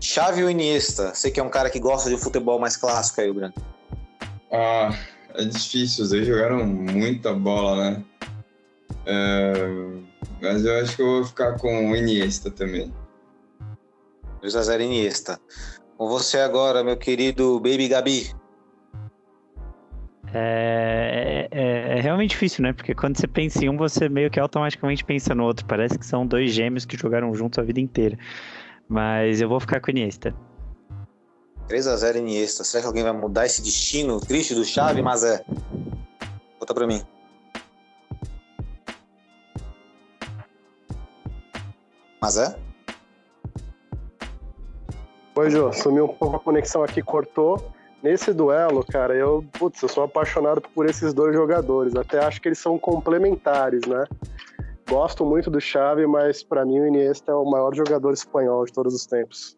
[0.00, 1.12] Chave ou Iniesta?
[1.12, 3.52] Você que é um cara que gosta de futebol mais clássico aí, Breno.
[4.52, 4.96] Ah,
[5.34, 8.04] é difícil, os dois jogaram muita bola, né?
[9.06, 9.52] É,
[10.40, 12.94] mas eu acho que eu vou ficar com o Iniesta também.
[14.40, 15.40] 2x0 Iniesta.
[15.98, 18.39] Com você agora, meu querido Baby Gabi.
[20.32, 22.72] É, é, é, é, realmente difícil, né?
[22.72, 25.66] Porque quando você pensa em um, você meio que automaticamente pensa no outro.
[25.66, 28.16] Parece que são dois gêmeos que jogaram juntos a vida inteira.
[28.88, 30.34] Mas eu vou ficar com o Iniesta.
[31.68, 32.64] 3x0 Iniesta.
[32.64, 35.02] Será que alguém vai mudar esse destino triste do Chave?
[35.02, 35.44] Mas é.
[36.58, 37.02] Conta pra mim.
[42.20, 42.56] Mas é?
[45.34, 45.72] Oi, Jô.
[45.72, 47.72] Sumiu um pouco a conexão aqui, cortou.
[48.02, 51.94] Nesse duelo, cara, eu, putz, eu sou apaixonado por esses dois jogadores.
[51.94, 54.04] Até acho que eles são complementares, né?
[54.88, 58.72] Gosto muito do Xavi, mas para mim o Iniesta é o maior jogador espanhol de
[58.72, 59.56] todos os tempos.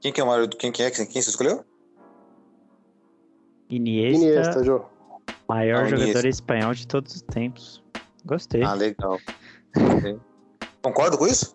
[0.00, 0.48] Quem que é o maior?
[0.48, 0.90] Quem que é?
[0.90, 1.62] Quem você escolheu?
[3.68, 4.24] Iniesta.
[4.24, 4.82] Iniesta, Jô.
[5.46, 6.28] Maior jogador Iniesta.
[6.28, 7.82] espanhol de todos os tempos.
[8.24, 8.62] Gostei.
[8.62, 9.18] Ah, legal.
[10.82, 11.54] Concordo com isso?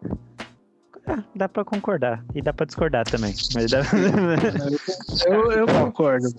[1.07, 2.23] Ah, dá pra concordar.
[2.33, 3.33] E dá pra discordar também.
[3.53, 3.81] Mas dá...
[5.27, 6.33] eu, eu concordo.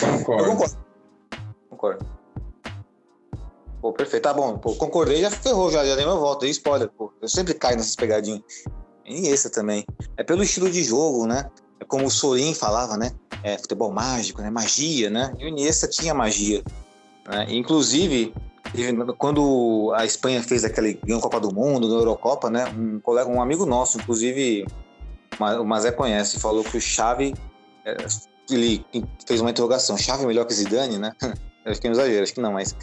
[0.00, 0.44] concordo.
[0.44, 0.78] Eu concordo.
[1.70, 2.06] Concordo.
[3.80, 4.22] Pô, perfeito.
[4.22, 4.56] Tá bom.
[4.56, 6.40] Pô, concordei já ferrou, já, já dei meu voto.
[6.40, 7.12] Dei spoiler, pô.
[7.20, 8.42] Eu sempre caio nessas pegadinhas.
[9.04, 9.84] E esse também.
[10.16, 11.50] É pelo estilo de jogo, né?
[11.78, 13.12] É como o Sorin falava, né?
[13.42, 14.48] É futebol mágico, né?
[14.48, 15.34] Magia, né?
[15.38, 16.62] E o Iniesta tinha magia.
[17.28, 17.46] Né?
[17.50, 18.32] Inclusive,
[19.18, 22.66] quando a Espanha fez aquele ganhou Copa do Mundo, ganhou Eurocopa, né?
[22.76, 24.66] Um colega, um amigo nosso, inclusive,
[25.38, 27.34] o Mazé conhece, falou que o Xavi
[27.84, 27.96] é,
[28.50, 28.84] ele
[29.26, 31.12] fez uma interrogação, Xavi é melhor que Zidane, né?
[31.64, 32.76] Acho que é um exagero, acho que não, mas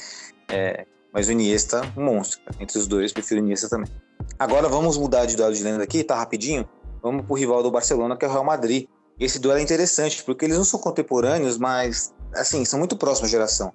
[0.50, 2.42] é, mas o Iniesta, um monstro.
[2.60, 3.92] Entre os dois, prefiro o Iniesta também.
[4.40, 6.68] Agora vamos mudar de duelo de lenda aqui, tá rapidinho.
[7.02, 8.88] Vamos pro rival do Barcelona, que é o Real Madrid.
[9.20, 13.34] Esse duelo é interessante, porque eles não são contemporâneos, mas, assim, são muito próximos de
[13.34, 13.74] geração.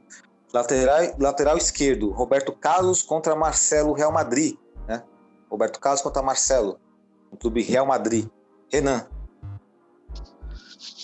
[0.52, 4.56] Lateral, lateral esquerdo, Roberto Carlos contra Marcelo Real Madrid.
[4.86, 5.02] Né?
[5.51, 6.78] Roberto Carlos contra Marcelo,
[7.31, 8.28] no clube Real Madrid.
[8.73, 9.06] Renan.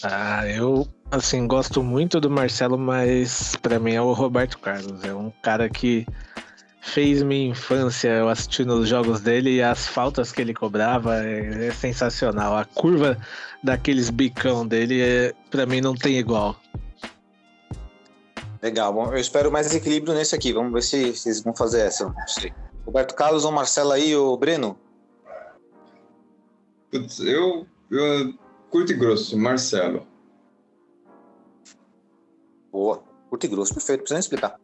[0.02, 5.04] Ah, eu assim gosto muito do Marcelo, mas para mim é o Roberto Carlos.
[5.04, 6.06] É um cara que
[6.80, 11.68] fez minha infância eu assistindo os jogos dele e as faltas que ele cobrava é,
[11.68, 12.56] é sensacional.
[12.56, 13.16] A curva
[13.62, 16.56] daqueles bicão dele, é, para mim, não tem igual.
[18.62, 20.52] Legal, bom, eu espero mais equilíbrio nesse aqui.
[20.52, 22.08] Vamos ver se vocês vão fazer essa.
[22.08, 22.54] Não sei.
[22.86, 24.78] Roberto Carlos ou Marcelo aí, ou Breno?
[26.88, 28.34] Putz, eu, eu
[28.70, 30.06] curto e grosso, Marcelo.
[32.70, 34.60] Boa, curto e grosso, perfeito, precisa explicar.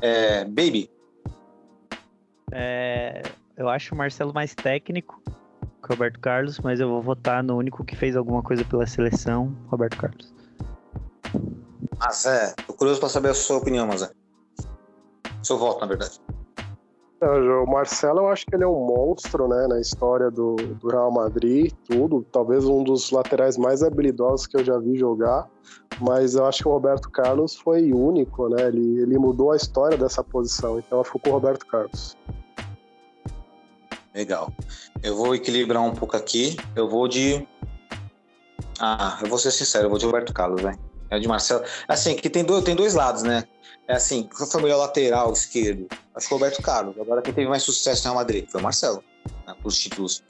[0.00, 0.88] É, Baby.
[2.52, 3.22] É,
[3.56, 7.56] eu acho o Marcelo mais técnico que o Roberto Carlos, mas eu vou votar no
[7.56, 10.39] único que fez alguma coisa pela seleção, Roberto Carlos.
[12.00, 14.10] Mas é, tô curioso para saber a sua opinião, mas é.
[15.42, 16.18] Seu voto, na verdade.
[17.20, 21.12] o Marcelo, eu acho que ele é um monstro, né, na história do, do Real
[21.12, 22.24] Madrid, tudo.
[22.32, 25.46] Talvez um dos laterais mais habilidosos que eu já vi jogar.
[26.00, 28.68] Mas eu acho que o Roberto Carlos foi único, né?
[28.68, 30.78] Ele, ele mudou a história dessa posição.
[30.78, 32.16] Então eu fico com o Roberto Carlos.
[34.14, 34.50] Legal.
[35.02, 36.56] Eu vou equilibrar um pouco aqui.
[36.74, 37.46] Eu vou de.
[38.80, 40.89] Ah, eu vou ser sincero, eu vou de Roberto Carlos, velho.
[41.10, 41.64] É de Marcelo.
[41.88, 43.44] Assim, que tem dois, tem dois lados, né?
[43.88, 45.88] É assim, qual foi o melhor lateral esquerdo?
[46.14, 46.96] Acho que o Roberto Carlos.
[47.00, 49.02] Agora quem teve mais sucesso no Real Madrid foi o Marcelo,
[49.46, 50.22] né, os títulos.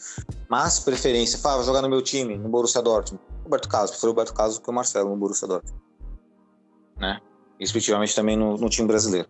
[0.48, 3.23] Mas, preferência, fala, jogar no meu time, no Borussia Dortmund.
[3.44, 5.78] Roberto Carlos, prefiro o Roberto Carlos que o Marcelo no Borussia Dortmund.
[6.97, 7.20] Né?
[7.59, 9.28] Respectivamente também no, no time brasileiro.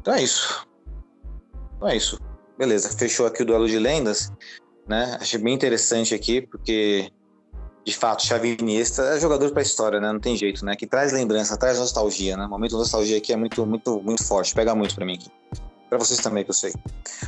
[0.00, 0.64] Então é isso.
[1.76, 2.20] Então é isso.
[2.56, 4.30] Beleza, fechou aqui o duelo de lendas,
[4.86, 5.16] né?
[5.20, 7.10] Achei bem interessante aqui, porque
[7.84, 10.12] de fato, Xavi Iniesta é jogador para a história, né?
[10.12, 10.76] Não tem jeito, né?
[10.76, 12.44] Que traz lembrança, traz nostalgia, né?
[12.44, 15.30] O momento de nostalgia aqui é muito, muito, muito forte, pega muito para mim aqui.
[15.88, 16.72] Para vocês também, que eu sei.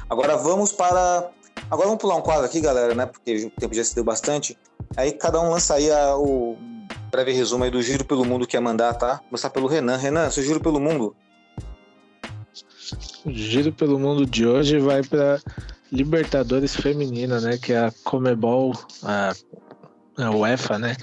[0.08, 1.30] Agora vamos para.
[1.70, 3.06] Agora vamos pular um quadro aqui, galera, né?
[3.06, 4.56] Porque o tempo já se deu bastante.
[4.96, 6.56] Aí cada um lança aí a, o
[7.10, 9.18] breve resumo aí do Giro pelo Mundo que ia mandar, tá?
[9.28, 9.96] Começar pelo Renan.
[9.96, 11.16] Renan, seu Giro pelo Mundo.
[13.24, 15.40] O Giro pelo Mundo de hoje vai para
[15.90, 17.58] Libertadores Feminina, né?
[17.58, 18.72] Que é a Comebol,
[19.02, 19.34] a
[20.16, 20.96] a UEFA, né?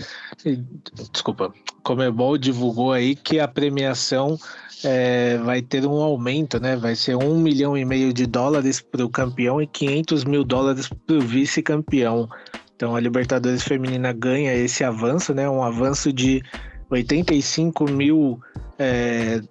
[1.11, 1.53] Desculpa,
[1.83, 4.37] Comebol divulgou aí que a premiação
[4.83, 6.75] é, vai ter um aumento, né?
[6.75, 10.87] Vai ser um milhão e meio de dólares para o campeão e 500 mil dólares
[10.87, 12.29] para o vice-campeão.
[12.75, 15.49] Então a Libertadores Feminina ganha esse avanço, né?
[15.49, 16.41] Um avanço de
[16.89, 18.39] 85 mil
[18.77, 19.41] é,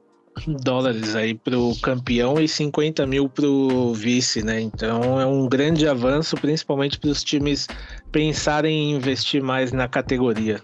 [0.47, 4.61] dólares aí para o campeão e 50 mil para o vice, né?
[4.61, 7.67] Então é um grande avanço, principalmente para os times
[8.11, 10.61] pensarem em investir mais na categoria.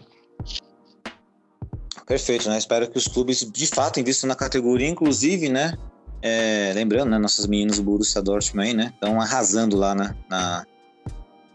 [2.06, 2.58] Perfeito, né?
[2.58, 5.74] Espero que os clubes de fato investam na categoria, inclusive, né?
[6.20, 7.18] É, lembrando, né?
[7.18, 8.92] Nossas meninas do Borussia Dortmund né?
[8.94, 10.66] Estão arrasando lá na, na,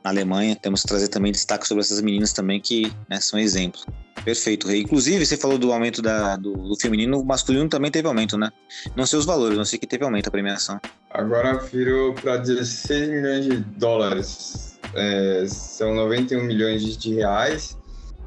[0.04, 0.56] na Alemanha.
[0.56, 3.82] Temos que trazer também destaque sobre essas meninas também que né, são exemplo.
[4.24, 4.82] Perfeito, Rei.
[4.82, 8.52] Inclusive, você falou do aumento da, do, do, feminino, o masculino também teve aumento, né?
[8.96, 10.80] Não sei os valores, não sei que teve aumento a premiação.
[11.12, 14.79] Agora virou para 16 milhões de dólares.
[14.94, 17.78] É, são 91 milhões de reais.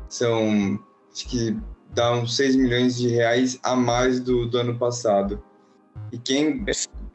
[0.09, 0.79] São,
[1.13, 1.57] acho que
[1.95, 5.43] dá uns 6 milhões de reais a mais do, do ano passado.
[6.11, 6.65] E quem.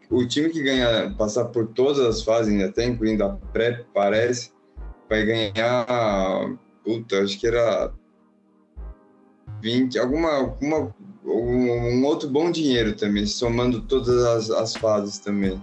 [0.09, 4.51] O time que ganha, passar por todas as fases, até incluindo a pré, parece,
[5.09, 6.57] vai ganhar.
[6.83, 7.93] Puta, acho que era
[9.61, 10.95] 20, alguma, alguma
[11.25, 15.61] um, um outro bom dinheiro também, somando todas as, as fases também.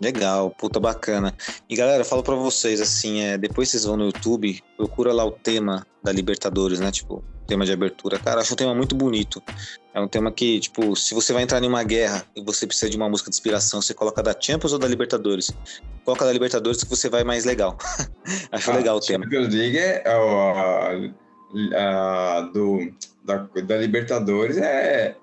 [0.00, 1.34] Legal, puta bacana.
[1.68, 5.30] E galera, falo para vocês assim, é, depois vocês vão no YouTube, procura lá o
[5.30, 6.90] tema da Libertadores, né?
[6.90, 8.18] Tipo, tema de abertura.
[8.18, 9.42] Cara, acho um tema muito bonito.
[9.92, 12.88] É um tema que, tipo, se você vai entrar em uma guerra e você precisa
[12.88, 15.52] de uma música de inspiração, você coloca da Champions ou da Libertadores?
[16.04, 17.76] Coloca da Libertadores que você vai mais legal.
[18.52, 19.24] acho ah, legal o tema.
[19.24, 20.16] Champions League é, é
[21.52, 22.92] uh, do,
[23.24, 25.16] da, da Libertadores é,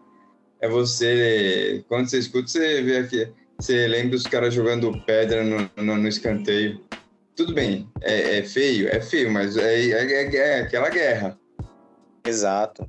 [0.59, 1.83] é você.
[1.87, 3.27] Quando você escuta, você vê aqui.
[3.59, 6.79] Você lembra os caras jogando pedra no, no, no escanteio.
[7.35, 11.37] Tudo bem, é, é, feio, é feio, mas é, é, é, é aquela guerra.
[12.25, 12.87] Exato.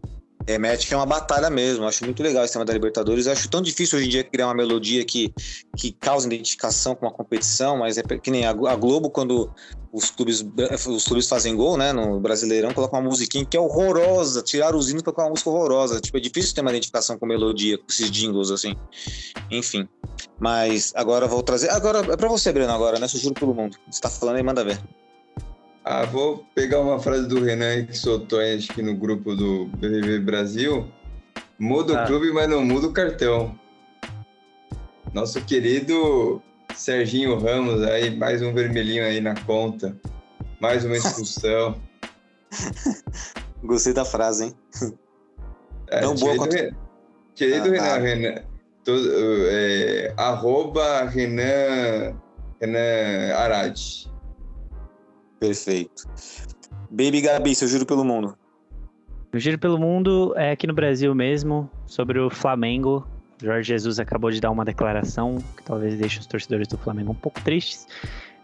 [0.48, 1.86] Remete que é uma batalha mesmo.
[1.86, 3.26] Acho muito legal esse tema da Libertadores.
[3.26, 5.32] Eu acho tão difícil hoje em dia criar uma melodia que,
[5.76, 9.50] que causa identificação com a competição, mas é que nem a Globo, quando
[9.92, 10.44] os clubes,
[10.86, 14.90] os clubes fazem gol, né, no Brasileirão, coloca uma musiquinha que é horrorosa, tiraram os
[14.90, 16.00] hinos pra colocar uma música horrorosa.
[16.00, 18.74] Tipo, é difícil ter uma identificação com melodia, com esses jingles, assim.
[19.50, 19.88] Enfim.
[20.38, 21.70] Mas agora vou trazer.
[21.70, 23.06] Agora é pra você, Breno, agora, né?
[23.06, 23.76] Sugiro pelo mundo.
[23.90, 24.80] Você tá falando aí, manda ver.
[25.90, 29.66] Ah, vou pegar uma frase do Renan que soltou aí, acho que no grupo do
[29.78, 30.86] BBB Brasil.
[31.58, 32.04] Muda Ah.
[32.04, 33.58] o clube, mas não muda o cartão.
[35.14, 36.42] Nosso querido
[36.74, 39.96] Serginho Ramos aí, mais um vermelhinho aí na conta.
[40.60, 41.80] Mais uma expulsão.
[43.64, 44.54] Gostei da frase, hein?
[45.90, 46.74] É, Não boa querido, quanto- Re-
[47.34, 47.98] querido Ah, Renan, tá.
[47.98, 48.42] Renan.
[48.84, 49.08] todo-
[49.48, 52.14] é, arroba Renan,
[52.60, 54.06] Renan Arade.
[55.38, 56.04] Perfeito.
[56.90, 58.36] Baby Gabi, seu juro pelo mundo.
[59.32, 63.06] O Giro pelo Mundo é aqui no Brasil mesmo, sobre o Flamengo.
[63.42, 67.14] Jorge Jesus acabou de dar uma declaração que talvez deixe os torcedores do Flamengo um
[67.14, 67.86] pouco tristes.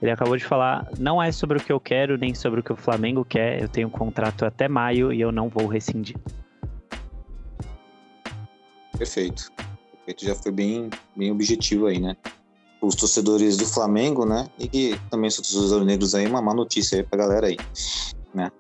[0.03, 2.71] Ele acabou de falar: não é sobre o que eu quero, nem sobre o que
[2.71, 3.63] o Flamengo quer.
[3.63, 6.17] Eu tenho um contrato até maio e eu não vou rescindir.
[8.99, 9.51] Perfeito.
[10.05, 10.27] Perfeito.
[10.27, 12.15] Já foi bem, bem objetivo aí, né?
[12.85, 14.47] Os torcedores do Flamengo, né?
[14.59, 17.57] E que também são torcedores negros aí, uma má notícia aí pra galera aí,
[18.35, 18.51] né?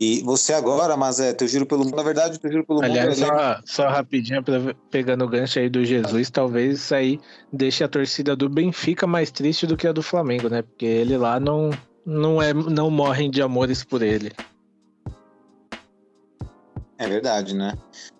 [0.00, 3.18] E você agora, mas é, teu giro pelo mundo, na verdade, teu giro pelo Aliás,
[3.20, 3.32] mundo.
[3.32, 7.20] é só, só rapidinho, pra- pegando o gancho aí do Jesus, talvez isso aí
[7.52, 10.62] deixe a torcida do Benfica mais triste do que a do Flamengo, né?
[10.62, 11.70] Porque ele lá não,
[12.04, 14.32] não, é, não morrem de amores por ele.
[16.98, 17.72] É verdade, né?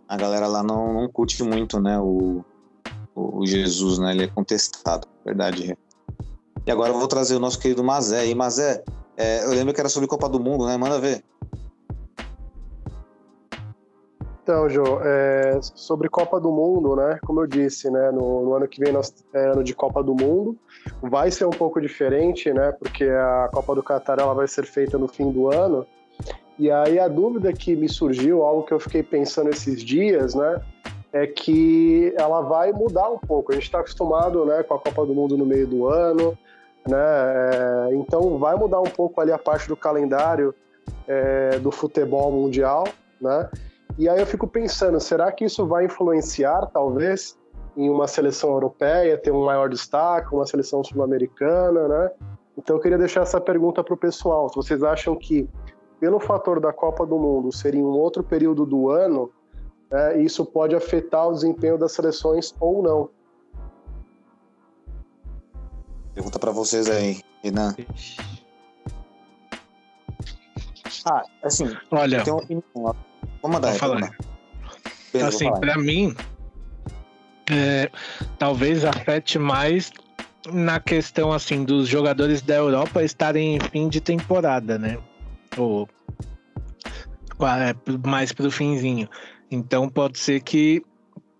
[0.08, 1.98] A galera lá não, não curte muito, né?
[1.98, 2.44] O,
[3.14, 4.12] o, Jesus, né?
[4.12, 5.06] Ele é contestado.
[5.24, 5.76] Verdade.
[6.66, 8.26] E agora eu vou trazer o nosso querido Mazé.
[8.26, 8.82] E Mazé,
[9.16, 10.76] é, eu lembro que era sobre Copa do Mundo, né?
[10.76, 11.22] Manda ver.
[14.42, 17.18] Então, Jô, é, sobre Copa do Mundo, né?
[17.24, 18.10] Como eu disse, né?
[18.10, 20.58] No, no ano que vem nós é ano de Copa do Mundo.
[21.00, 22.70] Vai ser um pouco diferente, né?
[22.72, 25.86] Porque a Copa do Catar ela vai ser feita no fim do ano.
[26.58, 30.60] E aí a dúvida que me surgiu, algo que eu fiquei pensando esses dias, né?
[31.14, 33.52] É que ela vai mudar um pouco.
[33.52, 36.36] A gente está acostumado, né, com a Copa do Mundo no meio do ano,
[36.86, 36.98] né?
[36.98, 40.54] é, então vai mudar um pouco ali a parte do calendário
[41.06, 42.84] é, do futebol mundial,
[43.20, 43.48] né?
[43.96, 47.38] E aí eu fico pensando, será que isso vai influenciar, talvez,
[47.76, 52.10] em uma seleção europeia ter um maior destaque, uma seleção sul-americana, né?
[52.56, 54.48] Então eu queria deixar essa pergunta para o pessoal.
[54.48, 55.48] Se vocês acham que,
[56.00, 59.30] pelo fator da Copa do Mundo ser em um outro período do ano,
[59.94, 63.10] né, isso pode afetar o desempenho das seleções ou não?
[66.12, 67.76] Pergunta pra vocês aí, Renan.
[71.06, 72.64] Ah, assim, Olha, tem uma opinião.
[72.74, 72.96] Vamos
[73.42, 74.16] mandar Vou aí, falar.
[75.12, 76.16] Pedro, assim, vou pra mim,
[77.52, 77.88] é,
[78.36, 79.92] talvez afete mais
[80.52, 84.98] na questão assim dos jogadores da Europa estarem em fim de temporada, né?
[85.56, 85.88] Ou
[87.42, 87.74] é,
[88.08, 89.08] mais pro finzinho.
[89.50, 90.82] Então pode ser que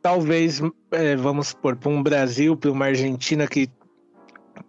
[0.02, 0.60] talvez,
[0.90, 3.68] é, vamos supor, para um Brasil, para uma Argentina que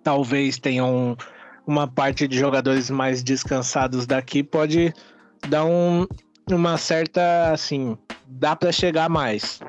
[0.03, 1.17] talvez tenham
[1.67, 4.93] uma parte de jogadores mais descansados daqui, pode
[5.49, 6.07] dar um,
[6.49, 7.97] uma certa assim,
[8.27, 9.59] dá para chegar mais.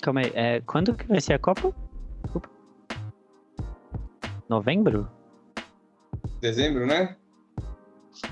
[0.00, 1.72] Calma aí, é, quando que vai ser a Copa?
[2.24, 2.50] Desculpa.
[4.48, 5.08] Novembro?
[6.40, 7.16] Dezembro, né?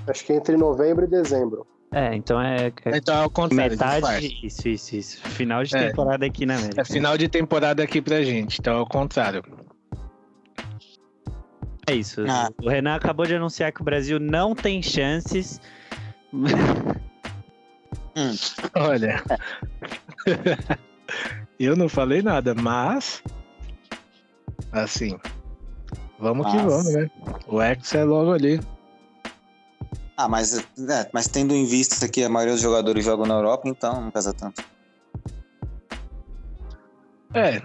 [0.08, 1.66] Acho que entre novembro e dezembro.
[1.92, 3.72] É, então é, é Então é o contrário.
[3.72, 4.38] metade.
[4.44, 5.20] Isso, isso, isso.
[5.30, 5.88] Final de É.
[5.88, 6.82] temporada aqui na América.
[6.82, 9.42] É final de temporada aqui pra gente, então é o contrário.
[11.88, 12.24] É isso.
[12.28, 12.48] Ah.
[12.62, 15.60] O Renan acabou de anunciar que o Brasil não tem chances.
[18.76, 19.22] Olha.
[21.58, 23.20] eu não falei nada, mas.
[24.70, 25.18] Assim.
[26.20, 27.10] Vamos que vamos, né?
[27.48, 28.60] O X é logo ali.
[30.20, 33.66] Ah, mas, é, mas tendo em vista que a maioria dos jogadores jogam na Europa,
[33.66, 34.62] então não pesa tanto.
[37.32, 37.62] É.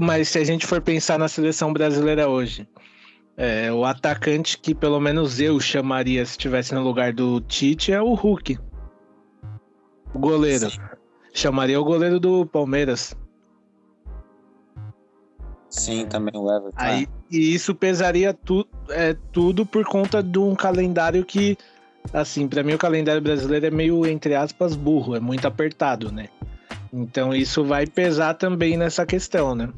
[0.00, 2.68] Mas se a gente for pensar na seleção brasileira hoje,
[3.36, 8.00] é, o atacante que pelo menos eu chamaria se estivesse no lugar do Tite é
[8.00, 8.60] o Hulk.
[10.14, 10.68] O goleiro.
[11.34, 13.12] Chamaria o goleiro do Palmeiras.
[15.76, 16.72] Sim, também o Everton.
[16.74, 21.56] Aí, e isso pesaria tu, é, tudo por conta de um calendário que,
[22.12, 26.28] assim, pra mim o calendário brasileiro é meio, entre aspas, burro, é muito apertado, né?
[26.92, 29.68] Então isso vai pesar também nessa questão, né?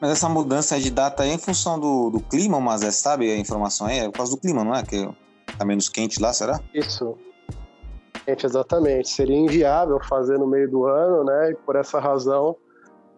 [0.00, 3.30] Mas essa mudança de data aí é em função do, do clima, mas é, sabe
[3.30, 3.98] a informação aí?
[3.98, 4.82] É por causa do clima, não é?
[4.82, 5.06] Que
[5.58, 6.58] tá menos quente lá, será?
[6.72, 7.18] Isso.
[8.26, 9.10] exatamente.
[9.10, 11.50] Seria inviável fazer no meio do ano, né?
[11.50, 12.56] E por essa razão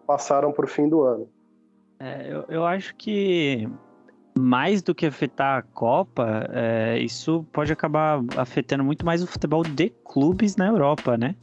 [0.05, 1.29] passaram para o fim do ano.
[1.99, 3.67] É, eu, eu acho que
[4.37, 9.63] mais do que afetar a Copa, é, isso pode acabar afetando muito mais o futebol
[9.63, 11.35] de clubes na Europa, né?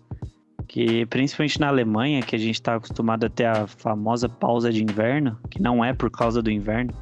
[0.66, 4.82] Que principalmente na Alemanha, que a gente está acostumado a ter a famosa pausa de
[4.82, 6.92] inverno, que não é por causa do inverno,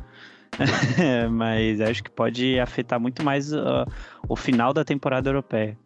[1.32, 3.84] mas acho que pode afetar muito mais uh,
[4.28, 5.76] o final da temporada europeia.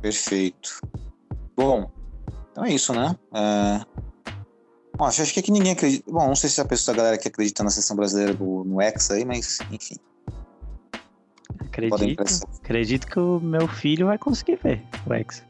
[0.00, 0.80] Perfeito.
[1.56, 1.90] Bom,
[2.50, 3.14] então é isso, né?
[3.34, 4.11] É...
[4.96, 6.10] Bom, acho, acho que aqui ninguém acredita.
[6.10, 8.80] Bom, não sei se a pessoa, a galera que acredita na seleção brasileira do, no
[8.80, 9.96] Hexa aí, mas enfim.
[11.60, 12.22] Acredito,
[12.62, 15.44] acredito que o meu filho vai conseguir ver o Hexa.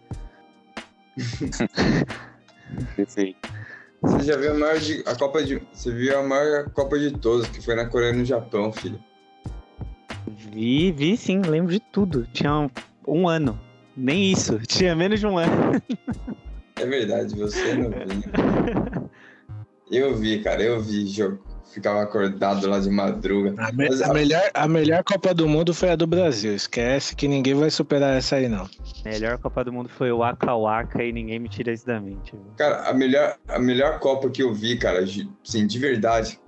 [2.97, 3.53] Perfeito.
[4.03, 5.63] Você já viu a maior de, a Copa de.
[5.73, 9.03] Você viu a maior Copa de todos, que foi na Coreia e no Japão, filho.
[10.27, 12.27] Vi, vi sim, lembro de tudo.
[12.33, 12.71] Tinha um,
[13.07, 13.59] um ano.
[13.97, 15.81] Nem isso, tinha menos de um ano.
[16.77, 19.11] É verdade, você não viu.
[19.93, 21.39] Eu vi, cara, eu vi jogo.
[21.71, 23.55] Ficava acordado lá de madruga.
[23.59, 26.55] A, me, a, melhor, a melhor Copa do Mundo foi a do Brasil.
[26.55, 28.69] Esquece que ninguém vai superar essa aí, não.
[29.05, 32.35] Melhor Copa do Mundo foi o Waka Waka e ninguém me tira isso da mente.
[32.57, 35.05] Cara, a melhor, a melhor Copa que eu vi, cara,
[35.45, 36.39] sim, de verdade,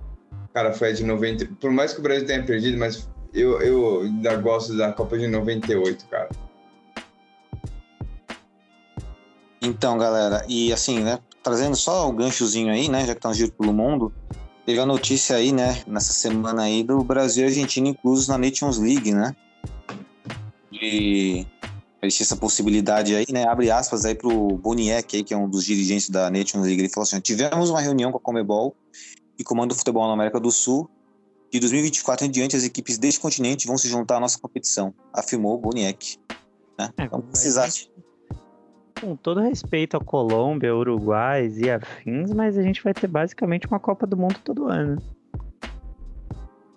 [0.53, 1.47] cara, foi a de 90.
[1.59, 5.27] Por mais que o Brasil tenha perdido, mas eu, eu ainda gosto da Copa de
[5.27, 6.29] 98, cara.
[9.61, 13.33] Então, galera, e assim, né, trazendo só um ganchozinho aí, né, já que tá um
[13.33, 14.11] giro pelo mundo,
[14.65, 18.79] teve a notícia aí, né, nessa semana aí do Brasil e Argentina inclusos na Nations
[18.79, 19.35] League, né?
[20.71, 21.45] E
[22.01, 25.63] existe essa possibilidade aí, né, abre aspas aí pro Boniek aí, que é um dos
[25.63, 28.75] dirigentes da Nations League, ele falou assim, tivemos uma reunião com a Comebol
[29.37, 30.89] e Comando do Futebol na América do Sul,
[31.53, 35.59] de 2024 em diante as equipes deste continente vão se juntar à nossa competição, afirmou
[35.59, 36.17] Boniek.
[36.77, 36.89] Né?
[36.97, 37.87] É, então, precisasse
[38.99, 43.79] com todo respeito à Colômbia, Uruguai e afins, mas a gente vai ter basicamente uma
[43.79, 45.01] Copa do Mundo todo ano.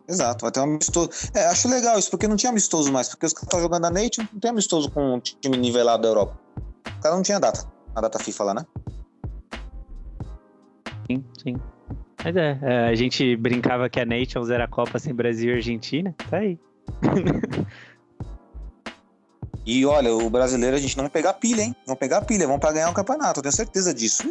[0.08, 1.10] Exato, vai ter um amistoso.
[1.34, 3.90] É, acho legal isso, porque não tinha amistoso mais, porque os caras estão jogando a
[3.90, 6.38] Nation, não tem amistoso com um time nivelado da Europa.
[6.98, 8.66] O cara não tinha data, a data FIFA lá, né?
[11.10, 11.56] Sim, sim.
[12.24, 15.56] Mas é, é a gente brincava que a Nations era a Copa sem Brasil e
[15.56, 16.58] Argentina, tá aí.
[19.68, 21.76] E olha, o brasileiro a gente não vai pegar pilha, hein?
[21.84, 24.22] Vamos pegar pilha, vamos para ganhar o um campeonato, eu tenho certeza disso.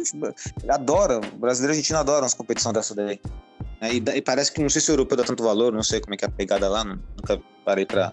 [0.68, 3.20] Adora, o brasileiro e a Argentina adoram as competições dessa daí.
[3.80, 6.00] É, e, e, parece que não sei se o europeu dá tanto valor, não sei
[6.00, 8.12] como é que é a pegada lá, nunca parei para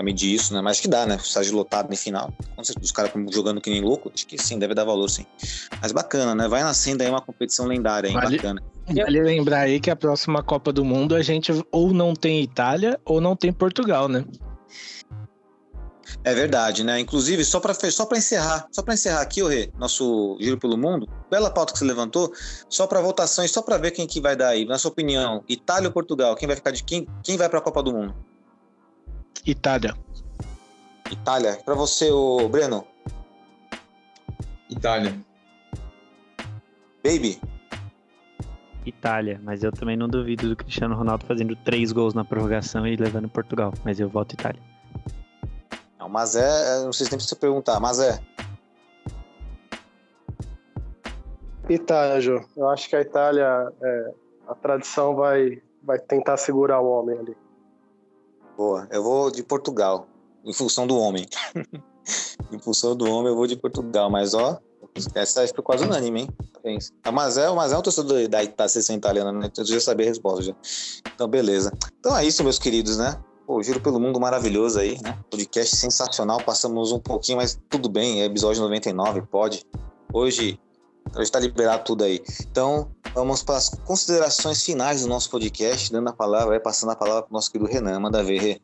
[0.00, 0.60] medir isso, né?
[0.60, 1.16] Mas acho que dá, né?
[1.16, 2.32] Estágio lotado no final.
[2.80, 5.26] Os caras jogando que nem louco, acho que sim, deve dar valor, sim.
[5.82, 6.46] Mas bacana, né?
[6.46, 8.14] Vai nascendo aí uma competição lendária, hein?
[8.14, 8.62] Vale, bacana.
[8.86, 13.00] Vale lembrar aí que a próxima Copa do Mundo a gente ou não tem Itália
[13.04, 14.24] ou não tem Portugal, né?
[16.22, 17.00] É verdade, né?
[17.00, 20.76] Inclusive, só para só para encerrar, só para encerrar aqui, o Rê, nosso giro pelo
[20.76, 22.32] mundo, bela pauta que você levantou,
[22.68, 25.88] só para votações, só para ver quem que vai dar aí, na sua opinião, Itália
[25.88, 28.14] ou Portugal, quem vai ficar de quem, quem vai para a Copa do Mundo?
[29.44, 29.94] Itália.
[31.10, 31.58] Itália.
[31.64, 32.86] Para você, o Breno?
[34.70, 35.14] Itália.
[37.04, 37.38] Baby.
[38.86, 42.96] Itália, mas eu também não duvido do Cristiano Ronaldo fazendo três gols na prorrogação e
[42.96, 44.73] levando Portugal, mas eu voto Itália.
[46.04, 48.20] Não, mas é, não sei se nem precisa perguntar, mas é.
[51.66, 52.44] Itália, Ju.
[52.54, 54.14] Eu acho que a Itália, é,
[54.46, 57.34] a tradição vai, vai tentar segurar o homem ali.
[58.54, 60.06] Boa, eu vou de Portugal,
[60.44, 61.26] em função do homem.
[62.52, 64.60] em função do homem, eu vou de Portugal, mas ó,
[65.14, 66.78] essa foi quase unânime, hein?
[67.10, 69.50] Mas é, mas é um torcedor da, da seleção italiana, né?
[69.56, 70.54] Eu já sabia a resposta já.
[71.14, 71.72] Então, beleza.
[71.98, 73.18] Então é isso, meus queridos, né?
[73.46, 75.18] Pô, Giro pelo Mundo maravilhoso aí, né?
[75.30, 76.40] Podcast sensacional.
[76.42, 78.22] Passamos um pouquinho, mas tudo bem.
[78.22, 79.66] É episódio 99, pode.
[80.10, 80.58] Hoje,
[81.14, 82.22] hoje tá liberado tudo aí.
[82.40, 87.22] Então, vamos para as considerações finais do nosso podcast, dando a palavra, passando a palavra
[87.22, 88.00] para o nosso querido Renan.
[88.00, 88.62] Manda ver.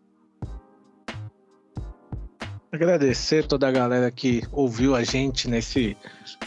[2.73, 5.95] Agradecer toda a galera que ouviu a gente nesse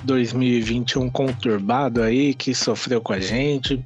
[0.05, 3.85] 2021 conturbado aí, que sofreu com a gente.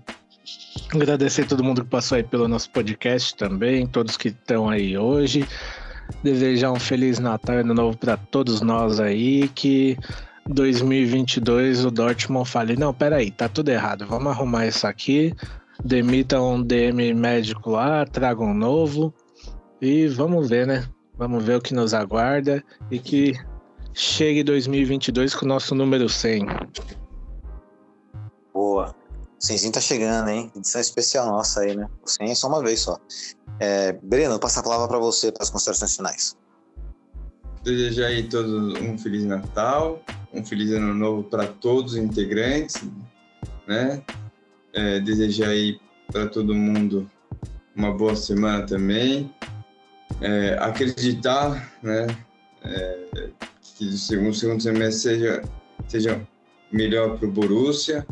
[0.93, 5.47] Agradecer todo mundo que passou aí pelo nosso podcast também, todos que estão aí hoje.
[6.23, 9.97] Desejar um feliz Natal e Ano Novo para todos nós aí, que
[10.47, 15.33] 2022 o Dortmund fale, não, peraí, tá tudo errado, vamos arrumar isso aqui,
[15.83, 19.13] demitam um DM médico lá, tragam um novo
[19.81, 20.87] e vamos ver, né?
[21.17, 23.33] Vamos ver o que nos aguarda e que
[23.93, 26.45] chegue 2022 com o nosso número 100.
[28.53, 28.95] Boa.
[29.39, 30.51] Sim, tá chegando, hein?
[30.55, 31.87] Edição especial nossa aí, né?
[32.03, 32.99] O 100 é só uma vez só.
[33.59, 36.35] É, Breno, passa a palavra para você para as considerações finais.
[37.63, 40.03] desejar aí todos um feliz Natal,
[40.33, 42.81] um feliz ano novo para todos os integrantes,
[43.67, 44.01] né?
[44.73, 45.79] É, desejar aí
[46.11, 47.09] para todo mundo
[47.75, 49.31] uma boa semana também.
[50.19, 52.07] É, acreditar, né?
[52.63, 53.29] É,
[53.61, 55.43] que o segundo, segundo semestre seja,
[55.87, 56.27] seja
[56.71, 58.05] melhor para o Borussia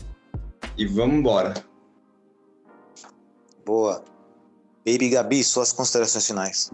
[0.78, 1.54] e vamos embora.
[3.66, 4.04] Boa.
[4.86, 6.72] Baby Gabi, suas considerações finais.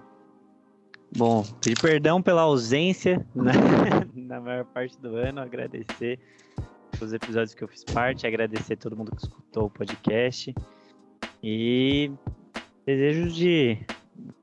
[1.15, 3.51] Bom, pedir perdão pela ausência né?
[4.15, 6.19] na maior parte do ano, agradecer
[7.01, 10.53] os episódios que eu fiz parte, agradecer a todo mundo que escutou o podcast
[11.43, 12.11] e
[12.85, 13.77] desejos de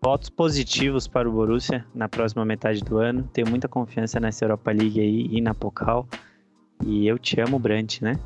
[0.03, 3.29] votos positivos para o Borussia na próxima metade do ano.
[3.33, 6.07] Tenho muita confiança nessa Europa League aí e na Pokal.
[6.85, 8.19] E eu te amo, Brant, né?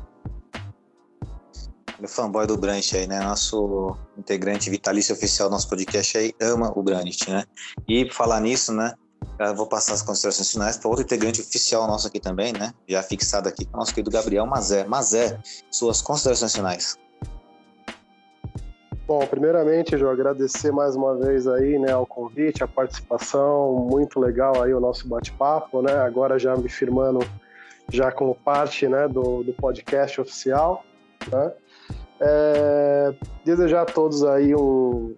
[2.03, 3.17] Meu fanboy do Brandt aí, né?
[3.21, 7.45] Nosso integrante vitalício oficial do nosso podcast aí ama o Brandt, né?
[7.87, 8.93] E falar nisso, né?
[9.39, 12.73] Eu vou passar as considerações finais para outro integrante oficial nosso aqui também, né?
[12.89, 14.83] Já fixado aqui, nosso querido Gabriel Mazé.
[14.83, 15.39] Mazé,
[15.71, 16.97] suas considerações finais.
[19.07, 24.61] Bom, primeiramente, João, agradecer mais uma vez aí, né, ao convite, a participação, muito legal
[24.61, 25.93] aí o nosso bate-papo, né?
[25.99, 27.19] Agora já me firmando
[27.89, 30.83] já como parte, né, do, do podcast oficial,
[31.31, 31.53] né?
[32.19, 33.13] É,
[33.43, 35.15] desejar a todos aí um,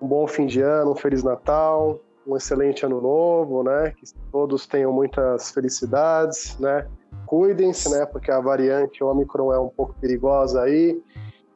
[0.00, 3.92] um bom fim de ano, um feliz Natal, um excelente ano novo, né?
[3.96, 6.86] Que todos tenham muitas felicidades, né?
[7.26, 8.06] Cuidem-se, né?
[8.06, 11.02] Porque a variante Omicron é um pouco perigosa aí.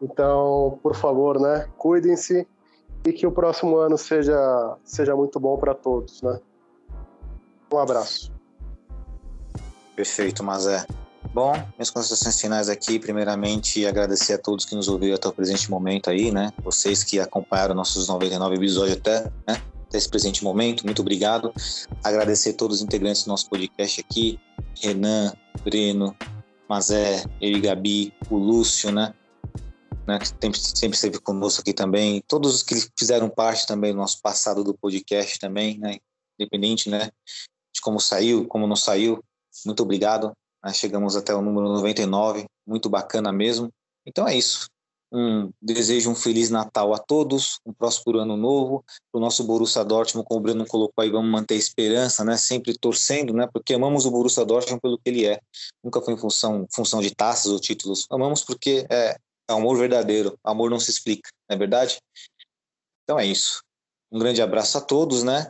[0.00, 1.68] Então, por favor, né?
[1.76, 2.46] Cuidem-se
[3.06, 6.40] e que o próximo ano seja seja muito bom para todos, né?
[7.72, 8.32] Um abraço.
[9.94, 10.86] Perfeito, Mazé.
[11.36, 15.70] Bom, minhas considerações finais aqui, primeiramente, agradecer a todos que nos ouviram até o presente
[15.70, 16.50] momento aí, né?
[16.64, 19.62] Vocês que acompanharam nossos 99 episódios até, né?
[19.86, 21.52] Até esse presente momento, muito obrigado.
[22.02, 24.40] Agradecer a todos os integrantes do nosso podcast aqui,
[24.80, 25.30] Renan,
[25.62, 26.16] Breno,
[26.70, 29.12] Mazé, eu e Gabi, o Lúcio, né?
[30.08, 30.18] né?
[30.18, 32.22] Que sempre, sempre esteve conosco aqui também.
[32.26, 35.98] Todos os que fizeram parte também do nosso passado do podcast também, né?
[36.40, 37.10] Independente, né?
[37.74, 39.22] De como saiu, como não saiu.
[39.66, 40.32] Muito obrigado.
[40.66, 40.72] Né?
[40.72, 43.70] Chegamos até o número 99, muito bacana mesmo.
[44.04, 44.66] Então é isso.
[45.12, 48.84] Um desejo um feliz Natal a todos, um próspero ano novo.
[49.12, 52.36] O nosso Borussia Dortmund, como o Breno colocou aí, vamos manter a esperança, né?
[52.36, 53.48] Sempre torcendo, né?
[53.52, 55.40] Porque amamos o Borussia Dortmund pelo que ele é.
[55.84, 58.04] Nunca foi em função, função de taças ou títulos.
[58.10, 59.16] Amamos porque é,
[59.48, 60.36] é amor verdadeiro.
[60.42, 61.98] Amor não se explica, não é verdade?
[63.04, 63.62] Então é isso.
[64.10, 65.48] Um grande abraço a todos, né?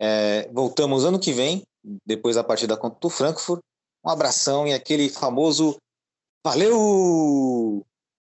[0.00, 1.62] É, voltamos ano que vem,
[2.06, 3.60] depois da partida contra o Frankfurt.
[4.04, 5.78] Um abração e aquele famoso
[6.44, 7.86] valeu!